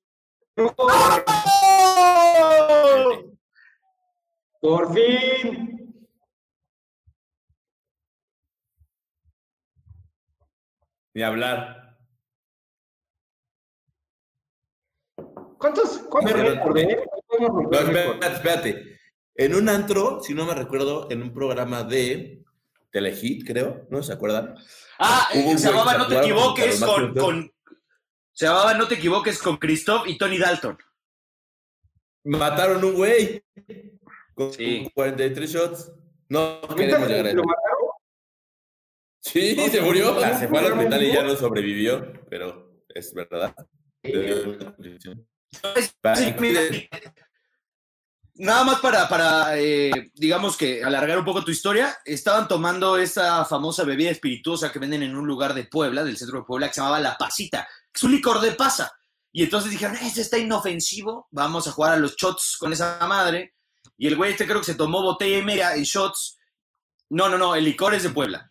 Por 4.60 4.92
fin. 4.92 5.96
Ni 11.14 11.22
hablar. 11.22 11.87
¿Cuántos? 15.58 15.98
¿Cuántos 16.10 16.34
eh? 16.76 17.04
¿Cómo 17.26 17.48
No, 17.48 17.54
romper 17.54 17.86
récord? 17.86 18.14
espérate, 18.24 18.34
espérate. 18.36 18.98
En 19.34 19.54
un 19.54 19.68
antro, 19.68 20.20
si 20.22 20.34
no 20.34 20.46
me 20.46 20.54
recuerdo, 20.54 21.08
en 21.10 21.22
un 21.22 21.32
programa 21.32 21.82
de 21.84 22.42
Telehit, 22.90 23.46
creo, 23.46 23.86
¿no 23.90 24.02
se 24.02 24.12
acuerdan? 24.12 24.54
Ah, 24.98 25.28
Hubo 25.34 25.50
un 25.50 25.58
se 25.58 25.68
llamaba 25.68 25.96
No 25.98 26.06
te 26.08 26.18
equivoques 26.18 26.80
con, 26.82 27.14
con- 27.14 27.52
Se 28.32 28.46
llamaba 28.46 28.74
No 28.74 28.88
te 28.88 28.94
equivoques 28.96 29.38
con 29.40 29.56
Christoph 29.58 30.06
y 30.08 30.16
Tony 30.18 30.38
Dalton. 30.38 30.78
Mataron 32.24 32.84
un 32.84 32.94
güey 32.94 33.42
con 34.34 34.52
Sí. 34.52 34.90
43 34.94 35.50
shots. 35.50 35.92
No 36.28 36.60
¿Neta 36.62 36.74
queremos 36.74 37.08
llegar 37.08 37.26
a 37.26 37.32
lo 37.32 37.40
eso. 37.40 37.44
mataron? 37.44 37.78
Sí, 39.20 39.54
No, 39.56 39.66
se 39.68 39.80
murió. 39.80 40.12
no, 40.14 40.20
no, 40.26 40.38
Se 40.38 40.48
fue 40.48 40.58
al 40.58 40.72
hospital 40.72 41.02
y 41.02 41.12
ya 41.12 41.22
no 41.22 41.36
sobrevivió, 41.36 42.12
pero 42.28 42.82
es 42.88 43.12
verdad. 43.14 43.54
Sí, 44.02 44.12
Nada 48.40 48.62
más 48.62 48.78
para, 48.78 49.08
para 49.08 49.58
eh, 49.58 50.12
digamos 50.14 50.56
que 50.56 50.84
alargar 50.84 51.18
un 51.18 51.24
poco 51.24 51.44
tu 51.44 51.50
historia, 51.50 51.98
estaban 52.04 52.46
tomando 52.46 52.96
esa 52.96 53.44
famosa 53.44 53.82
bebida 53.82 54.10
espirituosa 54.10 54.70
que 54.70 54.78
venden 54.78 55.02
en 55.02 55.16
un 55.16 55.26
lugar 55.26 55.54
de 55.54 55.64
Puebla, 55.64 56.04
del 56.04 56.16
centro 56.16 56.38
de 56.38 56.44
Puebla, 56.44 56.68
que 56.68 56.74
se 56.74 56.80
llamaba 56.80 57.00
La 57.00 57.18
Pasita, 57.18 57.66
que 57.92 57.98
es 57.98 58.02
un 58.04 58.12
licor 58.12 58.40
de 58.40 58.52
pasa. 58.52 58.92
Y 59.32 59.42
entonces 59.42 59.72
dijeron, 59.72 59.96
ese 59.96 60.20
está 60.20 60.38
inofensivo, 60.38 61.26
vamos 61.32 61.66
a 61.66 61.72
jugar 61.72 61.94
a 61.94 61.96
los 61.96 62.14
shots 62.14 62.56
con 62.58 62.72
esa 62.72 63.04
madre. 63.08 63.54
Y 63.96 64.06
el 64.06 64.16
güey 64.16 64.30
este 64.30 64.46
creo 64.46 64.60
que 64.60 64.66
se 64.66 64.76
tomó 64.76 65.02
botella 65.02 65.38
y 65.38 65.42
media 65.42 65.74
en 65.74 65.82
shots. 65.82 66.38
No, 67.10 67.28
no, 67.28 67.38
no, 67.38 67.56
el 67.56 67.64
licor 67.64 67.94
es 67.94 68.04
de 68.04 68.10
Puebla. 68.10 68.50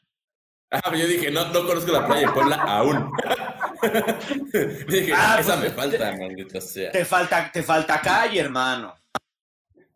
Ah, 0.70 0.82
pero 0.84 0.98
yo 0.98 1.08
dije, 1.08 1.32
no, 1.32 1.46
no 1.46 1.66
conozco 1.66 1.94
la 1.94 2.06
playa 2.06 2.28
de 2.28 2.34
Puebla 2.34 2.58
aún. 2.58 3.10
dije, 4.88 5.14
Ah, 5.16 5.38
esa 5.40 5.58
pues, 5.58 5.70
me 5.70 5.76
falta, 5.76 6.16
maldita 6.18 6.62
sea. 6.62 6.92
Te 6.92 7.06
falta, 7.06 7.52
te 7.52 7.64
falta 7.64 8.00
calle, 8.02 8.40
hermano. 8.40 8.96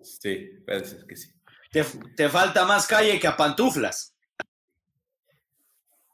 Sí, 0.02 0.50
parece 0.66 0.98
que 1.08 1.16
sí. 1.16 1.32
Te, 1.72 1.84
te 2.16 2.28
falta 2.30 2.66
más 2.66 2.88
calle 2.88 3.20
que 3.20 3.28
a 3.28 3.38
pantuflas. 3.38 4.16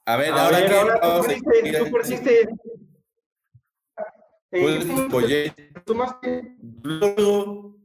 A 0.05 0.15
ver, 0.17 0.31
A 0.33 0.45
ahora 0.45 0.59
ver, 0.59 0.69
qué 0.69 0.75
ahora 0.77 0.99
tú 1.01 1.21
perdiste, 1.27 1.77
tú 1.79 1.91
perdiste. 1.91 2.47
Eh, 4.51 5.71
¿tú- 5.85 5.95
más 5.95 6.15
que- 6.21 6.55
luego. 6.83 7.75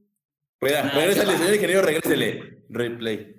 Mira, 0.61 0.81
Ah, 0.85 0.91
regrésale, 0.95 1.37
señor 1.37 1.55
ingeniero, 1.55 1.83
regrésele. 1.83 2.63
Replay. 2.69 3.37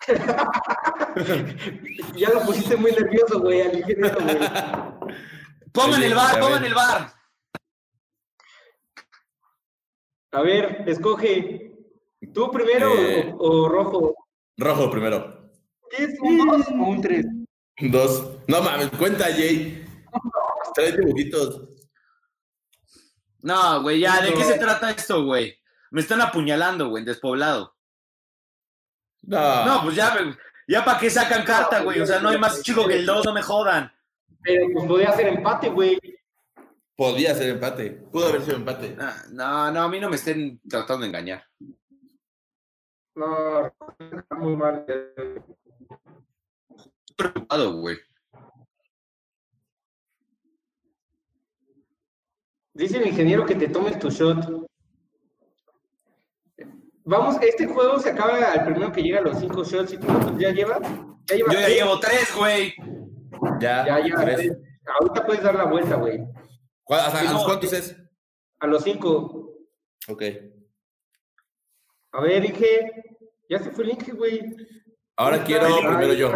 Ya 2.16 2.28
lo 2.30 2.40
pusiste 2.42 2.76
muy 2.76 2.92
nervioso, 2.92 3.40
güey, 3.40 3.60
al 3.62 3.78
ingeniero, 3.78 4.16
güey. 4.20 4.38
Pongan 5.72 6.02
el 6.02 6.14
bar, 6.14 6.40
pongan 6.40 6.64
el 6.64 6.74
bar. 6.74 7.12
A 10.32 10.42
ver, 10.42 10.84
escoge. 10.86 11.72
¿Tú 12.34 12.50
primero 12.50 12.92
Eh. 12.94 13.32
o, 13.38 13.62
o 13.64 13.68
rojo? 13.68 14.14
Rojo 14.56 14.90
primero. 14.90 15.50
¿Qué 15.90 16.04
es 16.04 16.18
un 16.20 16.36
2 16.46 16.68
o 16.68 16.72
un 16.74 17.00
3? 17.00 17.26
Dos. 17.90 18.30
No 18.48 18.60
mames, 18.60 18.90
cuenta, 18.98 19.24
Jay. 19.26 19.84
Trae 20.74 20.92
dibujitos. 20.92 21.62
No, 23.40 23.82
güey, 23.82 24.00
ya, 24.00 24.20
¿de 24.20 24.34
qué 24.34 24.44
se 24.44 24.58
trata 24.58 24.90
esto, 24.90 25.24
güey? 25.24 25.56
Me 25.90 26.00
están 26.00 26.20
apuñalando, 26.20 26.88
güey, 26.88 27.02
en 27.02 27.06
despoblado. 27.06 27.74
No. 29.22 29.64
No, 29.64 29.82
pues 29.84 29.94
ya, 29.96 30.14
ya 30.66 30.84
para 30.84 30.98
qué 30.98 31.08
sacan 31.08 31.44
carta, 31.44 31.80
güey. 31.82 32.00
O 32.00 32.06
sea, 32.06 32.18
no 32.20 32.28
hay 32.30 32.38
más 32.38 32.62
chico 32.62 32.86
que 32.86 32.96
el 32.96 33.06
2, 33.06 33.24
no 33.26 33.32
me 33.32 33.42
jodan. 33.42 33.92
Pero 34.48 34.66
pues 34.72 34.86
podía 34.86 35.10
hacer 35.10 35.28
empate, 35.28 35.68
güey. 35.68 35.98
Podía 36.96 37.34
ser 37.34 37.50
empate. 37.50 37.90
Pudo 37.90 38.28
haber 38.28 38.42
sido 38.42 38.56
empate. 38.56 38.96
Ah, 38.98 39.14
No, 39.30 39.70
no, 39.70 39.82
a 39.82 39.88
mí 39.88 40.00
no 40.00 40.08
me 40.08 40.16
estén 40.16 40.58
tratando 40.66 41.02
de 41.02 41.08
engañar. 41.08 41.44
No, 43.14 43.66
está 43.66 44.34
muy 44.36 44.56
mal. 44.56 44.86
Estoy 44.88 45.42
preocupado, 47.14 47.78
güey. 47.78 47.98
Dice 52.72 52.96
el 52.96 53.08
ingeniero 53.08 53.44
que 53.44 53.54
te 53.54 53.68
tomes 53.68 53.98
tu 53.98 54.08
shot. 54.08 54.66
Vamos, 57.04 57.36
este 57.42 57.66
juego 57.66 57.98
se 57.98 58.10
acaba 58.10 58.38
al 58.52 58.64
primero 58.64 58.92
que 58.92 59.02
llega 59.02 59.18
a 59.18 59.22
los 59.22 59.38
cinco 59.38 59.62
shots. 59.62 59.92
¿Y 59.92 59.98
tú 59.98 60.06
ya 60.38 60.52
llevas? 60.52 60.80
Ya 61.26 61.36
llevas 61.36 61.54
Yo 61.54 61.60
ya 61.60 61.68
llevo 61.68 62.00
tres, 62.00 62.34
güey. 62.34 62.74
Ya, 63.60 63.84
Ya. 63.86 63.98
Ahorita 65.00 65.26
puedes 65.26 65.42
dar 65.42 65.54
la 65.54 65.64
vuelta, 65.64 65.96
güey. 65.96 66.18
¿Cu- 66.82 66.94
hasta- 66.94 67.20
Sí, 67.20 67.26
¿A 67.26 67.32
los 67.32 67.44
cuántos 67.44 67.72
es? 67.72 67.96
A 68.60 68.66
los 68.66 68.82
cinco. 68.82 69.54
Ok. 70.08 70.22
A 72.12 72.20
ver, 72.22 72.44
Inge. 72.44 72.90
Ya 73.50 73.58
se 73.62 73.70
fue 73.70 73.84
el 73.84 73.90
Inge, 73.90 74.12
güey. 74.12 74.40
Ahora 75.16 75.42
quiero 75.44 75.66
Ay, 75.66 75.86
primero 75.86 76.12
yo. 76.14 76.32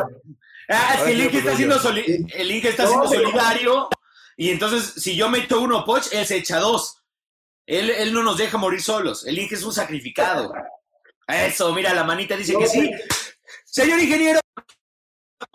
Ah, 0.68 0.94
es 0.96 1.02
que 1.02 1.12
el 1.12 1.20
Inge 1.22 1.38
está 1.38 1.57
siendo, 1.57 1.78
soli- 1.78 2.26
el 2.35 2.50
Inge 2.50 2.68
está 2.68 2.87
siendo 2.87 3.05
No, 3.05 3.11
solidario 3.11 3.88
y 4.37 4.50
entonces 4.50 4.94
si 5.02 5.14
yo 5.16 5.28
meto 5.28 5.61
uno 5.61 5.85
Poch, 5.85 6.12
él 6.12 6.26
se 6.26 6.37
echa 6.37 6.59
dos. 6.59 7.02
Él, 7.66 7.90
él 7.90 8.12
no 8.12 8.22
nos 8.22 8.37
deja 8.38 8.59
morir 8.59 8.83
solos. 8.83 9.26
El 9.26 9.38
Inge 9.38 9.55
es 9.55 9.62
un 9.62 9.72
sacrificado. 9.72 10.52
Eso, 11.28 11.72
mira, 11.74 11.94
la 11.94 12.05
manita 12.05 12.37
dice 12.37 12.57
que 12.59 12.66
sí. 12.66 12.90
Señor 13.64 13.98
ingeniero, 14.00 14.40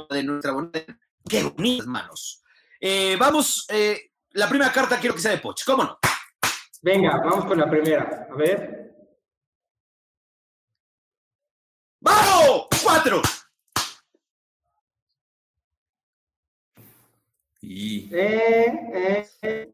de 0.09 0.23
nuestra 0.23 0.51
bonita. 0.53 0.79
Qué 1.29 1.43
bonitas 1.43 1.87
manos. 1.87 2.43
Eh, 2.79 3.15
vamos, 3.19 3.65
eh, 3.69 4.11
la 4.31 4.47
primera 4.47 4.71
carta 4.71 4.99
quiero 4.99 5.15
que 5.15 5.21
sea 5.21 5.31
de 5.31 5.39
Poch, 5.39 5.63
¿cómo 5.65 5.83
no? 5.83 5.97
Venga, 6.81 7.17
vamos 7.17 7.45
con 7.45 7.57
la 7.57 7.69
primera. 7.69 8.27
A 8.31 8.35
ver. 8.35 8.93
¡Vamos! 11.99 12.67
¡Cuatro! 12.83 13.21
Y 17.61 18.07
Eh, 18.15 18.65
eh, 18.93 19.29
eh, 19.41 19.73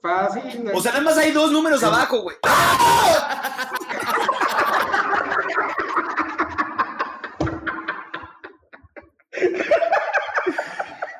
fácil. 0.00 0.70
O 0.72 0.80
sea, 0.80 0.92
nada 0.92 1.04
más 1.04 1.18
hay 1.18 1.32
dos 1.32 1.50
números 1.52 1.82
abajo, 1.82 2.22
güey. 2.22 2.36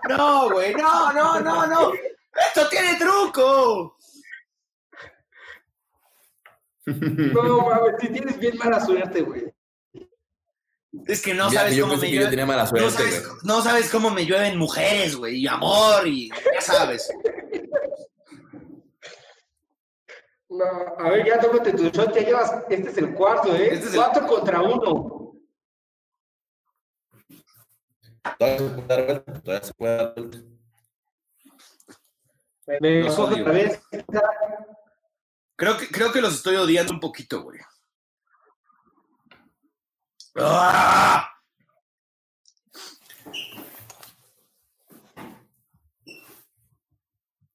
No, 0.09 0.51
güey, 0.51 0.75
no, 0.75 1.13
no, 1.13 1.41
no, 1.41 1.67
no. 1.67 1.93
Esto 1.93 2.69
tiene 2.69 2.97
truco. 2.99 3.97
no 6.87 7.61
mames, 7.67 7.95
si 8.01 8.09
tienes 8.09 8.39
bien 8.39 8.59
mala 8.59 8.81
suerte, 8.81 9.23
güey. 9.23 9.53
Es 11.07 11.23
que 11.23 11.35
no 11.35 11.51
Ya, 11.51 11.61
sabes 11.61 11.77
yo 11.77 11.89
cómo 11.89 11.97
me 11.97 12.47
mala 12.47 12.65
No 12.65 12.91
sabes, 12.91 13.27
güey. 13.27 13.39
no 13.43 13.63
sabes 13.63 13.91
cómo 13.91 14.11
me 14.11 14.25
llueven 14.27 14.59
mujeres, 14.59 15.17
güey, 15.17 15.37
y 15.41 15.47
amor, 15.49 16.07
y 16.07 16.29
ya 16.31 16.61
sabes. 16.61 17.11
No, 20.49 20.65
a 20.99 21.11
ver, 21.11 21.27
ya 21.27 21.41
tómate 21.41 21.73
tu 21.73 21.89
shot, 21.89 22.15
ya 22.15 22.21
llevas, 22.23 22.53
este 22.71 22.91
es 22.91 22.99
el 22.99 23.13
cuarto, 23.15 23.53
¿eh? 23.57 23.71
Este 23.73 23.87
es 23.87 23.95
el- 23.95 23.97
Cuatro 24.01 24.27
contra 24.27 24.63
uno. 24.63 25.24
Todavía 28.39 28.59
se 28.59 28.65
puede 28.65 28.87
dar 28.89 29.05
vuelta, 29.07 29.43
todavía 29.43 29.65
se 29.65 29.75
puede 29.75 29.97
dar 29.97 30.15
vuelta. 30.15 30.39
Me 32.81 33.03
Los 33.03 33.19
odio. 33.19 33.45
Creo 35.57 35.77
que, 35.77 35.89
creo 35.89 36.13
que 36.13 36.21
los 36.21 36.35
estoy 36.35 36.57
odiando 36.57 36.93
un 36.93 37.01
poquito, 37.01 37.43
güey. 37.43 37.61
¡Ah! 40.37 41.31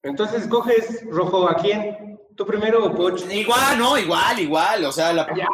Entonces 0.02 0.48
coges 0.48 1.04
rojo 1.10 1.50
a 1.50 1.56
quién? 1.56 2.20
¿Tú 2.38 2.46
primero 2.46 2.86
o 2.86 2.96
Poch? 2.96 3.22
Igual, 3.30 3.78
no, 3.78 3.98
igual, 3.98 4.40
igual. 4.40 4.86
O 4.86 4.92
sea, 4.92 5.12
la, 5.12 5.28
Ya. 5.36 5.48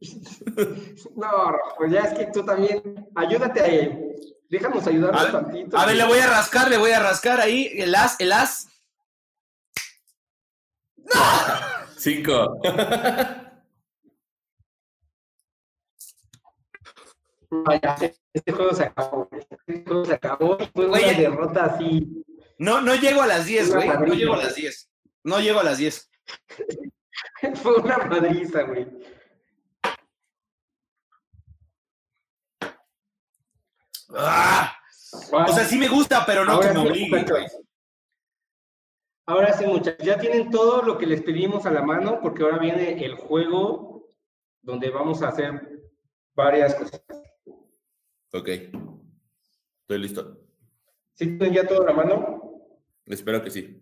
No, 1.16 1.50
rojo, 1.52 1.86
ya 1.86 2.00
es 2.00 2.18
que 2.18 2.26
tú 2.26 2.44
también. 2.44 3.08
Ayúdate 3.14 3.60
a 3.60 3.66
él. 3.66 4.14
Déjanos 4.48 4.86
ayudarnos 4.86 5.20
A 5.22 5.32
tantito. 5.32 5.76
A 5.78 5.86
ver, 5.86 5.96
le 5.96 6.04
voy 6.04 6.18
a 6.18 6.28
rascar, 6.28 6.68
le 6.70 6.76
voy 6.78 6.90
a 6.92 7.00
rascar 7.00 7.40
ahí 7.40 7.70
el 7.74 7.94
as, 7.94 8.16
el 8.20 8.32
as. 8.32 8.68
Cinco. 11.96 12.60
Vaya, 17.50 17.96
este 18.32 18.52
juego 18.52 18.74
se 18.74 18.84
acabó. 18.84 19.28
Este 19.66 19.84
juego 19.86 20.04
se 20.04 20.14
acabó 20.14 20.56
y 20.60 20.66
fue 20.66 20.86
una 20.86 20.98
Oye. 20.98 21.14
derrota 21.14 21.64
así. 21.66 22.24
No, 22.58 22.80
no 22.80 22.94
llego 22.94 23.22
a 23.22 23.26
las 23.26 23.46
10, 23.46 23.70
Una 23.70 23.76
güey. 23.96 24.08
No 24.08 24.14
llego 24.14 24.34
a 24.34 24.38
las 24.38 24.54
10. 24.54 24.90
No 25.24 25.40
llego 25.40 25.60
a 25.60 25.64
las 25.64 25.78
10. 25.78 26.10
Fue 27.62 27.74
una 27.76 27.98
madriza, 27.98 28.62
güey. 28.62 28.86
¡Ah! 34.16 34.76
O 35.32 35.48
sea, 35.52 35.64
sí 35.64 35.78
me 35.78 35.88
gusta, 35.88 36.24
pero 36.26 36.44
no 36.44 36.52
Ahora 36.52 36.68
que 36.68 36.74
me 36.78 36.82
sí, 36.82 36.88
obligue. 36.88 37.26
Ahora 39.26 39.52
sí, 39.56 39.64
muchachos, 39.66 40.04
ya 40.04 40.18
tienen 40.18 40.50
todo 40.50 40.82
lo 40.82 40.98
que 40.98 41.06
les 41.06 41.22
pedimos 41.22 41.64
a 41.66 41.70
la 41.70 41.82
mano, 41.82 42.20
porque 42.20 42.42
ahora 42.42 42.58
viene 42.58 43.04
el 43.04 43.14
juego 43.14 44.08
donde 44.60 44.90
vamos 44.90 45.22
a 45.22 45.28
hacer 45.28 45.82
varias 46.34 46.74
cosas. 46.74 47.02
Ok. 48.32 48.48
Estoy 48.48 49.98
listo. 49.98 50.36
¿Sí 51.14 51.26
tienen 51.38 51.52
ya 51.54 51.66
todo 51.66 51.82
a 51.82 51.86
la 51.86 51.92
mano? 51.92 52.42
Espero 53.06 53.42
que 53.42 53.50
sí. 53.50 53.80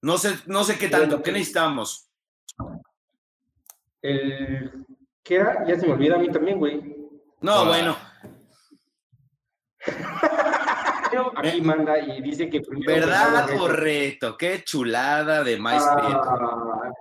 No 0.00 0.16
sé, 0.16 0.36
no 0.46 0.62
sé 0.64 0.78
qué 0.78 0.88
tanto. 0.88 1.22
¿Qué 1.22 1.32
necesitamos? 1.32 2.08
El... 4.00 4.86
¿Qué 5.22 5.34
era? 5.36 5.66
Ya 5.66 5.78
se 5.78 5.86
me 5.86 5.94
olvida 5.94 6.14
a 6.14 6.18
mí 6.18 6.30
también, 6.30 6.58
güey. 6.58 6.80
No, 7.40 7.52
Ah. 7.52 7.64
bueno. 7.66 7.96
Pero 11.18 11.32
aquí 11.36 11.60
manda 11.60 11.98
y 11.98 12.22
dice 12.22 12.48
que 12.48 12.60
primero... 12.60 12.92
¿Verdad 13.06 13.48
o 13.60 13.66
Reto. 13.68 14.36
Qué 14.36 14.62
chulada 14.62 15.42
de 15.42 15.56
Maíz 15.58 15.82
Prieto. 15.82 16.22
Ah, 16.24 16.92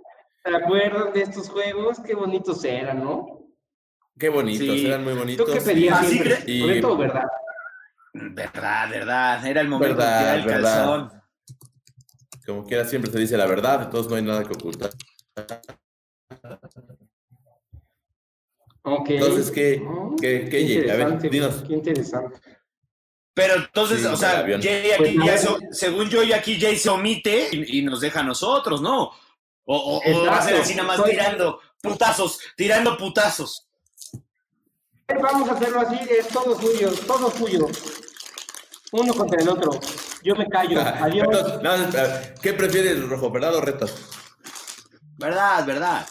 ¿Se 0.44 0.56
acuerdan 0.56 1.14
de 1.14 1.22
estos 1.22 1.50
juegos? 1.50 2.00
Qué 2.00 2.16
bonitos 2.16 2.64
eran, 2.64 3.04
¿no? 3.04 3.44
Qué 4.18 4.30
bonitos, 4.30 4.66
Sí. 4.76 4.88
eran 4.88 5.04
muy 5.04 5.14
¿Tú 5.14 5.20
bonitos. 5.20 5.50
qué 5.52 5.62
pedías 5.62 6.00
Así 6.00 6.10
siempre? 6.18 6.38
cre- 6.40 6.44
y- 6.48 6.68
¿Reto 6.74 6.94
o 6.94 6.98
verdad? 6.98 7.28
Verdad, 8.14 8.90
verdad. 8.90 9.46
Era 9.46 9.62
el 9.62 9.68
momento 9.68 9.96
Verdad, 9.98 10.14
de 10.16 10.20
tirar 10.24 10.40
el 10.40 10.46
verdad. 10.46 10.76
calzón. 10.86 11.22
Como 12.48 12.66
quiera, 12.66 12.86
siempre 12.86 13.12
se 13.12 13.20
dice 13.20 13.38
la 13.38 13.46
verdad, 13.46 13.84
entonces 13.84 14.10
no 14.10 14.16
hay 14.18 14.24
nada 14.24 14.44
que 14.44 14.54
ocultar. 14.54 14.90
Ok. 18.84 19.10
Entonces, 19.12 19.52
¿qué- 19.52 19.80
Mm, 19.82 20.16
qué- 20.16 20.48
qué, 20.50 20.66
Jay? 20.66 20.90
A 20.90 20.96
ver, 20.96 21.20
dinos. 21.30 21.64
Qué 21.68 21.74
interesante. 21.74 22.40
Pero 23.38 23.54
entonces, 23.54 24.00
Sí, 24.00 24.06
o 24.08 24.18
sea, 24.18 24.40
avión. 24.40 24.60
Jay 24.64 24.90
aquí 24.90 25.14
Pues, 25.16 25.28
ya 25.28 25.38
so- 25.38 25.60
según 25.72 26.10
yo, 26.10 26.24
y 26.24 26.34
aquí 26.34 26.60
Jay 26.60 26.76
se 26.76 26.90
omite 26.90 27.50
y, 27.52 27.78
y 27.78 27.82
nos 27.84 28.02
deja 28.02 28.22
a 28.22 28.24
nosotros, 28.24 28.82
¿no? 28.82 29.04
O, 29.04 29.12
o- 29.78 30.02
o 30.04 30.26
va 30.26 30.40
a 30.40 30.42
ser 30.42 30.56
así 30.56 30.74
nada 30.74 30.88
más 30.88 30.98
Soy- 30.98 31.12
tirando 31.12 31.62
putazos, 31.80 32.40
tirando 32.56 32.98
putazos. 32.98 33.68
Vamos 35.22 35.48
a 35.50 35.54
hacerlo 35.54 35.82
así, 35.82 36.00
es 36.10 36.28
todo 36.30 36.60
suyo, 36.60 36.92
todo 37.06 37.30
suyo. 37.30 37.68
Uno 38.94 39.14
contra 39.14 39.40
el 39.40 39.50
otro. 39.50 39.80
Yo 40.24 40.36
me 40.36 40.48
callo. 40.48 40.82
Adiós. 40.82 41.62
No, 41.62 41.76
espera, 41.76 42.34
¿Qué 42.42 42.54
prefieres, 42.54 43.08
Rojo? 43.08 43.30
¿Verdad 43.30 43.54
o 43.56 43.62
retos? 43.62 43.94
¿Verdad, 45.20 45.64
verdad? 45.64 46.08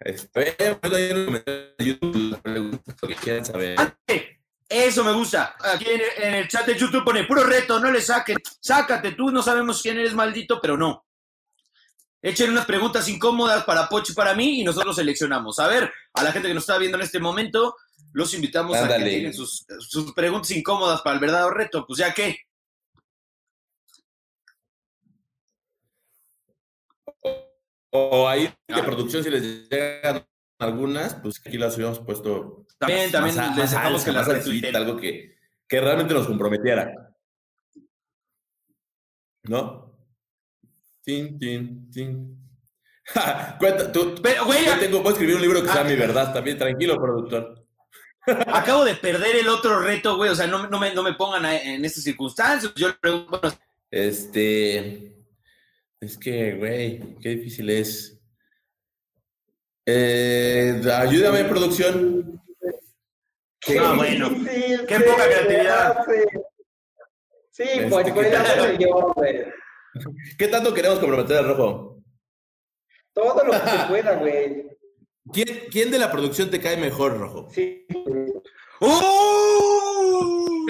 Este, 0.00 0.54
en 0.58 1.42
YouTube, 1.78 2.82
que 3.08 3.14
quieran 3.14 3.46
saber. 3.46 3.80
¡Ande! 3.80 4.33
Eso 4.68 5.04
me 5.04 5.12
gusta. 5.12 5.54
Aquí 5.60 5.84
en, 5.88 6.00
en 6.24 6.34
el 6.34 6.48
chat 6.48 6.66
de 6.66 6.76
YouTube 6.76 7.04
pone 7.04 7.24
puro 7.24 7.44
reto, 7.44 7.78
no 7.78 7.90
le 7.90 8.00
saquen. 8.00 8.38
Sácate 8.60 9.12
tú, 9.12 9.30
no 9.30 9.42
sabemos 9.42 9.80
quién 9.82 9.98
eres 9.98 10.14
maldito, 10.14 10.60
pero 10.60 10.76
no. 10.76 11.04
Echen 12.22 12.50
unas 12.50 12.64
preguntas 12.64 13.06
incómodas 13.08 13.64
para 13.64 13.86
Pocho 13.88 14.12
y 14.12 14.14
para 14.14 14.34
mí 14.34 14.60
y 14.60 14.64
nosotros 14.64 14.96
seleccionamos. 14.96 15.58
A 15.58 15.68
ver, 15.68 15.92
a 16.14 16.22
la 16.22 16.32
gente 16.32 16.48
que 16.48 16.54
nos 16.54 16.62
está 16.62 16.78
viendo 16.78 16.96
en 16.96 17.04
este 17.04 17.20
momento, 17.20 17.76
los 18.12 18.32
invitamos 18.32 18.76
a 18.78 18.88
que 18.88 19.04
tienen 19.04 19.34
sus, 19.34 19.66
sus 19.80 20.14
preguntas 20.14 20.50
incómodas 20.52 21.02
para 21.02 21.14
el 21.14 21.20
verdadero 21.20 21.50
reto. 21.50 21.84
Pues 21.86 21.98
ya 21.98 22.14
que, 22.14 22.38
O 27.90 28.28
ahí 28.28 28.44
de 28.66 28.74
Ah. 28.74 28.84
producción, 28.84 29.22
si 29.22 29.30
les 29.30 29.68
llegan 29.68 30.26
algunas, 30.58 31.14
pues 31.14 31.40
aquí 31.44 31.56
las 31.58 31.76
hubiéramos 31.76 32.00
puesto. 32.00 32.66
También, 32.86 33.10
también 33.12 33.36
más, 33.36 33.56
les 33.56 33.70
dejamos 33.70 34.04
que 34.04 34.12
más 34.12 34.28
algo 34.74 34.96
que, 34.96 35.36
que 35.68 35.80
realmente 35.80 36.14
nos 36.14 36.26
comprometiera. 36.26 36.92
¿No? 39.44 39.94
Tin, 41.02 41.38
tin, 41.38 41.90
tin. 41.90 42.38
Cuenta, 43.58 43.92
tú. 43.92 44.14
Pero, 44.22 44.46
güey, 44.46 44.64
yo 44.64 44.78
tengo, 44.78 45.02
puedo 45.02 45.14
escribir 45.14 45.36
un 45.36 45.42
libro 45.42 45.62
que 45.62 45.68
sea 45.68 45.84
mi 45.84 45.94
verdad 45.96 46.32
también, 46.32 46.56
tranquilo, 46.58 46.96
productor. 46.96 47.62
acabo 48.26 48.84
de 48.84 48.94
perder 48.94 49.36
el 49.36 49.48
otro 49.48 49.80
reto, 49.80 50.16
güey. 50.16 50.30
O 50.30 50.34
sea, 50.34 50.46
no, 50.46 50.66
no 50.68 50.78
me, 50.80 50.94
no 50.94 51.02
me 51.02 51.12
pongan 51.12 51.44
a- 51.44 51.60
en 51.60 51.84
estas 51.84 52.04
circunstancias. 52.04 52.72
Yo 52.74 52.88
le 52.88 52.94
pregunto, 52.94 53.38
bueno, 53.40 53.56
Este. 53.90 55.10
Es 56.00 56.16
que, 56.18 56.54
güey, 56.54 57.16
qué 57.20 57.30
difícil 57.30 57.68
es. 57.70 58.18
Eh, 59.86 60.80
ayúdame, 60.96 61.44
producción. 61.44 62.40
¿Qué- 63.66 63.78
Ah, 63.78 63.94
bueno. 63.96 64.30
Qué 64.88 65.00
poca 65.00 65.24
creatividad. 65.24 66.04
sí. 67.50 67.62
Este, 67.64 67.86
pues, 67.88 68.06
¿qué 68.06 68.12
pues 68.12 68.30
ya 68.32 68.44
tal? 68.44 68.60
soy 68.60 68.78
yo, 68.78 69.12
güey. 69.14 69.44
¿Qué 70.38 70.48
tanto 70.48 70.74
queremos 70.74 70.98
comprometer 70.98 71.36
al 71.38 71.48
rojo? 71.48 71.98
Todo 73.12 73.44
lo 73.44 73.52
que 73.52 73.58
se 73.70 73.78
pueda, 73.88 74.16
güey. 74.16 74.66
¿Quién, 75.32 75.48
quién 75.70 75.90
de 75.90 75.98
la 75.98 76.10
producción 76.10 76.50
te 76.50 76.60
cae 76.60 76.76
mejor, 76.76 77.16
Rojo? 77.18 77.48
Sí. 77.50 77.86
¡Uh! 78.80 80.66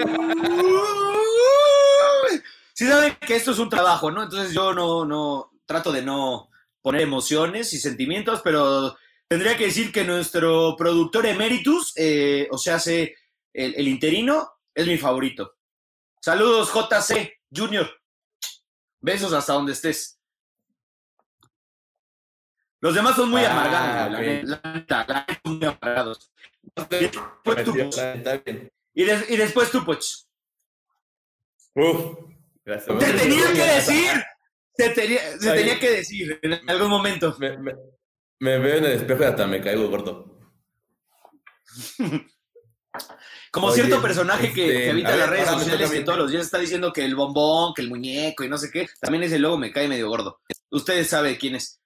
Sí 2.73 2.87
saben 2.87 3.17
que 3.19 3.35
esto 3.35 3.51
es 3.51 3.59
un 3.59 3.69
trabajo, 3.69 4.11
¿no? 4.11 4.23
Entonces 4.23 4.53
yo 4.53 4.73
no, 4.73 5.05
no, 5.05 5.51
trato 5.65 5.91
de 5.91 6.01
no 6.03 6.49
poner 6.81 7.01
emociones 7.01 7.73
y 7.73 7.79
sentimientos, 7.79 8.41
pero 8.43 8.95
tendría 9.27 9.57
que 9.57 9.65
decir 9.65 9.91
que 9.91 10.03
nuestro 10.03 10.75
productor 10.77 11.25
emeritus, 11.25 11.93
eh, 11.95 12.47
o 12.51 12.57
sea, 12.57 12.75
hace 12.75 13.15
el, 13.53 13.75
el 13.75 13.87
interino, 13.87 14.49
es 14.73 14.85
mi 14.87 14.97
favorito. 14.97 15.55
Saludos, 16.21 16.71
JC 16.73 17.39
Junior. 17.55 17.89
Besos 19.01 19.33
hasta 19.33 19.53
donde 19.53 19.73
estés. 19.73 20.19
Los 22.81 22.93
demás 22.93 23.15
son 23.15 23.29
muy 23.29 23.41
Ah, 23.43 23.51
amargados, 23.51 24.19
la 24.43 24.61
la 24.87 25.05
la 25.07 25.39
son 25.43 25.57
muy 25.57 25.65
amargados. 25.67 26.31
Después 26.89 27.63
tú. 27.63 27.75
Y, 28.93 29.03
y 29.03 29.37
después 29.37 29.71
tú, 29.71 29.83
Poch. 29.85 30.05
Uf. 31.75 32.17
Gracias. 32.63 32.97
Te 32.99 33.13
tenía 33.13 33.53
que 33.53 33.63
decir. 33.63 34.23
Se 34.77 34.89
tenía, 34.89 35.39
se 35.39 35.51
tenía 35.53 35.79
que 35.79 35.89
decir 35.91 36.39
en 36.41 36.69
algún 36.69 36.89
momento. 36.89 37.35
Me, 37.39 37.57
me- 37.57 37.75
me 38.39 38.57
veo 38.57 38.77
en 38.77 38.85
el 38.85 38.91
espejo 38.93 39.23
y 39.23 39.25
hasta 39.25 39.47
me 39.47 39.61
caigo 39.61 39.89
gordo. 39.89 40.35
Como 43.51 43.67
Oye, 43.67 43.83
cierto 43.83 44.01
personaje 44.01 44.51
que, 44.53 44.67
este, 44.67 44.83
que 44.83 44.89
habita 44.91 45.13
en 45.13 45.19
las 45.19 45.29
ver, 45.29 45.37
redes 45.37 45.49
ahora 45.49 45.63
sociales 45.63 45.91
que 45.91 46.01
todos 46.01 46.17
los 46.17 46.31
días 46.31 46.45
está 46.45 46.57
diciendo 46.57 46.91
que 46.91 47.05
el 47.05 47.15
bombón, 47.15 47.73
que 47.73 47.81
el 47.81 47.89
muñeco 47.89 48.43
y 48.43 48.49
no 48.49 48.57
sé 48.57 48.69
qué. 48.69 48.87
También 48.99 49.23
ese 49.23 49.39
logo 49.39 49.57
me 49.57 49.71
cae 49.71 49.87
medio 49.87 50.09
gordo. 50.09 50.41
Ustedes 50.71 51.09
saben 51.09 51.35
quién 51.35 51.55
es. 51.55 51.81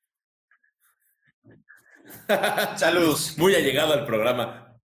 Saludos. 2.75 3.37
Muy 3.37 3.55
allegado 3.55 3.93
al 3.93 4.05
programa. 4.05 4.75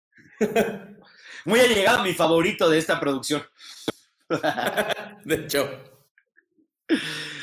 Muy 1.45 1.59
allegado 1.59 2.03
mi 2.03 2.13
favorito 2.13 2.69
de 2.69 2.77
esta 2.77 2.99
producción. 2.99 3.43
De 5.25 5.35
hecho. 5.35 5.69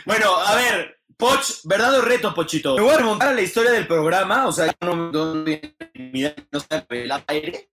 Bueno, 0.05 0.37
a 0.37 0.55
ver, 0.57 1.01
Poch, 1.23 1.61
¿verdad 1.63 2.01
o 2.01 2.03
reto, 2.03 2.35
Pochito? 2.35 2.75
Me 2.75 2.83
voy 2.83 2.95
a 2.95 2.97
remontar 2.97 3.29
a 3.29 3.33
la 3.33 3.43
historia 3.43 3.71
del 3.71 3.87
programa, 3.87 4.49
o 4.49 4.51
sea, 4.51 4.67
yo 4.67 4.73
no, 4.81 5.13
no, 5.13 5.35
no 5.37 6.59
está 6.59 6.85
el 6.89 7.13
aire. 7.29 7.71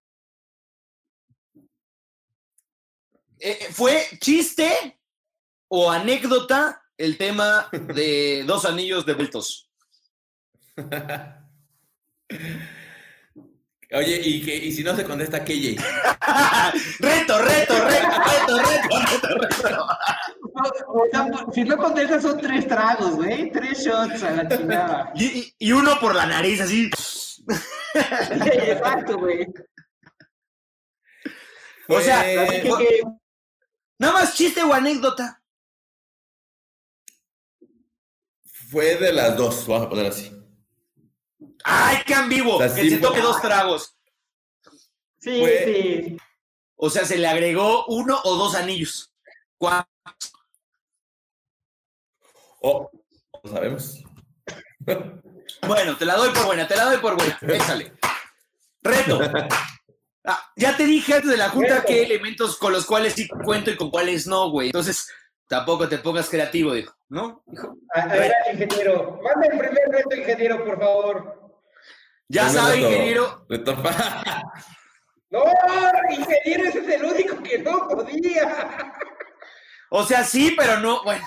Eh, 3.40 3.70
¿Fue 3.72 4.08
chiste 4.20 5.00
o 5.68 5.90
anécdota 5.90 6.84
el 6.96 7.18
tema 7.18 7.68
de 7.72 8.44
dos 8.48 8.66
anillos 8.66 9.04
devueltos? 9.04 9.72
Oye, 13.92 14.22
y, 14.26 14.46
que, 14.46 14.56
y 14.58 14.72
si 14.72 14.84
no 14.84 14.96
se 14.96 15.04
contesta, 15.04 15.44
KJ. 15.44 15.76
reto, 17.00 17.42
reto, 17.42 17.84
reto, 17.84 17.84
reto, 17.84 18.58
reto, 18.60 19.00
reto, 19.00 19.28
reto. 19.58 19.88
O 20.88 21.06
sea, 21.12 21.28
si 21.54 21.64
no 21.64 21.78
contestas 21.78 22.22
son 22.24 22.40
tres 22.40 22.68
tragos, 22.68 23.16
güey. 23.16 23.52
Tres 23.52 23.80
shots 23.86 24.24
a 24.24 24.32
la 24.32 24.48
chingada. 24.50 25.12
Y, 25.16 25.54
y- 25.60 25.72
uno 25.72 26.00
por 26.00 26.16
la 26.16 26.26
nariz, 26.26 26.62
así. 26.62 26.90
Exacto, 27.94 29.18
güey. 29.18 29.48
O 31.88 32.00
sea, 32.02 32.20
Así 32.44 32.62
que, 32.62 32.70
que- 32.78 33.04
Nada 33.98 34.14
más 34.14 34.34
chiste 34.36 34.64
o 34.64 34.74
anécdota. 34.74 35.42
fue 38.70 38.96
de 38.98 39.12
las 39.12 39.36
dos, 39.36 39.66
vamos 39.68 39.88
a 39.88 39.90
poner 39.90 40.06
así. 40.08 40.32
¡Ay, 41.64 41.98
qué 42.06 42.14
ambiguo! 42.14 42.60
Que 42.60 42.70
sí 42.70 42.90
se 42.92 42.98
toque 42.98 43.20
dos 43.22 43.42
tragos. 43.42 43.96
sí, 45.20 45.40
Fue- 45.42 45.66
sí. 46.06 46.18
O 46.76 46.90
sea, 46.90 47.04
se 47.04 47.18
le 47.18 47.28
agregó 47.28 47.86
uno 47.88 48.22
o 48.24 48.36
dos 48.38 48.56
anillos. 48.56 49.12
¿Cuá- 49.58 49.86
Oh, 52.62 52.90
no 53.44 53.52
sabemos. 53.52 54.04
Bueno, 55.68 55.98
te 55.98 56.06
la 56.06 56.16
doy 56.16 56.30
por 56.30 56.46
buena, 56.46 56.68
te 56.68 56.76
la 56.76 56.86
doy 56.86 56.98
por 56.98 57.16
buena. 57.16 57.38
Échale. 57.42 57.94
Reto. 58.84 59.20
Ah, 60.24 60.40
ya 60.56 60.78
te 60.78 60.86
dije 60.86 61.16
antes 61.16 61.30
de 61.32 61.38
la 61.38 61.50
junta 61.50 61.76
Reto. 61.78 61.88
qué 61.88 62.04
elementos 62.04 62.56
con 62.58 62.72
los 62.72 62.86
cuales 62.86 63.14
sí 63.14 63.28
cuento 63.28 63.72
y 63.72 63.76
con 63.76 63.90
cuáles 63.90 64.28
no, 64.28 64.52
güey. 64.52 64.68
Entonces, 64.68 65.12
tampoco 65.48 65.90
te 65.90 65.98
pongas 65.98 66.30
creativo, 66.30 66.74
dijo. 66.74 66.94
¿No? 67.10 67.44
Dijo. 67.48 67.76
A, 67.96 68.02
a 68.02 68.08
ver, 68.08 68.32
ingeniero. 68.54 69.20
Manda 69.24 69.48
el 69.52 69.58
primer 69.60 69.90
reto, 69.90 70.16
ingeniero, 70.16 70.64
por 70.64 70.80
favor. 70.80 71.52
Ya 72.28 72.44
Primer 72.46 72.62
sabe, 72.62 72.76
reto- 72.78 72.88
ingeniero. 72.90 73.46
reto- 73.50 73.76
No, 75.32 75.44
ingeniero, 76.12 76.66
ese 76.70 76.80
es 76.80 76.88
el 76.90 77.06
único 77.06 77.42
que 77.44 77.60
no 77.60 77.88
podía. 77.88 78.94
O 79.90 80.04
sea, 80.04 80.24
sí, 80.24 80.54
pero 80.58 80.80
no. 80.80 81.04
Bueno. 81.04 81.26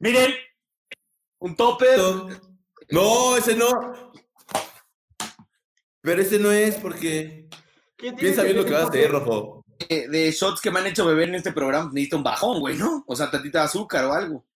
Miren, 0.00 0.34
un 1.38 1.54
tope. 1.56 1.86
No, 2.90 3.36
ese 3.36 3.54
no. 3.54 3.68
Pero 6.00 6.22
ese 6.22 6.38
no 6.38 6.50
es 6.50 6.76
porque. 6.76 7.48
¿Quién 7.96 8.16
tiene 8.16 8.32
Piensa 8.34 8.42
bien 8.42 8.56
lo 8.56 8.64
que 8.64 8.72
vas 8.72 8.84
a 8.84 8.88
hacer, 8.88 9.10
Rojo. 9.10 9.62
de, 9.88 10.08
de 10.08 10.30
shots 10.32 10.60
que 10.62 10.70
me 10.70 10.80
han 10.80 10.86
hecho 10.86 11.04
beber 11.06 11.28
en 11.28 11.34
este 11.36 11.52
programa, 11.52 11.90
necesita 11.92 12.16
un 12.16 12.22
bajón, 12.24 12.60
güey, 12.60 12.76
¿no? 12.76 13.04
O 13.06 13.14
sea, 13.14 13.30
tantita 13.30 13.58
de 13.60 13.64
azúcar 13.66 14.04
o 14.06 14.12
algo. 14.14 14.46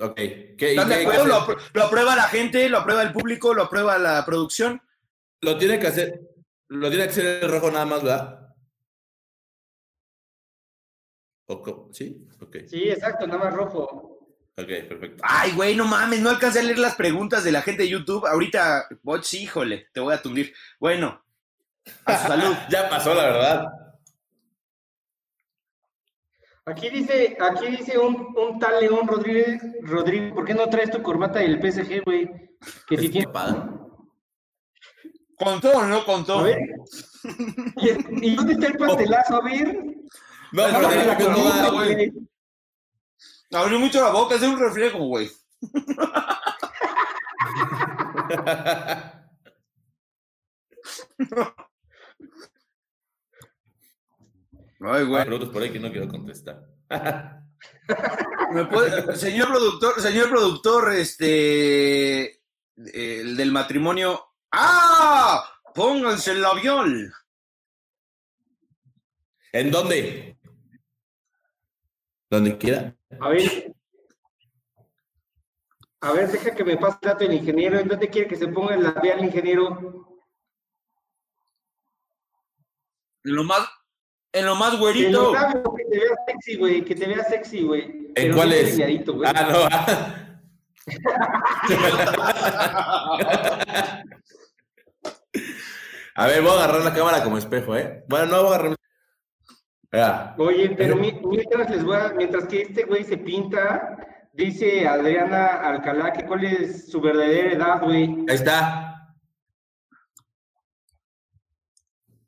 Ok. 0.00 0.16
¿Qué, 0.16 0.56
¿Están 0.70 0.88
de 0.88 0.94
acuerdo? 0.96 1.26
Lo, 1.26 1.34
apro- 1.36 1.58
lo 1.74 1.84
aprueba 1.84 2.16
la 2.16 2.24
gente, 2.24 2.68
lo 2.68 2.78
aprueba 2.78 3.02
el 3.02 3.12
público, 3.12 3.54
lo 3.54 3.62
aprueba 3.62 3.98
la 3.98 4.24
producción. 4.26 4.82
Lo 5.40 5.56
tiene 5.58 5.78
que 5.78 5.86
hacer. 5.86 6.20
Lo 6.68 6.88
tiene 6.88 7.04
que 7.04 7.10
hacer 7.10 7.44
el 7.44 7.50
rojo 7.50 7.70
nada 7.70 7.86
más, 7.86 8.02
¿verdad? 8.02 8.41
¿O 11.52 11.60
co- 11.62 11.88
¿Sí? 11.92 12.26
Ok. 12.40 12.56
Sí, 12.66 12.88
exacto, 12.88 13.26
nada 13.26 13.44
más 13.44 13.54
rojo. 13.54 14.18
Ok, 14.56 14.68
perfecto. 14.88 15.22
Ay, 15.26 15.52
güey, 15.52 15.74
no 15.76 15.84
mames, 15.86 16.20
no 16.20 16.30
alcancé 16.30 16.60
a 16.60 16.62
leer 16.62 16.78
las 16.78 16.94
preguntas 16.94 17.44
de 17.44 17.52
la 17.52 17.62
gente 17.62 17.82
de 17.82 17.88
YouTube. 17.90 18.26
Ahorita, 18.26 18.86
Boch, 19.02 19.32
híjole, 19.34 19.88
te 19.92 20.00
voy 20.00 20.14
a 20.14 20.22
tundir. 20.22 20.52
Bueno, 20.80 21.22
a 22.06 22.18
su 22.18 22.28
salud. 22.28 22.54
Ya 22.70 22.88
pasó, 22.88 23.14
la 23.14 23.24
verdad. 23.24 23.66
Aquí 26.64 26.88
dice, 26.90 27.36
aquí 27.40 27.66
dice 27.76 27.98
un, 27.98 28.14
un 28.36 28.58
tal 28.58 28.80
León 28.80 29.06
Rodríguez, 29.08 29.60
Rodrigo, 29.82 30.34
¿por 30.36 30.44
qué 30.44 30.54
no 30.54 30.68
traes 30.68 30.90
tu 30.90 31.02
corbata 31.02 31.40
del 31.40 31.58
PSG, 31.60 32.02
güey? 32.04 32.30
Que 32.88 32.96
si 32.98 33.08
tiene... 33.08 33.26
¿Contó 35.36 35.72
o 35.72 35.82
no 35.84 36.04
contó? 36.04 36.38
A 36.38 36.42
ver. 36.44 36.58
¿Y, 37.76 37.88
y 38.28 38.36
dónde 38.36 38.52
está 38.52 38.66
el 38.68 38.76
pastelazo? 38.78 39.36
A 39.36 39.44
ver. 39.44 39.76
No, 40.52 40.68
No, 40.68 40.78
pero 40.78 40.82
no, 40.82 40.88
de 40.90 41.06
no, 41.06 41.14
no, 41.14 41.54
no, 41.54 41.62
no, 41.62 41.72
güey. 41.72 41.94
güey. 41.94 42.12
Abrió 43.52 43.78
mucho 43.78 44.00
la 44.00 44.10
boca, 44.10 44.34
es 44.36 44.42
un 44.42 44.58
reflejo, 44.58 44.98
güey. 44.98 45.30
Ay, 54.80 55.04
güey. 55.04 55.20
Hay 55.20 55.26
preguntas 55.26 55.48
por 55.50 55.62
ahí 55.62 55.72
que 55.72 55.80
no 55.80 55.90
quiero 55.90 56.08
contestar. 56.08 56.62
¿Me 58.52 58.64
puede- 58.66 59.16
señor 59.16 59.48
productor, 59.48 60.00
señor 60.00 60.28
productor, 60.28 60.92
este, 60.94 62.42
el 62.76 63.36
del 63.36 63.52
matrimonio. 63.52 64.26
¡Ah! 64.50 65.42
Pónganse 65.74 66.32
el 66.32 66.42
labial. 66.42 67.12
¿En 69.52 69.70
dónde? 69.70 70.36
Donde 72.32 72.56
quiera. 72.56 72.96
A 73.20 73.28
ver. 73.28 73.74
A 76.00 76.12
ver, 76.12 76.32
deja 76.32 76.54
que 76.54 76.64
me 76.64 76.78
pase 76.78 76.96
el 77.02 77.08
dato 77.08 77.24
del 77.24 77.34
ingeniero. 77.34 77.78
¿En 77.78 77.86
dónde 77.86 78.08
quiere 78.08 78.26
que 78.26 78.36
se 78.36 78.48
ponga 78.48 78.74
el 78.74 78.84
labial, 78.84 79.22
ingeniero? 79.22 80.08
En 83.24 83.36
lo 83.36 83.44
más, 83.44 83.68
en 84.32 84.46
lo 84.46 84.54
más 84.54 84.72
En 84.72 84.80
güerito. 84.80 85.34
que 85.76 85.84
te 85.84 85.98
veas 85.98 86.18
sexy, 86.26 86.56
güey. 86.56 86.82
Que 86.82 86.94
te 86.94 87.06
veas 87.06 87.28
sexy, 87.28 87.64
güey. 87.64 87.82
¿En 87.82 88.14
Pero 88.14 88.34
cuál 88.34 88.48
bien 88.48 88.66
es? 88.66 88.78
güey. 89.06 89.30
Ah, 89.30 89.48
no. 89.52 89.68
ah. 89.70 90.40
A 96.14 96.26
ver, 96.26 96.40
voy 96.40 96.50
a 96.50 96.54
agarrar 96.54 96.82
la 96.82 96.94
cámara 96.94 97.22
como 97.22 97.36
espejo, 97.36 97.76
¿eh? 97.76 98.04
Bueno, 98.08 98.24
no 98.26 98.42
voy 98.42 98.52
a 98.52 98.54
agarrar. 98.56 98.76
Oye, 100.38 100.70
pero 100.76 100.96
mi- 101.02 101.20
mientras 101.24 101.68
les 101.70 101.84
voy 101.84 101.96
a, 101.96 102.12
mientras 102.16 102.46
que 102.46 102.62
este 102.62 102.84
güey 102.84 103.04
se 103.04 103.18
pinta, 103.18 103.96
dice 104.32 104.86
Adriana 104.88 105.46
Alcalá 105.60 106.12
que 106.12 106.24
cuál 106.24 106.44
es 106.44 106.90
su 106.90 107.00
verdadera 107.00 107.52
edad, 107.52 107.82
güey. 107.82 108.04
Ahí 108.28 108.34
está. 108.34 108.88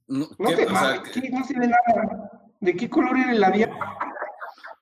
No, 0.07 0.27
se 0.47 1.59
ve 1.59 1.67
nada. 1.69 2.31
¿De 2.61 2.77
qué 2.77 2.89
color 2.89 3.17
era 3.19 3.33
el 3.33 3.41
labial? 3.41 3.71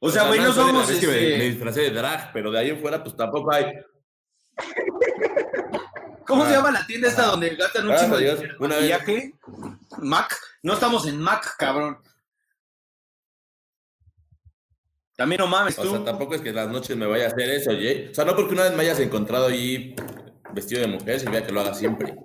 O 0.01 0.11
sea, 0.11 0.27
güey, 0.27 0.41
no 0.41 0.53
somos. 0.53 0.89
vez 0.89 0.99
que 1.01 1.07
me, 1.07 1.13
este, 1.15 1.39
me 1.39 1.45
disfracé 1.45 1.81
de 1.83 1.91
drag, 1.91 2.33
pero 2.33 2.51
de 2.51 2.59
ahí 2.59 2.71
en 2.71 2.81
fuera, 2.81 3.03
pues 3.03 3.17
tampoco 3.17 3.53
hay. 3.53 3.67
¿Cómo 6.27 6.45
se 6.45 6.51
Ah. 6.55 6.57
llama 6.57 6.71
la 6.73 6.87
tienda 6.87 7.09
esta 7.09 7.27
donde 7.27 7.55
gastan 7.57 7.89
un 7.89 7.97
chingo 7.97 8.17
de 8.17 8.57
maquillaje? 8.59 9.35
Mac. 9.99 10.37
No 10.63 10.73
estamos 10.75 11.07
en 11.07 11.21
Mac, 11.21 11.55
cabrón. 11.59 11.99
También 15.23 15.39
no 15.39 15.47
mames 15.47 15.79
O 15.79 15.89
sea, 15.89 16.05
tampoco 16.05 16.35
es 16.35 16.41
que 16.41 16.53
las 16.53 16.69
noches 16.69 16.97
me 16.97 17.07
vaya 17.07 17.27
a 17.27 17.29
hacer 17.29 17.49
eso, 17.49 17.71
Jay. 17.71 18.09
O 18.11 18.15
sea, 18.15 18.25
no 18.25 18.35
porque 18.35 18.55
una 18.55 18.65
vez 18.65 18.75
me 18.75 18.83
hayas 18.83 18.99
encontrado 18.99 19.47
ahí 19.47 19.95
vestido 20.53 20.81
de 20.81 20.89
mujer, 20.89 21.21
significa 21.21 21.47
que 21.47 21.53
lo 21.53 21.61
haga 21.61 21.75
siempre. 21.75 22.17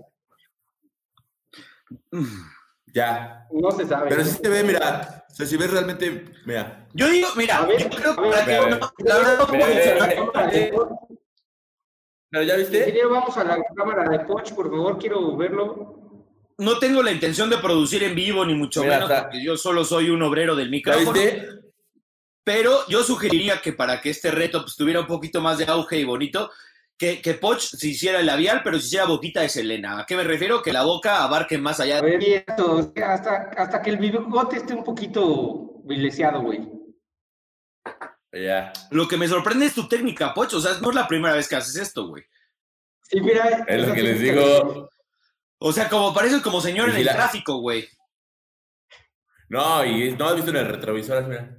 Ya. 2.93 3.45
No 3.51 3.69
se 3.69 3.85
sabe. 3.85 4.09
Pero 4.09 4.23
sí 4.25 4.41
te 4.41 4.49
ve, 4.49 4.63
mira. 4.63 5.23
O 5.29 5.33
sea, 5.35 5.45
si 5.45 5.57
ves 5.57 5.69
realmente, 5.69 6.25
mira. 6.47 6.87
Yo 6.95 7.07
digo, 7.07 7.27
mira, 7.35 7.61
ver, 7.65 7.83
yo 7.83 7.89
creo 7.95 8.15
que 8.15 8.29
la 8.29 8.45
verdad 8.45 9.37
no. 9.37 9.47
¿Pero 12.31 12.43
ya 12.43 12.55
viste? 12.55 12.79
Ingeniero, 12.79 13.09
vamos 13.11 13.37
a 13.37 13.43
la 13.43 13.59
cámara 13.75 14.09
de 14.09 14.19
Poch, 14.25 14.53
por 14.53 14.71
favor, 14.71 14.97
quiero 14.97 15.37
verlo. 15.37 16.23
no 16.57 16.79
tengo 16.79 17.03
la 17.03 17.11
intención 17.11 17.51
de 17.51 17.57
producir 17.59 18.01
en 18.01 18.15
vivo, 18.15 18.43
ni 18.43 18.55
mucho 18.55 18.81
Mira, 18.81 18.95
menos, 18.95 19.11
está- 19.11 19.23
porque 19.23 19.43
yo 19.43 19.55
solo 19.55 19.85
soy 19.85 20.09
un 20.09 20.23
obrero 20.23 20.55
del 20.55 20.67
¿Ya 20.67 20.71
micrófono. 20.71 21.11
viste? 21.13 21.66
Pero 22.47 22.87
yo 22.87 23.03
sugeriría 23.03 23.61
que 23.61 23.73
para 23.73 23.99
que 23.99 24.09
este 24.09 24.31
reto 24.31 24.61
pues, 24.61 24.77
tuviera 24.77 25.01
un 25.01 25.05
poquito 25.05 25.41
más 25.41 25.57
de 25.57 25.65
auge 25.65 25.99
y 25.99 26.05
bonito, 26.05 26.49
que, 26.97 27.21
que 27.21 27.33
Poch 27.33 27.59
se 27.59 27.89
hiciera 27.89 28.21
el 28.21 28.25
labial, 28.25 28.61
pero 28.63 28.79
se 28.79 28.85
hiciera 28.85 29.03
boquita 29.03 29.41
de 29.41 29.49
Selena. 29.49 29.99
¿A 29.99 30.05
qué 30.05 30.15
me 30.15 30.23
refiero? 30.23 30.61
Que 30.61 30.71
la 30.71 30.83
boca 30.83 31.23
abarque 31.23 31.57
más 31.57 31.81
allá 31.81 31.99
ver, 31.99 32.23
esto, 32.23 32.93
hasta, 33.05 33.49
hasta 33.57 33.81
que 33.81 33.89
el 33.89 33.97
bigote 33.97 34.55
esté 34.55 34.73
un 34.73 34.85
poquito 34.85 35.81
vileseado, 35.83 36.41
güey. 36.41 36.61
Ya. 38.31 38.71
Lo 38.91 39.09
que 39.09 39.17
me 39.17 39.27
sorprende 39.27 39.65
es 39.65 39.73
tu 39.73 39.85
técnica, 39.89 40.33
Poch. 40.33 40.53
O 40.53 40.61
sea, 40.61 40.79
no 40.79 40.91
es 40.91 40.95
la 40.95 41.05
primera 41.05 41.35
vez 41.35 41.49
que 41.49 41.57
haces 41.57 41.75
esto, 41.75 42.07
güey. 42.07 42.23
Sí, 43.01 43.19
mira. 43.19 43.65
Es 43.67 43.85
lo 43.85 43.93
que 43.93 44.03
les 44.03 44.21
digo. 44.21 44.89
O 45.59 45.73
sea, 45.73 45.89
como 45.89 46.13
pareces 46.13 46.41
como 46.41 46.61
señor 46.61 46.91
en 46.91 46.95
el 46.95 47.09
tráfico, 47.09 47.57
güey. 47.57 47.89
No, 49.49 49.83
y 49.83 50.15
no 50.15 50.29
has 50.29 50.35
visto 50.35 50.51
en 50.51 50.57
el 50.57 50.67
retrovisor, 50.67 51.27
mira. 51.27 51.57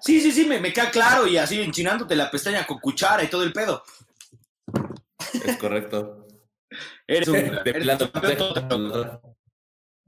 Sí, 0.00 0.20
sí, 0.20 0.32
sí, 0.32 0.44
me, 0.46 0.60
me 0.60 0.72
queda 0.72 0.90
claro 0.90 1.26
y 1.26 1.36
así 1.36 1.60
enchinándote 1.60 2.16
la 2.16 2.30
pestaña 2.30 2.66
con 2.66 2.78
cuchara 2.78 3.22
y 3.24 3.28
todo 3.28 3.42
el 3.42 3.52
pedo. 3.52 3.82
Es 5.44 5.56
correcto. 5.56 6.26
Eres 7.06 7.28
un... 7.28 7.34
De 7.34 7.70
eres 7.70 8.00
un. 8.00 9.20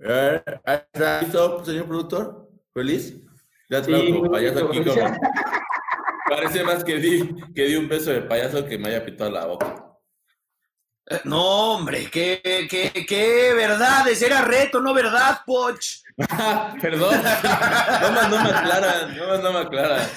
Eh, 0.02 0.42
¿Está 0.64 1.20
listo, 1.20 1.64
señor 1.64 1.86
productor? 1.86 2.50
¿Feliz? 2.72 3.16
Ya 3.68 3.84
Sí, 3.84 3.90
traigo 3.90 4.20
como 4.20 4.30
payaso 4.30 4.66
aquí 4.66 4.84
como... 4.84 5.18
Parece 6.28 6.62
más 6.64 6.84
que 6.84 6.96
di, 6.96 7.34
que 7.54 7.64
di 7.64 7.76
un 7.76 7.88
beso 7.88 8.10
de 8.10 8.22
payaso 8.22 8.64
que 8.64 8.78
me 8.78 8.88
haya 8.88 9.04
pitado 9.04 9.30
la 9.30 9.46
boca. 9.46 9.89
No, 11.24 11.72
hombre, 11.74 12.08
qué, 12.10 12.40
qué, 12.70 13.04
qué 13.06 13.52
verdades. 13.54 14.20
Era 14.22 14.42
reto, 14.42 14.80
no 14.80 14.94
verdad, 14.94 15.40
Poch. 15.44 16.02
Perdón. 16.80 17.14
No 17.22 18.12
más 18.12 18.30
no 18.30 18.44
me 18.44 18.50
aclaran, 18.50 19.16
no 19.16 19.26
más 19.28 19.42
no 19.42 19.52
me 19.52 19.58
aclaran. 19.60 20.08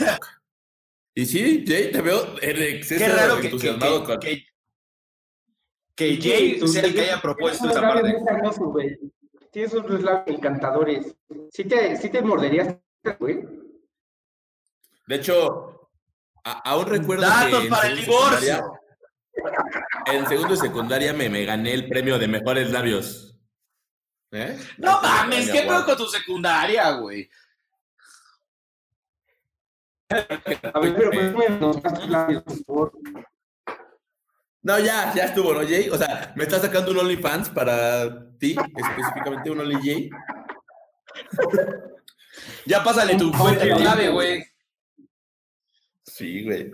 Y 1.16 1.26
sí, 1.26 1.64
Jay, 1.68 1.92
te 1.92 2.02
veo 2.02 2.36
en 2.42 2.62
exceso 2.62 3.04
Qué 3.06 3.12
raro 3.12 3.40
que, 3.40 3.48
entusiasmado 3.48 4.02
que, 4.02 4.06
con... 4.08 4.20
que- 4.20 4.46
que 5.96 6.10
Sí, 6.16 6.22
Jay 6.22 6.60
tus 6.60 6.74
sea 6.74 6.84
el 6.84 6.94
que 6.96 7.02
haya 7.02 7.22
propuesto 7.22 7.70
tienes 7.70 7.78
esa 7.78 7.88
parte. 8.34 8.60
güey. 8.64 9.00
Tienes 9.52 9.74
unos 9.74 10.02
labios 10.02 10.38
encantadores. 10.38 11.16
Sí 11.52 11.66
te, 11.66 11.96
sí 11.98 12.10
te 12.10 12.22
morderías, 12.24 12.76
güey. 13.20 13.42
De 15.06 15.16
hecho, 15.16 15.90
a- 16.44 16.72
aún 16.72 16.88
recuerdo 16.88 17.24
Datos 17.28 17.62
que 17.64 17.70
para 17.70 17.88
el 17.88 17.98
divorcio. 17.98 18.73
En 20.06 20.28
segundo 20.28 20.56
de 20.56 20.62
secundaria 20.62 21.14
me, 21.14 21.30
me 21.30 21.46
gané 21.46 21.74
el 21.74 21.88
premio 21.88 22.18
de 22.18 22.28
mejores 22.28 22.72
labios. 22.72 23.38
¿Eh? 24.32 24.58
No 24.78 25.02
mames, 25.02 25.52
qué 25.52 25.62
pedo 25.62 25.86
con 25.86 25.98
tu 25.98 26.08
secundaria, 26.08 26.92
güey. 26.92 27.30
A 30.10 30.80
ver, 30.80 30.96
pero 30.96 31.12
pues 31.12 31.60
nos 31.60 31.82
das 31.82 31.94
tus 31.94 32.10
labios, 32.10 32.44
por 32.44 32.66
favor. 32.66 32.92
No, 34.62 34.80
ya, 34.80 35.14
ya 35.14 35.26
estuvo, 35.26 35.54
¿no, 35.54 35.60
Jay? 35.68 35.90
O 35.90 35.98
sea, 35.98 36.34
¿me 36.36 36.44
estás 36.44 36.62
sacando 36.62 36.92
un 36.92 37.00
OnlyFans 37.00 37.50
para 37.50 38.32
ti, 38.38 38.56
específicamente 38.76 39.52
un 39.52 39.60
Only 39.60 39.76
Jay? 39.82 40.10
Ya 42.66 42.84
pásale 42.84 43.16
tu 43.16 43.32
fuente 43.34 43.70
clave, 43.70 44.10
güey. 44.10 44.44
Sí, 46.04 46.44
güey. 46.44 46.72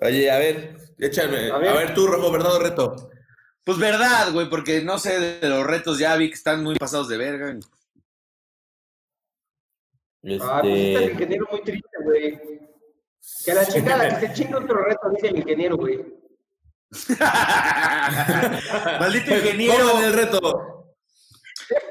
Oye, 0.00 0.30
a 0.30 0.38
ver, 0.38 0.76
échame. 0.98 1.50
A 1.50 1.56
A 1.56 1.58
ver. 1.58 1.74
ver, 1.76 1.94
tú, 1.94 2.06
Rojo, 2.06 2.30
¿verdad 2.32 2.54
o 2.54 2.58
reto? 2.58 3.10
Pues 3.64 3.78
verdad, 3.78 4.32
güey, 4.32 4.48
porque 4.48 4.82
no 4.82 4.98
sé 4.98 5.18
de 5.40 5.48
los 5.48 5.66
retos 5.66 5.98
ya 5.98 6.14
vi 6.16 6.28
que 6.28 6.34
están 6.34 6.62
muy 6.62 6.76
pasados 6.76 7.08
de 7.08 7.16
verga. 7.16 7.56
Ah, 10.40 10.58
pues 10.62 10.72
está 10.72 11.00
el 11.04 11.10
ingeniero 11.12 11.46
muy 11.50 11.62
triste, 11.62 11.88
güey. 12.02 12.40
Que 13.44 13.52
a 13.52 13.54
la 13.54 13.66
chingada, 13.66 14.20
que 14.20 14.26
se 14.28 14.32
chinga 14.34 14.58
otro 14.58 14.84
reto, 14.84 15.08
dice 15.10 15.28
el 15.28 15.38
ingeniero, 15.38 15.76
güey. 15.76 16.04
Maldito 19.00 19.34
ingeniero. 19.36 20.00
el 20.00 20.12
reto. 20.12 20.94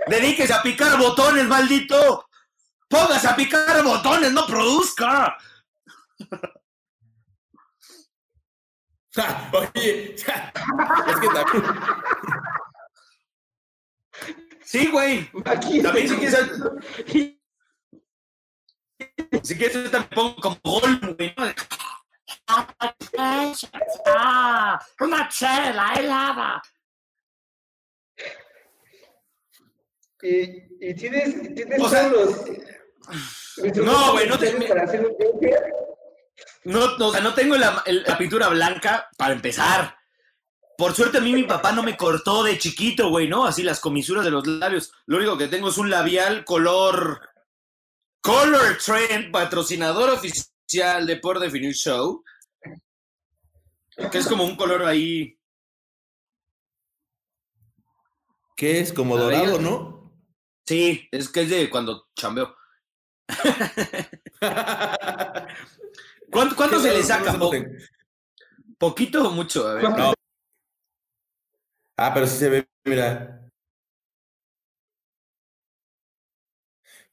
Dedíquese 0.07 0.53
a 0.53 0.61
picar 0.61 0.97
botones, 0.97 1.45
maldito. 1.45 2.25
Póngase 2.87 3.27
a 3.27 3.35
picar 3.35 3.83
botones, 3.83 4.31
no 4.31 4.45
produzca. 4.47 5.37
Ja, 9.15 9.51
Oye, 9.75 10.15
ja, 10.25 10.51
es 11.07 11.15
que 11.19 11.27
también. 11.27 11.63
Sí, 14.63 14.89
güey. 14.91 15.29
Aquí 15.45 15.81
También 15.81 16.09
si 16.09 16.15
quieres, 16.17 16.49
si 19.43 19.55
quieres, 19.57 19.73
yo 19.75 19.91
también 19.91 20.09
pongo 20.15 20.35
como 20.37 20.57
gol, 20.63 21.15
güey. 21.17 21.33
Una 24.99 25.29
chela 25.29 25.93
helada. 25.97 26.61
Y, 30.21 30.89
y 30.89 30.95
tienes, 30.95 31.53
tienes 31.53 31.79
O 31.79 31.87
sea- 31.89 32.09
todos 32.09 32.47
los. 32.47 33.77
No, 33.77 34.11
güey, 34.13 34.27
no 34.27 34.37
te- 34.39 34.51
Para 34.67 34.83
hacer 34.83 35.05
un 35.05 35.13
Joker. 35.13 35.71
No, 36.65 36.97
no, 36.97 37.07
o 37.07 37.11
sea, 37.11 37.21
no 37.21 37.33
tengo 37.35 37.55
la, 37.57 37.83
la 37.85 38.17
pintura 38.17 38.49
blanca 38.49 39.07
para 39.17 39.33
empezar. 39.33 39.97
Por 40.77 40.93
suerte 40.93 41.19
a 41.19 41.21
mí 41.21 41.31
mi 41.31 41.43
papá 41.43 41.71
no 41.71 41.83
me 41.83 41.95
cortó 41.95 42.43
de 42.43 42.57
chiquito, 42.57 43.09
güey, 43.09 43.27
¿no? 43.27 43.45
Así 43.45 43.61
las 43.61 43.79
comisuras 43.79 44.25
de 44.25 44.31
los 44.31 44.45
labios. 44.47 44.91
Lo 45.05 45.17
único 45.17 45.37
que 45.37 45.47
tengo 45.47 45.69
es 45.69 45.77
un 45.77 45.89
labial 45.89 46.43
color... 46.43 47.21
Color 48.21 48.79
Trend, 48.83 49.31
patrocinador 49.31 50.09
oficial 50.09 51.05
de 51.05 51.17
Por 51.17 51.39
Definir 51.39 51.75
Show. 51.75 52.23
Que 54.11 54.17
es 54.17 54.27
como 54.27 54.43
un 54.43 54.55
color 54.55 54.83
ahí... 54.83 55.37
¿Qué 58.57 58.79
es? 58.79 58.91
Como 58.91 59.17
dorado, 59.17 59.59
¿no? 59.59 60.11
Sí, 60.65 61.07
es 61.11 61.29
que 61.29 61.41
es 61.41 61.49
de 61.51 61.69
cuando 61.69 62.07
chambeo. 62.15 62.55
¿Cuánto, 66.35 66.79
se 66.81 66.91
le 66.93 67.01
saca? 67.01 67.37
Po- 67.39 67.51
¿Poquito 68.77 69.27
o 69.29 69.31
mucho? 69.31 69.65
A 69.67 69.75
ver. 69.75 69.83
No. 69.89 70.13
Ah, 71.97 72.13
pero 72.13 72.27
sí 72.27 72.37
se 72.37 72.49
ve, 72.49 72.69
mira. 72.83 73.41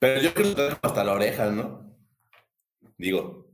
Pero 0.01 0.21
yo 0.21 0.35
creo 0.35 0.55
que 0.57 0.77
hasta 0.83 1.05
la 1.05 1.13
oreja, 1.13 1.47
¿no? 1.47 1.97
Digo. 2.99 3.49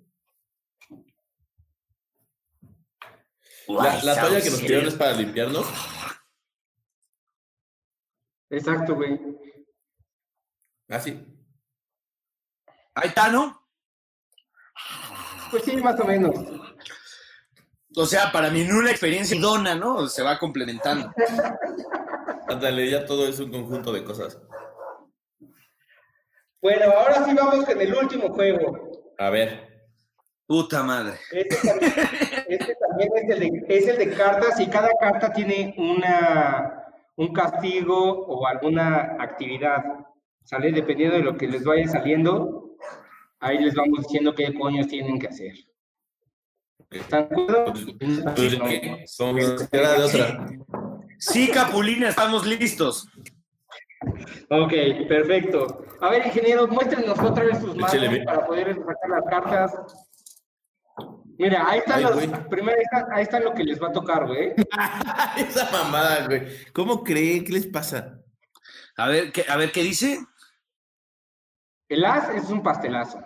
La, 3.69 4.03
la 4.03 4.19
toalla 4.19 4.41
que 4.41 4.51
nos 4.51 4.61
tiraron 4.61 4.89
es 4.89 4.95
para 4.95 5.12
limpiarnos. 5.12 5.66
Exacto, 8.49 8.95
güey. 8.95 9.21
Ah, 10.89 10.99
sí. 11.01 11.23
Ahí 12.95 13.09
está, 13.09 13.29
¿no? 13.29 13.69
Pues 15.51 15.65
sí, 15.65 15.77
más 15.77 15.99
o 16.01 16.05
menos. 16.05 16.35
O 17.97 18.07
sea, 18.07 18.31
para 18.31 18.51
mí 18.51 18.65
no 18.65 18.79
una 18.79 18.91
experiencia 18.91 19.37
idónea, 19.37 19.75
¿no? 19.75 20.07
Se 20.09 20.23
va 20.23 20.39
complementando. 20.39 21.13
Ándale, 22.49 22.91
ya 22.91 23.05
todo 23.05 23.27
es 23.27 23.39
un 23.41 23.51
conjunto 23.51 23.93
de 23.93 24.05
cosas. 24.05 24.39
Bueno, 26.61 26.87
ahora 26.97 27.25
sí 27.25 27.35
vamos 27.35 27.65
con 27.65 27.81
el 27.81 27.95
último 27.95 28.29
juego. 28.35 28.91
A 29.19 29.31
ver. 29.31 29.69
Puta 30.47 30.83
madre. 30.83 31.19
Este 31.31 31.57
también, 31.57 31.93
este 32.49 32.75
también 32.77 33.11
es, 33.17 33.31
el 33.31 33.41
de, 33.41 33.65
es 33.69 33.89
el 33.89 33.99
de 33.99 34.17
cartas 34.17 34.59
y 34.59 34.67
cada 34.67 34.89
carta 34.99 35.31
tiene 35.33 35.75
una, 35.77 36.85
un 37.17 37.33
castigo 37.35 38.27
o 38.27 38.47
alguna 38.47 39.17
actividad. 39.21 39.83
¿Sale? 40.45 40.73
Dependiendo 40.73 41.17
de 41.17 41.23
lo 41.23 41.37
que 41.37 41.49
les 41.49 41.65
vaya 41.65 41.87
saliendo. 41.87 42.58
Ahí 43.41 43.59
les 43.59 43.74
vamos 43.74 44.01
diciendo 44.01 44.34
qué 44.34 44.53
coños 44.55 44.89
tienen 44.89 45.18
que 45.18 45.28
hacer. 45.28 45.55
¿Están 46.91 47.28
de 47.28 47.45
otra. 50.03 50.49
Sí, 51.18 51.49
Capulina, 51.49 52.09
estamos 52.09 52.47
listos. 52.47 53.09
Ok, 54.51 54.72
perfecto. 55.09 55.84
A 56.01 56.11
ver, 56.11 56.26
ingeniero, 56.26 56.66
muéstrenos 56.68 57.18
otra 57.18 57.45
vez 57.45 57.59
sus 57.59 57.76
manos 57.76 58.24
para 58.24 58.47
poder 58.47 58.76
sacar 58.76 59.11
las 59.11 59.24
cartas. 59.28 59.72
Mira, 61.39 61.68
ahí 61.68 61.78
están 61.78 61.99
Ay, 61.99 62.03
los, 62.05 62.14
güey. 62.14 62.28
primero 62.49 62.76
ahí 62.76 62.82
está, 62.82 63.07
ahí 63.14 63.22
está 63.22 63.41
lo 63.41 63.55
que 63.55 63.62
les 63.62 63.80
va 63.80 63.89
a 63.89 63.93
tocar, 63.93 64.26
güey. 64.26 64.55
Esa 65.36 65.70
mamada, 65.70 66.26
güey. 66.26 66.49
¿Cómo 66.72 67.05
creen? 67.05 67.45
¿Qué 67.45 67.53
les 67.53 67.66
pasa? 67.66 68.20
A 68.97 69.09
ver, 69.09 69.30
¿qué, 69.30 69.45
a 69.49 69.57
ver, 69.57 69.70
¿qué 69.70 69.82
dice? 69.84 70.18
El 71.89 72.05
as 72.05 72.28
es 72.34 72.51
un 72.51 72.62
pastelazo. 72.62 73.18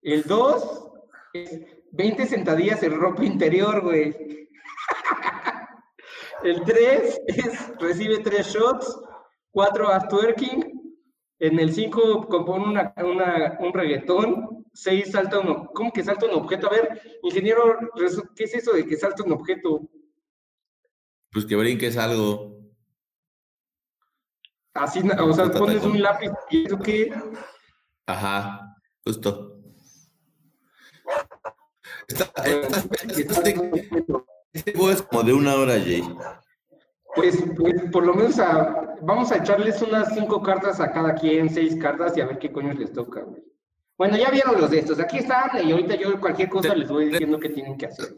El 0.00 0.22
2 0.22 0.92
es 1.32 1.60
20 1.92 2.26
sentadillas 2.26 2.82
en 2.82 3.00
ropa 3.00 3.24
interior, 3.24 3.82
güey. 3.82 4.14
El 6.44 6.62
3 6.62 7.20
es 7.26 7.78
recibe 7.78 8.18
3 8.18 8.46
shots, 8.46 9.00
4 9.50 9.88
as 9.88 10.08
twerking. 10.08 10.72
En 11.40 11.58
el 11.58 11.72
5 11.72 12.28
compone 12.28 12.66
una, 12.66 12.94
un 13.60 13.72
reggaetón. 13.72 14.66
6 14.72 15.10
salta 15.10 15.40
un... 15.40 15.66
¿Cómo 15.66 15.92
que 15.92 16.04
salta 16.04 16.26
un 16.26 16.34
objeto? 16.34 16.68
A 16.68 16.70
ver, 16.70 17.00
ingeniero, 17.22 17.78
¿qué 18.36 18.44
es 18.44 18.54
eso 18.54 18.72
de 18.72 18.86
que 18.86 18.96
salta 18.96 19.24
un 19.24 19.32
objeto? 19.32 19.88
Pues 21.30 21.46
que 21.46 21.56
brinques 21.56 21.96
algo. 21.96 22.53
Así, 24.74 24.98
o 25.00 25.32
sea, 25.32 25.44
Puta 25.46 25.58
pones 25.58 25.76
tacón. 25.76 25.90
un 25.92 26.02
lápiz 26.02 26.30
y 26.50 26.66
eso 26.66 26.78
qué... 26.78 27.14
Ajá, 28.06 28.76
justo. 29.04 29.60
Esta- 32.08 32.24
esta- 32.44 32.84
este, 33.08 34.00
este 34.52 34.72
juego 34.72 34.90
es 34.90 35.02
como 35.02 35.22
de 35.22 35.32
una 35.32 35.54
hora, 35.54 35.74
Jay. 35.74 36.02
Pues, 37.14 37.38
pues, 37.56 37.74
por 37.92 38.04
lo 38.04 38.14
menos 38.14 38.38
a- 38.40 38.96
vamos 39.02 39.30
a 39.30 39.36
echarles 39.36 39.80
unas 39.82 40.12
cinco 40.14 40.42
cartas 40.42 40.80
a 40.80 40.90
cada 40.92 41.14
quien, 41.14 41.48
seis 41.48 41.76
cartas 41.80 42.16
y 42.16 42.20
a 42.20 42.26
ver 42.26 42.38
qué 42.38 42.50
coños 42.52 42.76
les 42.78 42.92
toca, 42.92 43.20
güey. 43.22 43.42
Bueno, 43.96 44.16
ya 44.16 44.28
vieron 44.30 44.60
los 44.60 44.70
de 44.70 44.80
estos, 44.80 44.98
aquí 44.98 45.18
están 45.18 45.50
y 45.66 45.70
ahorita 45.70 45.94
yo 45.94 46.18
cualquier 46.20 46.48
cosa 46.48 46.74
les 46.74 46.88
voy 46.88 47.06
diciendo 47.10 47.38
qué 47.38 47.48
tienen 47.50 47.78
que 47.78 47.86
hacer. 47.86 48.12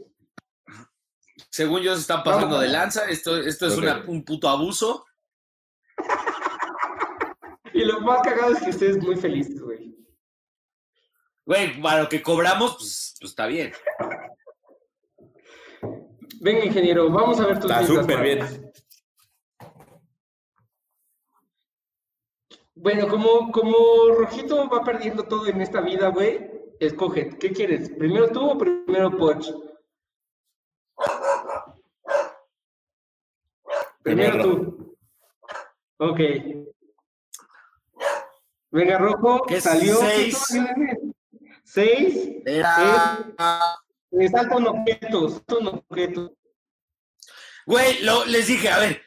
Según 1.51 1.83
yo, 1.83 1.95
se 1.95 2.01
están 2.01 2.23
pasando 2.25 2.59
de 2.59 2.69
lanza. 2.69 3.05
Esto, 3.09 3.37
esto 3.37 3.67
es 3.67 3.77
una- 3.77 4.03
un 4.07 4.25
puto 4.25 4.49
abuso. 4.49 5.05
Y 7.77 7.85
lo 7.85 8.01
más 8.01 8.23
cagado 8.23 8.53
es 8.53 8.63
que 8.63 8.71
ustedes 8.71 8.97
muy 9.03 9.17
felices, 9.17 9.61
güey. 9.61 9.95
Güey, 11.45 11.81
para 11.83 12.05
lo 12.05 12.09
que 12.09 12.23
cobramos, 12.23 12.75
pues, 12.77 13.15
pues 13.21 13.31
está 13.33 13.47
bien. 13.47 13.71
Venga, 16.41 16.65
ingeniero, 16.65 17.11
vamos 17.11 17.39
a 17.39 17.47
ver 17.47 17.61
tus 17.61 17.71
Está 17.71 17.83
listas, 17.83 18.01
súper 18.01 18.23
bien. 18.23 18.73
Bueno, 22.75 23.09
como, 23.09 23.53
como 23.53 23.75
Rojito 24.17 24.69
va 24.71 24.83
perdiendo 24.83 25.25
todo 25.25 25.47
en 25.47 25.61
esta 25.61 25.83
vida, 25.83 26.09
güey, 26.09 26.51
escoge, 26.81 27.29
¿qué 27.39 27.53
quieres? 27.53 27.91
¿Primero 27.91 28.31
tú 28.31 28.41
o 28.51 28.57
primero 28.57 29.15
Poch? 29.19 29.51
Primero 34.03 34.33
Primero. 34.33 34.43
tú. 34.43 34.97
Ok. 35.99 36.21
Venga, 38.77 38.99
Rojo, 38.99 39.43
¿Qué 39.47 39.57
es 39.57 39.65
salió. 39.65 39.97
seis? 39.97 40.39
Seis. 41.65 42.29
Era... 42.45 43.19
Me 44.11 44.29
salta 44.29 44.57
un 44.57 44.67
objeto, 44.69 45.29
salta 45.31 45.57
un 45.57 45.67
objeto. 45.69 46.33
Güey, 47.67 48.03
lo- 48.03 48.25
les 48.27 48.47
dije, 48.47 48.69
a 48.71 48.79
ver, 48.79 49.03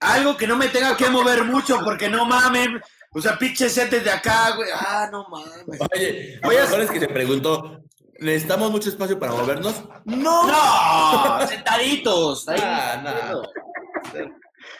algo 0.00 0.36
que 0.36 0.46
no 0.46 0.56
me 0.56 0.68
tenga 0.68 0.96
que 0.96 1.08
mover 1.10 1.44
mucho, 1.44 1.80
porque 1.84 2.08
no 2.08 2.24
mamen. 2.24 2.80
O 3.12 3.20
sea, 3.20 3.36
pinches 3.38 3.72
setes 3.74 4.04
de 4.04 4.10
acá, 4.10 4.52
güey. 4.56 4.68
Ah, 4.72 5.08
no 5.10 5.26
mames. 5.28 5.80
Oye, 5.92 6.38
a 6.42 6.46
lo 6.46 6.52
mejor 6.60 6.80
es 6.82 6.90
que 6.90 7.00
se 7.00 7.08
preguntó, 7.08 7.82
¿necesitamos 8.20 8.70
mucho 8.70 8.88
espacio 8.88 9.18
para 9.18 9.32
movernos? 9.32 9.82
¡No! 10.04 10.46
¡No! 10.46 11.46
Sentaditos. 11.48 12.48
ahí. 12.48 12.60
Ah, 12.62 13.02
no. 13.32 14.22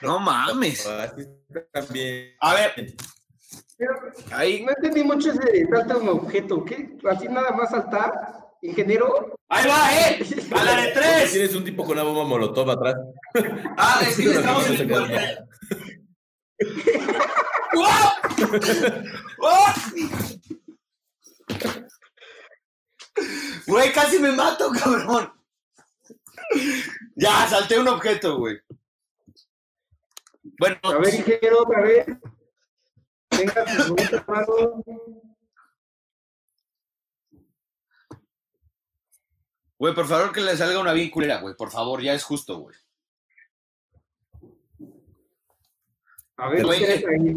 No 0.02 0.18
mames. 0.20 0.86
Así 0.86 1.26
también. 1.72 2.34
A 2.40 2.54
ver, 2.54 2.94
Pero 3.80 3.94
ahí. 4.32 4.62
no 4.62 4.72
entendí 4.72 5.02
mucho 5.02 5.30
ese 5.30 5.40
de 5.40 5.66
salta 5.68 5.96
un 5.96 6.10
objeto. 6.10 6.62
¿Qué? 6.66 6.98
¿Así 7.10 7.28
nada 7.28 7.52
más 7.52 7.70
saltar? 7.70 8.12
¿Ingeniero? 8.60 9.34
Ahí 9.48 9.66
va, 9.66 9.98
¿eh? 9.98 10.22
A 10.54 10.64
la 10.64 10.82
de 10.82 10.92
tres. 10.92 11.32
tienes 11.32 11.54
un 11.54 11.64
tipo 11.64 11.82
con 11.82 11.92
una 11.92 12.02
bomba 12.02 12.24
molotov 12.24 12.70
atrás. 12.70 12.96
Ah, 13.78 14.02
es 14.06 14.16
que 14.16 14.32
estamos 14.32 14.68
en 14.68 14.90
el. 14.90 15.38
Güey, 23.66 23.92
casi 23.92 24.18
me 24.18 24.32
mato, 24.32 24.70
cabrón. 24.72 25.32
Ya, 27.14 27.46
salté 27.48 27.78
un 27.78 27.88
objeto, 27.88 28.38
güey. 28.38 28.58
Bueno, 30.58 30.76
A 30.82 30.98
ver, 30.98 31.14
ingeniero, 31.14 31.62
otra 31.62 31.82
vez. 31.82 32.06
Güey, 39.78 39.95
por 39.95 40.07
favor 40.07 40.32
que 40.32 40.41
le 40.43 40.57
salga 40.57 40.78
una 40.78 40.93
bien 40.93 41.11
culera, 41.11 41.41
güey. 41.41 41.55
Por 41.57 41.70
favor, 41.70 42.03
ya 42.03 42.12
es 42.12 42.22
justo, 42.22 42.59
güey. 42.61 42.76
A 46.36 46.49
ver, 46.51 46.64
Güey, 46.64 46.78
¿qué 46.78 46.86
ahí? 47.07 47.36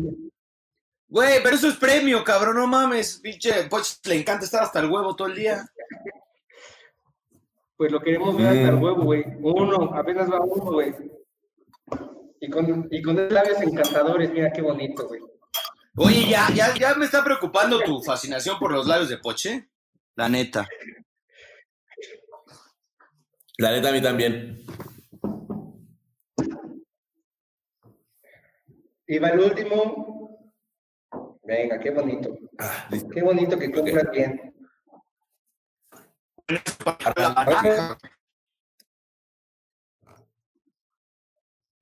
Güey, 1.08 1.44
pero 1.44 1.56
eso 1.56 1.68
es 1.68 1.76
premio, 1.78 2.24
cabrón, 2.24 2.56
no 2.58 2.68
mames. 2.68 3.20
Pinche, 3.20 3.68
pues 3.70 4.00
le 4.06 4.16
encanta 4.16 4.46
estar 4.46 4.64
hasta 4.64 4.80
el 4.80 4.90
huevo 4.90 5.16
todo 5.16 5.28
el 5.28 5.36
día. 5.36 5.66
Pues 7.78 7.92
lo 7.92 8.02
queremos 8.02 8.36
ver 8.38 8.48
hasta 8.48 8.70
el 8.70 8.76
Mm. 8.76 8.84
huevo, 8.84 9.04
güey. 9.04 9.24
Uno, 9.42 9.94
apenas 9.96 10.30
va 10.30 10.42
uno, 10.42 10.72
güey. 10.72 10.94
Y 12.40 12.50
con, 12.50 12.88
y 12.92 13.02
con 13.02 13.16
labios 13.34 13.62
encantadores, 13.62 14.32
mira 14.32 14.52
qué 14.52 14.62
bonito, 14.62 15.08
güey. 15.08 15.22
Oye, 15.96 16.28
ya, 16.28 16.48
ya, 16.56 16.74
ya 16.74 16.96
me 16.96 17.06
está 17.06 17.24
preocupando 17.24 17.80
tu 17.82 18.02
fascinación 18.02 18.58
por 18.58 18.72
los 18.72 18.88
labios 18.88 19.10
de 19.10 19.20
Poche. 19.20 19.70
La 20.16 20.28
neta. 20.28 20.68
La 23.60 23.72
neta, 23.72 23.90
a 23.90 23.92
mí 23.92 24.02
también. 24.02 24.66
Y 29.06 29.20
va 29.20 29.30
el 29.30 29.40
último. 29.40 30.52
Venga, 31.44 31.80
qué 31.80 31.92
bonito. 31.92 32.40
Ah. 32.58 32.90
Qué 33.14 33.22
bonito 33.22 33.60
que 33.60 33.72
compras 33.72 34.10
bien. 34.12 34.56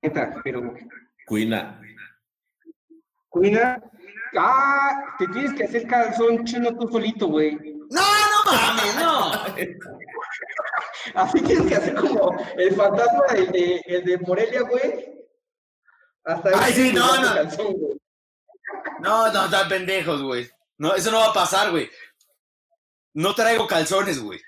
Neta, 0.02 0.40
pero. 0.44 0.74
Cuina. 1.26 1.80
Cuina. 3.30 3.82
Ah, 4.38 5.14
te 5.18 5.26
tienes 5.28 5.52
que 5.54 5.64
hacer 5.64 5.86
calzón 5.86 6.44
chino 6.44 6.76
tú 6.78 6.88
solito, 6.88 7.26
güey. 7.28 7.54
No, 7.90 8.00
no 8.00 8.52
mames, 8.52 8.96
no. 8.96 9.32
Así 11.14 11.40
tienes 11.42 11.66
que 11.66 11.74
hacer 11.76 11.94
como 11.94 12.36
el 12.56 12.74
fantasma 12.74 13.26
el 13.34 13.52
de, 13.52 13.82
el 13.86 14.04
de 14.04 14.18
Morelia, 14.18 14.62
güey. 14.62 15.24
Hasta 16.24 16.50
Ay, 16.54 16.72
sí, 16.72 16.92
no, 16.92 17.20
no. 17.20 17.34
calzón. 17.34 17.76
No, 19.00 19.32
no, 19.32 19.44
están 19.44 19.68
pendejos, 19.68 20.22
güey. 20.22 20.48
No, 20.78 20.94
eso 20.94 21.10
no 21.10 21.18
va 21.18 21.26
a 21.30 21.34
pasar, 21.34 21.70
güey. 21.70 21.90
No 23.14 23.34
traigo 23.34 23.66
calzones, 23.66 24.22
güey. 24.22 24.40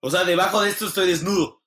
O 0.00 0.10
sea, 0.10 0.24
debajo 0.24 0.62
de 0.62 0.70
esto 0.70 0.86
estoy 0.86 1.08
desnudo. 1.08 1.62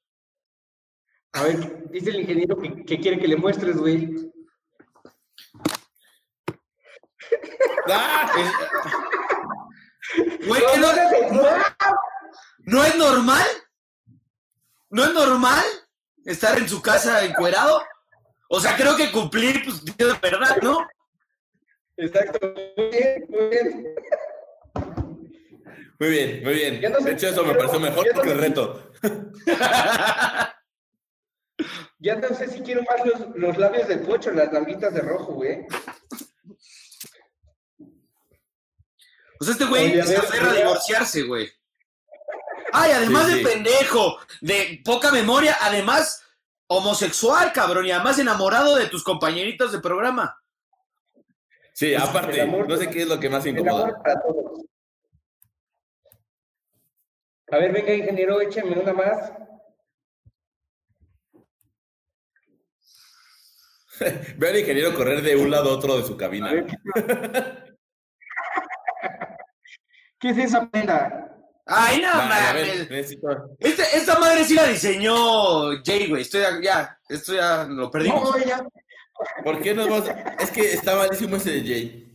A 1.34 1.44
ver, 1.44 1.90
dice 1.90 2.10
el 2.10 2.22
ingeniero 2.22 2.58
que, 2.58 2.84
que 2.84 3.00
quiere 3.00 3.20
que 3.20 3.28
le 3.28 3.38
muestres, 3.38 3.78
güey. 3.78 4.33
¡Ah! 7.90 8.32
Güey, 10.48 10.62
¿qué 10.74 10.78
no, 10.80 10.88
¿no 12.66 12.84
es 12.84 12.96
normal? 12.98 13.46
¿No 14.90 15.04
es 15.06 15.14
normal 15.14 15.64
estar 16.26 16.58
en 16.58 16.68
su 16.70 16.82
casa 16.82 17.24
encuerado? 17.26 17.82
O 18.50 18.60
sea, 18.60 18.76
creo 18.76 18.96
que 18.96 19.12
cumplir, 19.12 19.64
pues, 19.64 19.84
de 19.84 20.06
verdad, 20.22 20.58
¿no? 20.62 20.78
Exacto, 21.98 22.40
muy 22.78 22.90
bien, 22.90 23.26
muy 23.30 23.48
bien. 23.50 23.96
Muy 26.00 26.10
bien, 26.10 26.44
muy 26.44 26.54
bien. 26.54 26.82
Ya 26.82 26.90
no 26.90 26.98
sé- 27.00 27.06
De 27.06 27.12
hecho, 27.14 27.28
eso 27.30 27.44
me 27.46 27.56
pareció 27.56 27.80
mejor 27.80 28.06
no 28.16 28.22
que 28.22 28.32
el 28.32 28.38
reto. 28.38 28.92
Ya 32.00 32.16
no 32.16 32.28
sé 32.36 32.50
si 32.50 32.62
quiero 32.62 32.82
más 32.84 33.06
los, 33.06 33.36
los 33.36 33.58
labios 33.58 33.88
de 33.88 33.98
pocho, 33.98 34.32
las 34.32 34.52
nalguitas 34.52 34.94
de 34.94 35.02
rojo, 35.02 35.34
güey. 35.34 35.66
O 37.80 39.33
Pues 39.44 39.58
este 39.60 39.66
güey 39.66 40.02
se 40.04 40.16
aferra 40.16 40.48
a 40.48 40.52
mira. 40.54 40.64
divorciarse, 40.66 41.24
güey. 41.24 41.50
Ay, 42.72 42.92
además 42.92 43.28
Sí, 43.28 43.36
de 43.36 43.44
pendejo, 43.44 44.18
de 44.40 44.82
poca 44.86 45.12
memoria, 45.12 45.58
además 45.60 46.24
homosexual, 46.68 47.52
cabrón, 47.52 47.86
y 47.86 47.92
además 47.92 48.18
enamorado 48.20 48.78
de 48.78 48.88
tus 48.88 49.04
compañeritos 49.04 49.74
de 49.74 49.80
programa. 49.80 50.42
Sí, 51.74 51.94
aparte, 51.94 52.36
el 52.36 52.48
amor- 52.48 52.70
no 52.70 52.78
sé 52.78 52.90
qué 52.90 53.02
es 53.02 53.08
lo 53.08 53.20
que 53.20 53.30
más 53.30 53.46
incomoda. 53.46 53.84
amor 53.84 54.02
para 54.02 54.22
todos. 54.22 54.62
A 57.52 57.58
ver, 57.58 57.72
venga, 57.74 57.94
ingeniero, 57.94 58.40
écheme 58.40 58.80
una 58.80 58.94
más. 58.94 59.32
Ve 64.38 64.50
al 64.50 64.58
ingeniero 64.60 64.96
correr 64.96 65.22
de 65.22 65.36
un 65.36 65.52
lado 65.52 65.70
a 65.70 65.74
otro 65.74 65.98
de 65.98 66.06
su 66.06 66.16
A 66.16 66.18
cabina. 66.18 66.50
¿qué, 70.24 70.34
¿Qué 70.34 70.42
es 70.42 70.48
esa 70.50 70.70
prenda? 70.70 71.30
Ay, 71.66 72.02
no 72.02 72.08
Vale, 72.08 72.30
mames. 72.30 72.90
necesito. 72.90 73.28
Esta 73.60 74.20
madre 74.20 74.44
sí 74.44 74.56
la 74.56 74.68
diseñó 74.68 75.82
Jay, 75.84 76.10
güey. 76.10 76.22
Estoy 76.24 76.42
ya, 76.42 76.62
ya, 76.62 77.00
esto 77.08 77.34
ya 77.34 77.66
lo 77.66 77.90
perdimos. 77.90 78.22
No, 78.22 78.38
ya. 78.46 78.66
¿Por 79.44 79.62
qué 79.62 79.74
nos 79.74 79.88
vamos? 79.88 80.10
Es 80.40 80.52
que 80.52 80.74
está 80.74 80.96
malísimo 80.96 81.38
ese 81.38 81.52
de 81.52 81.62
Jay. 81.62 82.10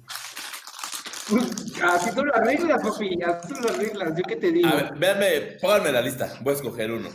Así 1.83 2.15
tú 2.15 2.25
lo 2.25 2.35
arreglas, 2.35 2.83
papi. 2.83 3.19
Así 3.23 3.55
tú 3.55 3.61
lo 3.61 3.71
arreglas. 3.71 4.17
¿Yo 4.17 4.23
qué 4.25 4.37
te 4.37 4.53
digo? 4.53 4.69
A 4.69 4.75
ver, 4.75 4.95
véanme, 4.97 5.41
pónganme 5.61 5.93
la 5.93 6.03
lista. 6.03 6.33
Voy 6.41 6.53
a 6.53 6.57
escoger 6.57 6.91
uno. 6.91 7.09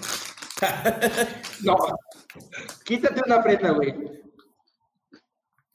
No. 1.61 1.75
Quítate 2.85 3.21
una 3.25 3.43
prenda, 3.43 3.71
güey. 3.71 3.93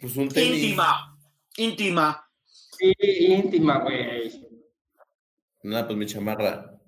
Pues 0.01 0.16
un 0.16 0.29
tenis. 0.29 0.62
Íntima, 0.62 1.19
íntima. 1.57 2.31
Sí, 2.47 2.95
íntima, 2.99 3.79
güey. 3.81 4.48
Nada, 5.69 5.87
pues 5.87 5.99
mi 5.99 6.07
chamarra. 6.07 6.81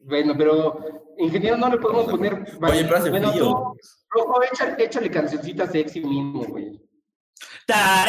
Bueno, 0.00 0.34
pero 0.36 1.14
ingeniero 1.18 1.56
no 1.56 1.68
le 1.68 1.78
podemos 1.78 2.06
poner. 2.06 2.32
Oye, 2.60 2.84
pero 2.84 2.96
hace 2.96 3.10
bueno, 3.10 3.30
frío. 3.30 3.44
tú, 3.44 3.76
Rojo, 4.10 4.42
échale, 4.42 4.84
échale 4.84 5.08
cancioncita 5.08 5.68
sexy 5.68 6.00
mínimo, 6.00 6.44
güey. 6.46 6.80
Ya, 7.68 8.04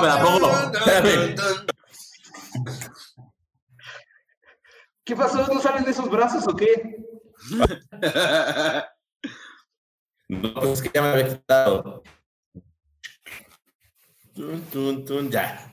me 0.00 0.06
la 0.08 0.22
pongo. 0.24 0.50
¿Qué 5.04 5.14
pasó? 5.14 5.46
¿No 5.54 5.60
salen 5.60 5.84
de 5.84 5.92
esos 5.92 6.10
brazos 6.10 6.48
o 6.48 6.56
qué? 6.56 6.96
No, 10.28 10.52
pues 10.54 10.70
es 10.70 10.82
que 10.82 10.90
ya 10.92 11.02
me 11.02 11.08
había 11.10 11.28
quitado. 11.28 12.02
Tun, 14.36 14.60
tun, 14.70 15.04
tun, 15.06 15.30
ya. 15.30 15.72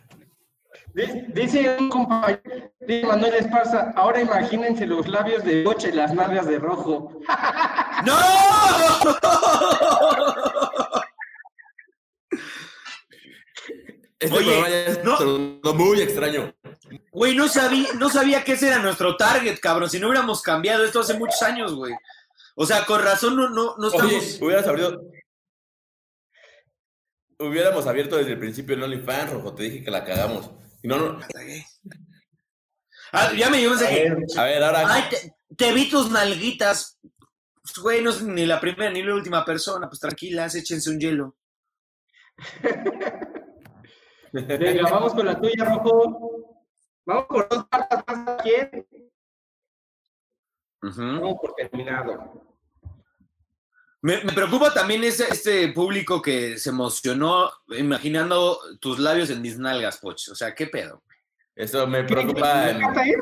Dice, 1.33 1.75
un 1.79 1.89
compañero, 1.89 2.41
dice 2.79 3.05
Manuel 3.05 3.33
Esparza, 3.33 3.91
ahora 3.95 4.21
imagínense 4.21 4.85
los 4.85 5.07
labios 5.07 5.43
de 5.43 5.63
Boche 5.63 5.89
y 5.89 5.91
las 5.91 6.13
nalgas 6.13 6.47
de 6.47 6.59
rojo. 6.59 7.19
¡No! 8.05 8.15
Este 14.19 14.37
Oye, 14.37 15.01
no. 15.03 15.73
muy 15.73 15.99
extraño. 16.01 16.53
Güey, 17.11 17.35
no 17.35 17.49
sabía, 17.49 17.89
no 17.97 18.09
sabía 18.09 18.43
que 18.43 18.53
ese 18.53 18.67
era 18.67 18.79
nuestro 18.79 19.17
target, 19.17 19.59
cabrón. 19.59 19.89
Si 19.89 19.99
no 19.99 20.07
hubiéramos 20.07 20.41
cambiado 20.41 20.85
esto 20.85 21.01
hace 21.01 21.15
muchos 21.15 21.41
años, 21.41 21.75
güey. 21.75 21.93
O 22.55 22.65
sea, 22.65 22.85
con 22.85 23.03
razón 23.03 23.35
no, 23.35 23.49
no, 23.49 23.75
no 23.77 23.87
Oye, 23.87 24.17
estamos. 24.17 24.41
hubieras 24.41 24.67
abierto. 24.67 25.01
Hubiéramos 27.47 27.87
abierto 27.87 28.17
desde 28.17 28.33
el 28.33 28.39
principio 28.39 28.75
el 28.75 28.83
OnlyFans, 28.83 29.31
rojo. 29.31 29.53
Te 29.55 29.63
dije 29.63 29.83
que 29.83 29.91
la 29.91 30.03
cagamos. 30.03 30.51
Y 30.81 30.87
no, 30.87 30.97
no. 30.97 31.19
Ah, 33.11 33.31
ya 33.37 33.49
me 33.49 33.63
un 33.63 33.75
mensaje. 33.75 34.11
A 34.37 34.43
ver, 34.43 34.63
ahora. 34.63 34.93
Ay, 34.93 35.03
te, 35.09 35.35
te 35.55 35.73
vi 35.73 35.89
tus 35.89 36.09
nalguitas. 36.09 36.99
Pues, 37.01 37.77
Güey, 37.81 38.01
no 38.01 38.09
es 38.09 38.21
ni 38.21 38.45
la 38.45 38.59
primera 38.59 38.91
ni 38.91 39.03
la 39.03 39.13
última 39.13 39.45
persona. 39.45 39.87
Pues 39.87 39.99
tranquilas, 39.99 40.55
échense 40.55 40.89
un 40.89 40.99
hielo. 40.99 41.37
Venga, 44.31 44.89
vamos 44.89 45.13
con 45.13 45.25
la 45.25 45.39
tuya, 45.39 45.63
Rojo. 45.63 46.63
Vamos 47.05 47.25
por 47.27 47.47
dos 47.49 47.67
cartas 47.67 48.03
más 48.07 48.41
quién. 48.41 48.87
Ujú. 50.81 51.01
Vamos 51.01 51.37
por 51.39 51.53
terminado. 51.53 52.52
Me, 54.03 54.21
me 54.21 54.33
preocupa 54.33 54.73
también 54.73 55.01
ese, 55.05 55.23
este 55.31 55.69
público 55.69 56.21
que 56.21 56.57
se 56.57 56.71
emocionó 56.71 57.49
imaginando 57.69 58.59
tus 58.81 58.99
labios 58.99 59.29
en 59.29 59.41
mis 59.41 59.57
nalgas, 59.57 59.97
Poch. 59.97 60.27
O 60.29 60.35
sea, 60.35 60.53
¿qué 60.53 60.67
pedo? 60.67 61.01
Eso 61.55 61.87
me 61.87 62.03
preocupa. 62.03 62.65
¿Qué 62.65 62.71
en-? 62.71 63.21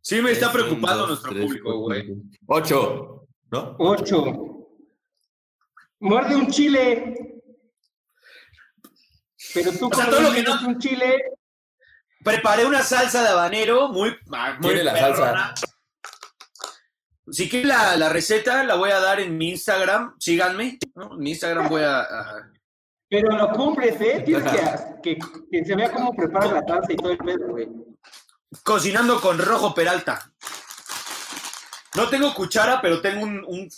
Sí, 0.00 0.22
me 0.22 0.30
está 0.30 0.50
preocupando 0.50 1.00
dos, 1.00 1.08
nuestro 1.10 1.32
tres, 1.32 1.44
público, 1.44 1.78
güey. 1.78 2.14
Ocho. 2.46 3.28
¿No? 3.50 3.76
Ocho. 3.78 4.66
Muerde 6.00 6.34
un 6.34 6.50
chile. 6.50 7.14
Pero 9.52 9.72
tú 9.72 9.88
O 9.92 9.94
sea, 9.94 10.08
todo 10.08 10.22
lo 10.22 10.32
que 10.32 10.42
no- 10.42 10.68
un 10.68 10.78
chile, 10.78 11.16
Preparé 12.24 12.64
una 12.64 12.82
salsa 12.82 13.22
de 13.22 13.28
habanero 13.28 13.88
muy, 13.88 14.16
ah, 14.32 14.56
muy 14.58 14.70
¿Quiere 14.70 14.84
la 14.84 14.92
perrona. 14.94 15.54
Si 17.30 17.48
quieren 17.48 17.68
la, 17.68 17.96
la 17.96 18.08
receta, 18.08 18.64
la 18.64 18.74
voy 18.76 18.90
a 18.90 19.00
dar 19.00 19.20
en 19.20 19.36
mi 19.36 19.50
Instagram. 19.50 20.16
Síganme. 20.18 20.78
¿no? 20.94 21.12
En 21.14 21.18
mi 21.18 21.30
Instagram 21.30 21.68
voy 21.68 21.82
a- 21.82 22.00
a 22.00 22.50
pero 23.10 23.30
lo 23.38 23.50
cumples, 23.52 23.98
¿eh? 24.02 24.22
Tienes 24.26 24.52
que, 25.02 25.16
que, 25.16 25.18
que 25.50 25.64
se 25.64 25.74
vea 25.74 25.90
cómo 25.90 26.12
preparas 26.12 26.52
la 26.52 26.62
salsa 26.66 26.92
y 26.92 26.96
todo 26.96 27.12
el 27.12 27.16
pedo, 27.18 27.48
güey. 27.48 27.66
Cocinando 28.62 29.18
con 29.20 29.38
rojo 29.38 29.74
Peralta. 29.74 30.30
No 31.96 32.08
tengo 32.10 32.34
cuchara, 32.34 32.80
pero 32.82 33.00
tengo 33.00 33.22
un, 33.24 33.44
un- 33.46 33.68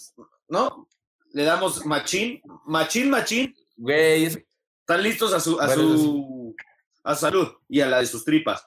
¿no? 0.48 0.88
Le 1.32 1.44
damos 1.44 1.86
machín, 1.86 2.42
machín, 2.66 3.09
machín. 3.11 3.55
Güey, 3.76 4.24
es- 4.24 4.38
Están 4.80 5.03
listos 5.05 5.32
a 5.32 5.38
su, 5.38 5.61
a 5.61 5.66
Bueno, 5.66 5.82
su, 5.96 6.57
a 7.05 7.14
su 7.14 7.20
salud 7.20 7.48
y 7.68 7.80
a 7.80 7.86
la 7.86 8.01
de 8.01 8.07
sus 8.07 8.24
tripas. 8.24 8.66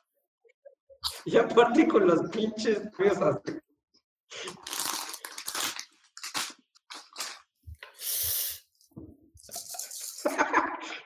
Y 1.26 1.36
aparte 1.36 1.86
con 1.90 2.08
las 2.08 2.22
pinches 2.30 2.80
pesas. 2.98 3.38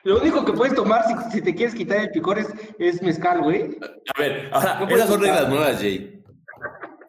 Lo 0.04 0.20
único 0.20 0.44
que 0.44 0.52
puedes 0.52 0.74
tomar 0.74 1.04
si, 1.06 1.30
si 1.32 1.42
te 1.42 1.54
quieres 1.54 1.74
quitar 1.74 1.98
el 1.98 2.10
picor 2.10 2.38
es, 2.38 2.48
es 2.78 3.02
mezcal, 3.02 3.42
güey. 3.42 3.76
A 4.14 4.20
ver, 4.20 4.48
ahora, 4.52 4.74
No 4.80 4.86
puedes 4.88 5.04
esas 5.04 5.10
son 5.10 5.20
quitar. 5.20 5.34
reglas 5.36 5.50
nuevas, 5.52 5.78
Jay. 5.80 6.24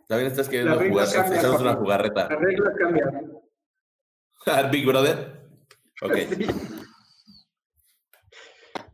También 0.07 0.31
estás 0.31 0.49
queriendo 0.49 0.75
jugar, 0.79 1.07
echamos 1.07 1.61
una 1.61 1.75
jugarreta. 1.75 2.27
Las 2.29 2.39
reglas 2.39 2.73
cambian. 2.77 3.33
Big 4.71 4.85
Brother. 4.85 5.49
Ok. 6.01 6.15
Sí. 6.29 6.47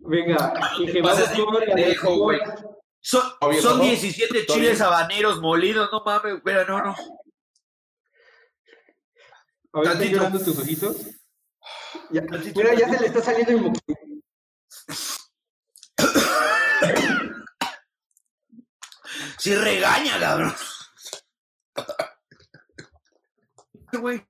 Venga, 0.07 0.53
dije, 0.77 1.01
Vas 1.01 1.13
vamos 1.13 1.29
así, 1.31 1.41
güey. 3.05 3.21
Son, 3.21 3.21
Obvio, 3.39 3.61
son 3.61 3.77
¿no? 3.77 3.83
17 3.83 4.39
Está 4.39 4.53
chiles 4.53 4.81
habaneros 4.81 5.39
molidos, 5.39 5.89
no 5.91 6.01
mames, 6.03 6.41
pero 6.43 6.65
no, 6.65 6.83
no. 6.83 6.95
A 9.73 9.79
ver, 9.79 9.83
¿están 9.83 9.97
Tantito. 9.99 10.17
llorando 10.17 10.43
tus 10.43 10.57
ojitos? 10.57 10.97
Ya, 12.11 12.21
mira, 12.21 12.73
ya 12.73 12.89
se 12.89 12.99
le 12.99 13.07
está 13.07 13.21
saliendo 13.21 13.51
el 13.51 13.61
moco. 13.61 13.79
Sí 19.37 19.55
regaña, 19.55 20.19
cabrón. 20.19 20.53
Güey. 23.99 24.25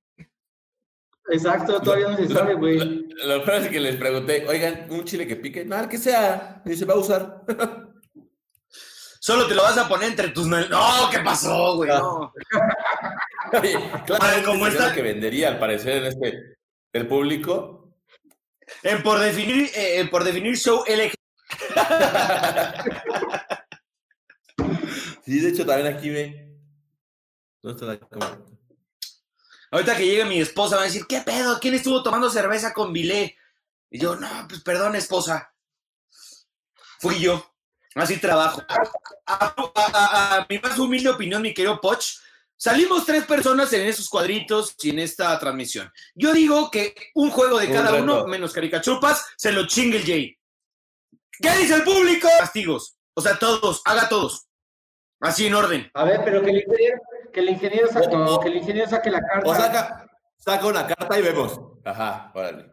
Exacto, 1.29 1.81
todavía 1.81 2.09
no 2.09 2.17
se 2.17 2.27
sabe, 2.27 2.55
güey. 2.55 3.07
Lo 3.23 3.43
peor 3.43 3.61
es 3.61 3.69
que 3.69 3.79
les 3.79 3.95
pregunté, 3.95 4.45
oigan, 4.47 4.87
un 4.91 5.05
chile 5.05 5.25
que 5.25 5.37
pique, 5.37 5.63
nada, 5.65 5.89
que 5.89 5.97
sea, 5.97 6.61
y 6.65 6.75
se 6.75 6.85
va 6.85 6.93
a 6.95 6.97
usar. 6.97 7.45
Solo 9.25 9.47
te 9.47 9.55
lo 9.55 9.63
vas 9.63 9.75
a 9.75 9.87
poner 9.87 10.09
entre 10.09 10.27
tus 10.27 10.45
No, 10.45 11.09
¿qué 11.09 11.19
pasó, 11.21 11.77
güey? 11.77 11.89
Ah. 11.89 11.97
No. 11.97 12.31
Oye, 13.59 13.73
claro, 14.05 14.45
como 14.45 14.67
es 14.67 14.75
está- 14.75 14.93
que 14.93 15.01
vendería 15.01 15.47
al 15.47 15.57
parecer 15.57 15.97
en 15.97 16.05
este, 16.05 16.57
el 16.93 17.07
público. 17.07 17.95
En 18.83 19.01
por 19.01 19.17
definir, 19.17 19.71
eh, 19.73 20.07
por 20.11 20.23
definir 20.23 20.55
show 20.55 20.83
LG. 20.87 21.15
Sí, 25.25 25.39
de 25.39 25.49
hecho, 25.49 25.65
también 25.65 25.91
aquí 25.91 26.11
ve. 26.11 26.55
¿Dónde 27.63 27.81
está 27.81 27.85
la 27.87 27.99
cámara? 28.07 28.45
Ahorita 29.71 29.97
que 29.97 30.05
llegue 30.05 30.25
mi 30.25 30.39
esposa 30.39 30.75
va 30.75 30.83
a 30.83 30.85
decir, 30.85 31.07
¿qué 31.09 31.21
pedo? 31.21 31.59
¿Quién 31.59 31.73
estuvo 31.73 32.03
tomando 32.03 32.29
cerveza 32.29 32.73
con 32.73 32.93
Vilé? 32.93 33.35
Y 33.89 33.97
yo, 33.97 34.15
no, 34.17 34.29
pues 34.47 34.61
perdón, 34.61 34.95
esposa. 34.95 35.51
Fui 36.99 37.19
yo. 37.19 37.54
Así 37.95 38.17
trabajo. 38.19 38.61
A, 38.67 38.75
a- 39.25 39.53
a- 39.93 40.35
a 40.41 40.45
mi 40.49 40.59
más 40.59 40.77
humilde 40.77 41.09
opinión, 41.09 41.41
mi 41.41 41.53
querido 41.53 41.79
Poch, 41.81 42.17
Salimos 42.57 43.05
tres 43.05 43.25
personas 43.25 43.71
en 43.73 43.85
esos 43.85 44.07
cuadritos 44.07 44.75
y 44.81 44.89
en 44.91 44.99
esta 44.99 45.37
transmisión. 45.37 45.91
Yo 46.15 46.31
digo 46.33 46.71
que 46.71 46.95
un 47.13 47.29
juego 47.29 47.59
de 47.59 47.67
Un 47.67 47.73
cada 47.73 47.91
reto. 47.91 48.03
uno, 48.03 48.27
menos 48.27 48.53
caricachupas, 48.53 49.25
se 49.35 49.51
lo 49.51 49.67
chingue 49.67 49.97
el 49.97 50.05
Jay. 50.05 50.37
¿Qué 51.41 51.49
dice 51.57 51.75
el 51.75 51.83
público? 51.83 52.29
Castigos. 52.39 52.95
O 53.13 53.19
sea, 53.21 53.37
todos, 53.37 53.81
haga 53.83 54.07
todos. 54.07 54.47
Así 55.19 55.47
en 55.47 55.53
orden. 55.53 55.91
A 55.93 56.05
ver, 56.05 56.21
pero 56.23 56.41
que 56.41 56.51
el 56.51 56.57
ingeniero, 56.59 57.01
que 57.33 57.39
el 57.41 57.49
ingeniero, 57.49 57.87
sa- 57.89 57.99
O- 57.99 58.17
no, 58.17 58.35
o- 58.35 58.39
que 58.39 58.47
el 58.47 58.55
ingeniero 58.55 58.89
saque 58.89 59.09
la 59.11 59.19
carta. 59.19 59.49
O 59.49 59.53
saca, 59.53 60.07
saca 60.37 60.65
una 60.65 60.87
carta 60.87 61.19
y 61.19 61.21
vemos. 61.23 61.59
Ajá, 61.83 62.31
órale. 62.33 62.71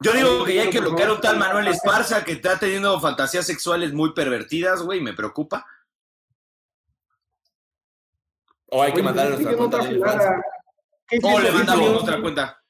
Yo 0.00 0.12
digo 0.12 0.44
que 0.44 0.54
ya 0.54 0.62
hay 0.62 0.70
que 0.70 0.80
bloquear 0.80 1.08
a 1.08 1.12
un 1.14 1.20
tal 1.20 1.38
Manuel. 1.38 1.68
Esparza 1.68 2.24
que 2.24 2.32
está 2.32 2.58
teniendo 2.58 3.00
fantasías 3.00 3.46
sexuales 3.46 3.92
muy 3.92 4.12
pervertidas, 4.12 4.82
güey, 4.82 5.00
me 5.00 5.14
preocupa. 5.14 5.66
O 8.68 8.82
hay 8.82 8.92
que 8.92 9.02
mandar 9.02 9.26
a 9.32 9.36
pero 9.36 9.42
nuestra 9.42 9.56
cuenta 9.56 9.76
otra 9.78 9.88
de 9.88 9.94
OnlyFans. 9.94 10.22
jugada. 10.24 10.42
¿Qué 11.08 11.16
es 11.16 11.22
¿Cómo 11.22 11.38
el 11.38 11.42
le 11.44 11.48
cinco? 11.50 11.58
mandamos 11.64 11.92
nuestra 11.92 12.20
cuenta? 12.20 12.62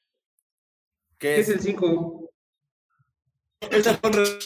¿Qué 1.17 1.27
¿Qué 1.35 1.39
es 1.41 1.49
es? 1.49 1.55
el 1.55 1.61
5? 1.61 2.29
Estas 3.71 3.99
son 4.01 4.13
re- 4.13 4.39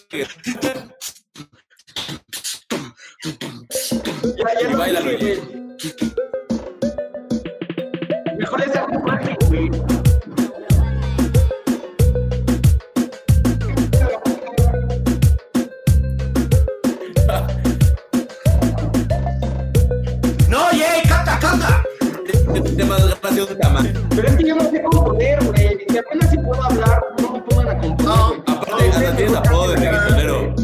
Ya, 4.37 4.53
ya 4.53 4.61
Y 4.61 4.71
no 4.71 4.77
güey. 5.03 5.41
Mejor 8.37 8.61
es 8.61 8.75
algo 8.75 8.99
mágico, 9.01 9.45
güey. 9.47 9.69
Pero 24.15 24.27
es 24.27 24.35
que 24.35 24.47
yo 24.47 24.55
no 24.55 24.69
sé 24.69 24.83
componer, 24.83 25.43
güey. 25.45 25.85
Si 25.89 25.97
apenas 25.97 26.35
puedo 26.37 26.63
hablar, 26.63 27.01
no 27.19 27.31
me 27.31 27.41
pongan 27.41 27.69
a 27.69 27.81
aparte, 28.47 28.89
hasta 28.89 29.15
tienes 29.15 29.35
apodo 29.35 29.71
de 29.71 29.75
reggaetonero. 29.77 30.55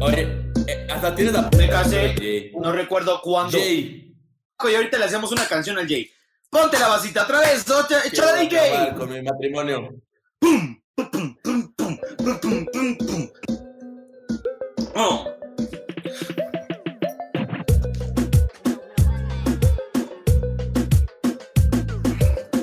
Oye, 0.00 0.22
eh, 0.66 0.86
hasta 0.90 1.14
tienes 1.14 1.34
apodo. 1.34 1.58
Me 1.58 1.68
casé, 1.68 2.52
no 2.60 2.72
recuerdo 2.72 3.20
cuándo. 3.22 3.58
Jay. 3.58 4.14
Y 4.64 4.74
ahorita 4.74 4.98
le 4.98 5.04
hacemos 5.06 5.32
una 5.32 5.46
canción 5.46 5.78
al 5.78 5.88
Jay. 5.88 6.08
Ponte 6.48 6.78
la 6.78 6.88
vasita 6.88 7.22
otra 7.22 7.40
vez. 7.40 7.64
Con 8.96 9.12
mi 9.12 9.22
matrimonio. 9.22 9.94
¡Pum! 10.38 10.80
¡Pum, 10.94 11.10
pum, 11.10 11.36
pum, 11.42 11.74
pum, 11.76 11.98
pum, 12.40 12.66
pum, 12.66 12.96
pum! 12.98 13.28
¡Oh! 14.94 15.41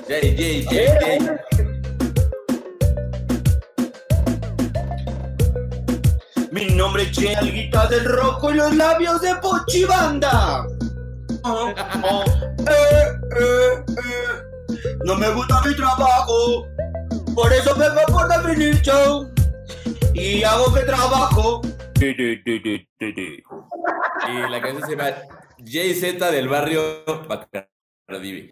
Jay, 0.10 0.36
Jay, 0.36 0.66
Jay, 0.66 0.88
Jay. 0.99 1.20
Mi 6.51 6.66
nombre 6.74 7.03
es 7.03 7.12
Jay 7.16 7.36
Alguita 7.36 7.86
del 7.86 8.05
Rojo 8.05 8.49
y 8.49 8.55
los 8.55 8.76
labios 8.76 9.22
de 9.22 9.36
Pochibanda. 9.36 10.66
Oh, 11.43 11.72
oh, 12.03 12.24
eh, 12.68 13.05
eh, 13.39 13.84
eh. 13.88 14.76
No 15.05 15.14
me 15.14 15.30
gusta 15.30 15.62
mi 15.64 15.76
trabajo, 15.76 16.66
por 17.36 17.53
eso 17.53 17.76
vengo 17.76 18.01
por 18.07 18.28
definition 18.30 19.32
y 20.16 20.41
hago 20.41 20.74
que 20.74 20.82
trabajo. 20.86 21.62
Di, 21.93 22.16
di, 22.16 22.41
di, 22.43 22.60
di, 22.60 22.88
di, 22.99 23.14
di. 23.14 23.43
Y 24.28 24.49
la 24.49 24.60
canción 24.60 24.89
se 24.89 24.95
llama 24.95 25.16
Jay 25.64 25.93
Z 25.93 26.32
del 26.32 26.47
barrio 26.47 27.03
Bacardi. 27.28 28.49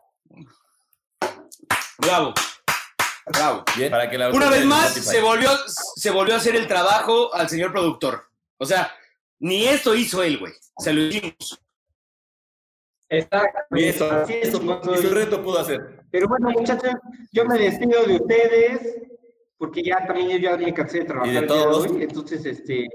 Bravo, 2.00 2.34
bravo. 3.26 3.64
Bien, 3.76 3.92
para 3.92 4.10
que 4.10 4.18
la 4.18 4.30
Una 4.30 4.50
vez 4.50 4.66
más 4.66 4.94
se 4.94 5.22
volvió, 5.22 5.50
se 5.68 6.12
volvió 6.12 6.36
a 6.36 6.38
hacer 6.38 6.56
el 6.56 6.68
trabajo 6.68 7.34
al 7.34 7.50
señor 7.50 7.72
productor. 7.72 8.24
O 8.58 8.66
sea, 8.66 8.92
ni 9.40 9.66
esto 9.66 9.96
hizo 9.96 10.24
él, 10.24 10.38
güey. 10.38 10.54
Se 10.78 10.94
lo 10.94 11.02
hicimos. 11.02 11.60
Exacto. 13.10 13.60
Y 13.72 13.84
eso, 13.86 14.26
y 14.30 14.52
su 15.02 15.10
reto 15.10 15.42
pudo 15.42 15.60
hacer. 15.60 16.04
Pero 16.12 16.28
bueno, 16.28 16.50
muchachos, 16.50 16.92
yo 17.32 17.46
me 17.46 17.58
despido 17.58 18.04
de 18.06 18.16
ustedes, 18.16 19.02
porque 19.58 19.84
ya 19.84 20.06
también 20.06 20.30
yo 20.30 20.38
ya 20.38 20.58
me 20.58 20.74
cansé 20.74 21.00
de 21.00 21.06
trabajar 21.06 21.30
Y 21.30 21.34
de 21.34 21.40
el 21.40 21.48
día 21.48 21.56
de 21.56 21.64
todos. 21.64 21.88
hoy, 21.92 22.04
entonces 22.04 22.46
este 22.46 22.88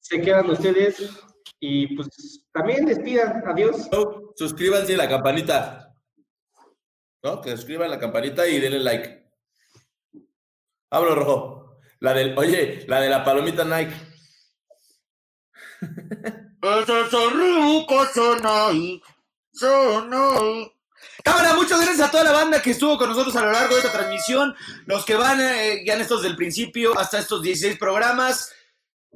se 0.00 0.20
quedan 0.20 0.50
ustedes 0.50 1.10
y 1.60 1.94
pues 1.96 2.44
también 2.52 2.84
despidan, 2.84 3.42
adiós. 3.46 3.88
Suscríbanse 4.36 4.94
a 4.94 4.98
la 4.98 5.08
campanita. 5.08 5.83
Que 7.42 7.56
suscriban 7.56 7.90
la 7.90 7.98
campanita 7.98 8.46
y 8.46 8.60
denle 8.60 8.80
like. 8.80 9.24
Hablo 10.90 11.14
rojo. 11.14 11.78
La 12.00 12.12
del, 12.12 12.36
oye, 12.36 12.84
la 12.86 13.00
de 13.00 13.08
la 13.08 13.24
palomita 13.24 13.64
Nike. 13.64 13.94
Cámara, 21.22 21.54
muchas 21.54 21.80
gracias 21.80 22.06
a 22.06 22.10
toda 22.10 22.24
la 22.24 22.32
banda 22.32 22.60
que 22.60 22.72
estuvo 22.72 22.98
con 22.98 23.08
nosotros 23.08 23.34
a 23.36 23.46
lo 23.46 23.52
largo 23.52 23.74
de 23.74 23.80
esta 23.80 23.92
transmisión. 23.92 24.54
Los 24.84 25.06
que 25.06 25.14
van 25.14 25.40
eh, 25.40 25.82
ya 25.86 25.94
en 25.94 26.02
estos 26.02 26.22
del 26.22 26.36
principio 26.36 26.98
hasta 26.98 27.18
estos 27.18 27.40
16 27.40 27.78
programas. 27.78 28.52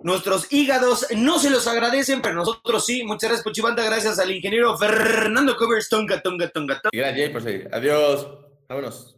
Nuestros 0.03 0.47
hígados 0.53 1.07
no 1.17 1.39
se 1.39 1.51
los 1.51 1.67
agradecen, 1.67 2.23
pero 2.23 2.35
nosotros 2.35 2.85
sí. 2.85 3.03
Muchas 3.05 3.31
gracias, 3.31 3.45
Pochibanda. 3.45 3.83
Gracias 3.85 4.19
al 4.19 4.31
ingeniero 4.31 4.77
Fernando 4.79 5.57
Covers. 5.57 5.89
Tonga, 5.89 6.21
tonga, 6.21 6.49
tonga, 6.49 6.81
tonga. 6.81 6.91
Y 6.93 6.99
gracias, 6.99 7.31
por 7.31 7.43
seguir. 7.43 7.69
Adiós. 7.73 8.29
Vámonos. 8.69 9.18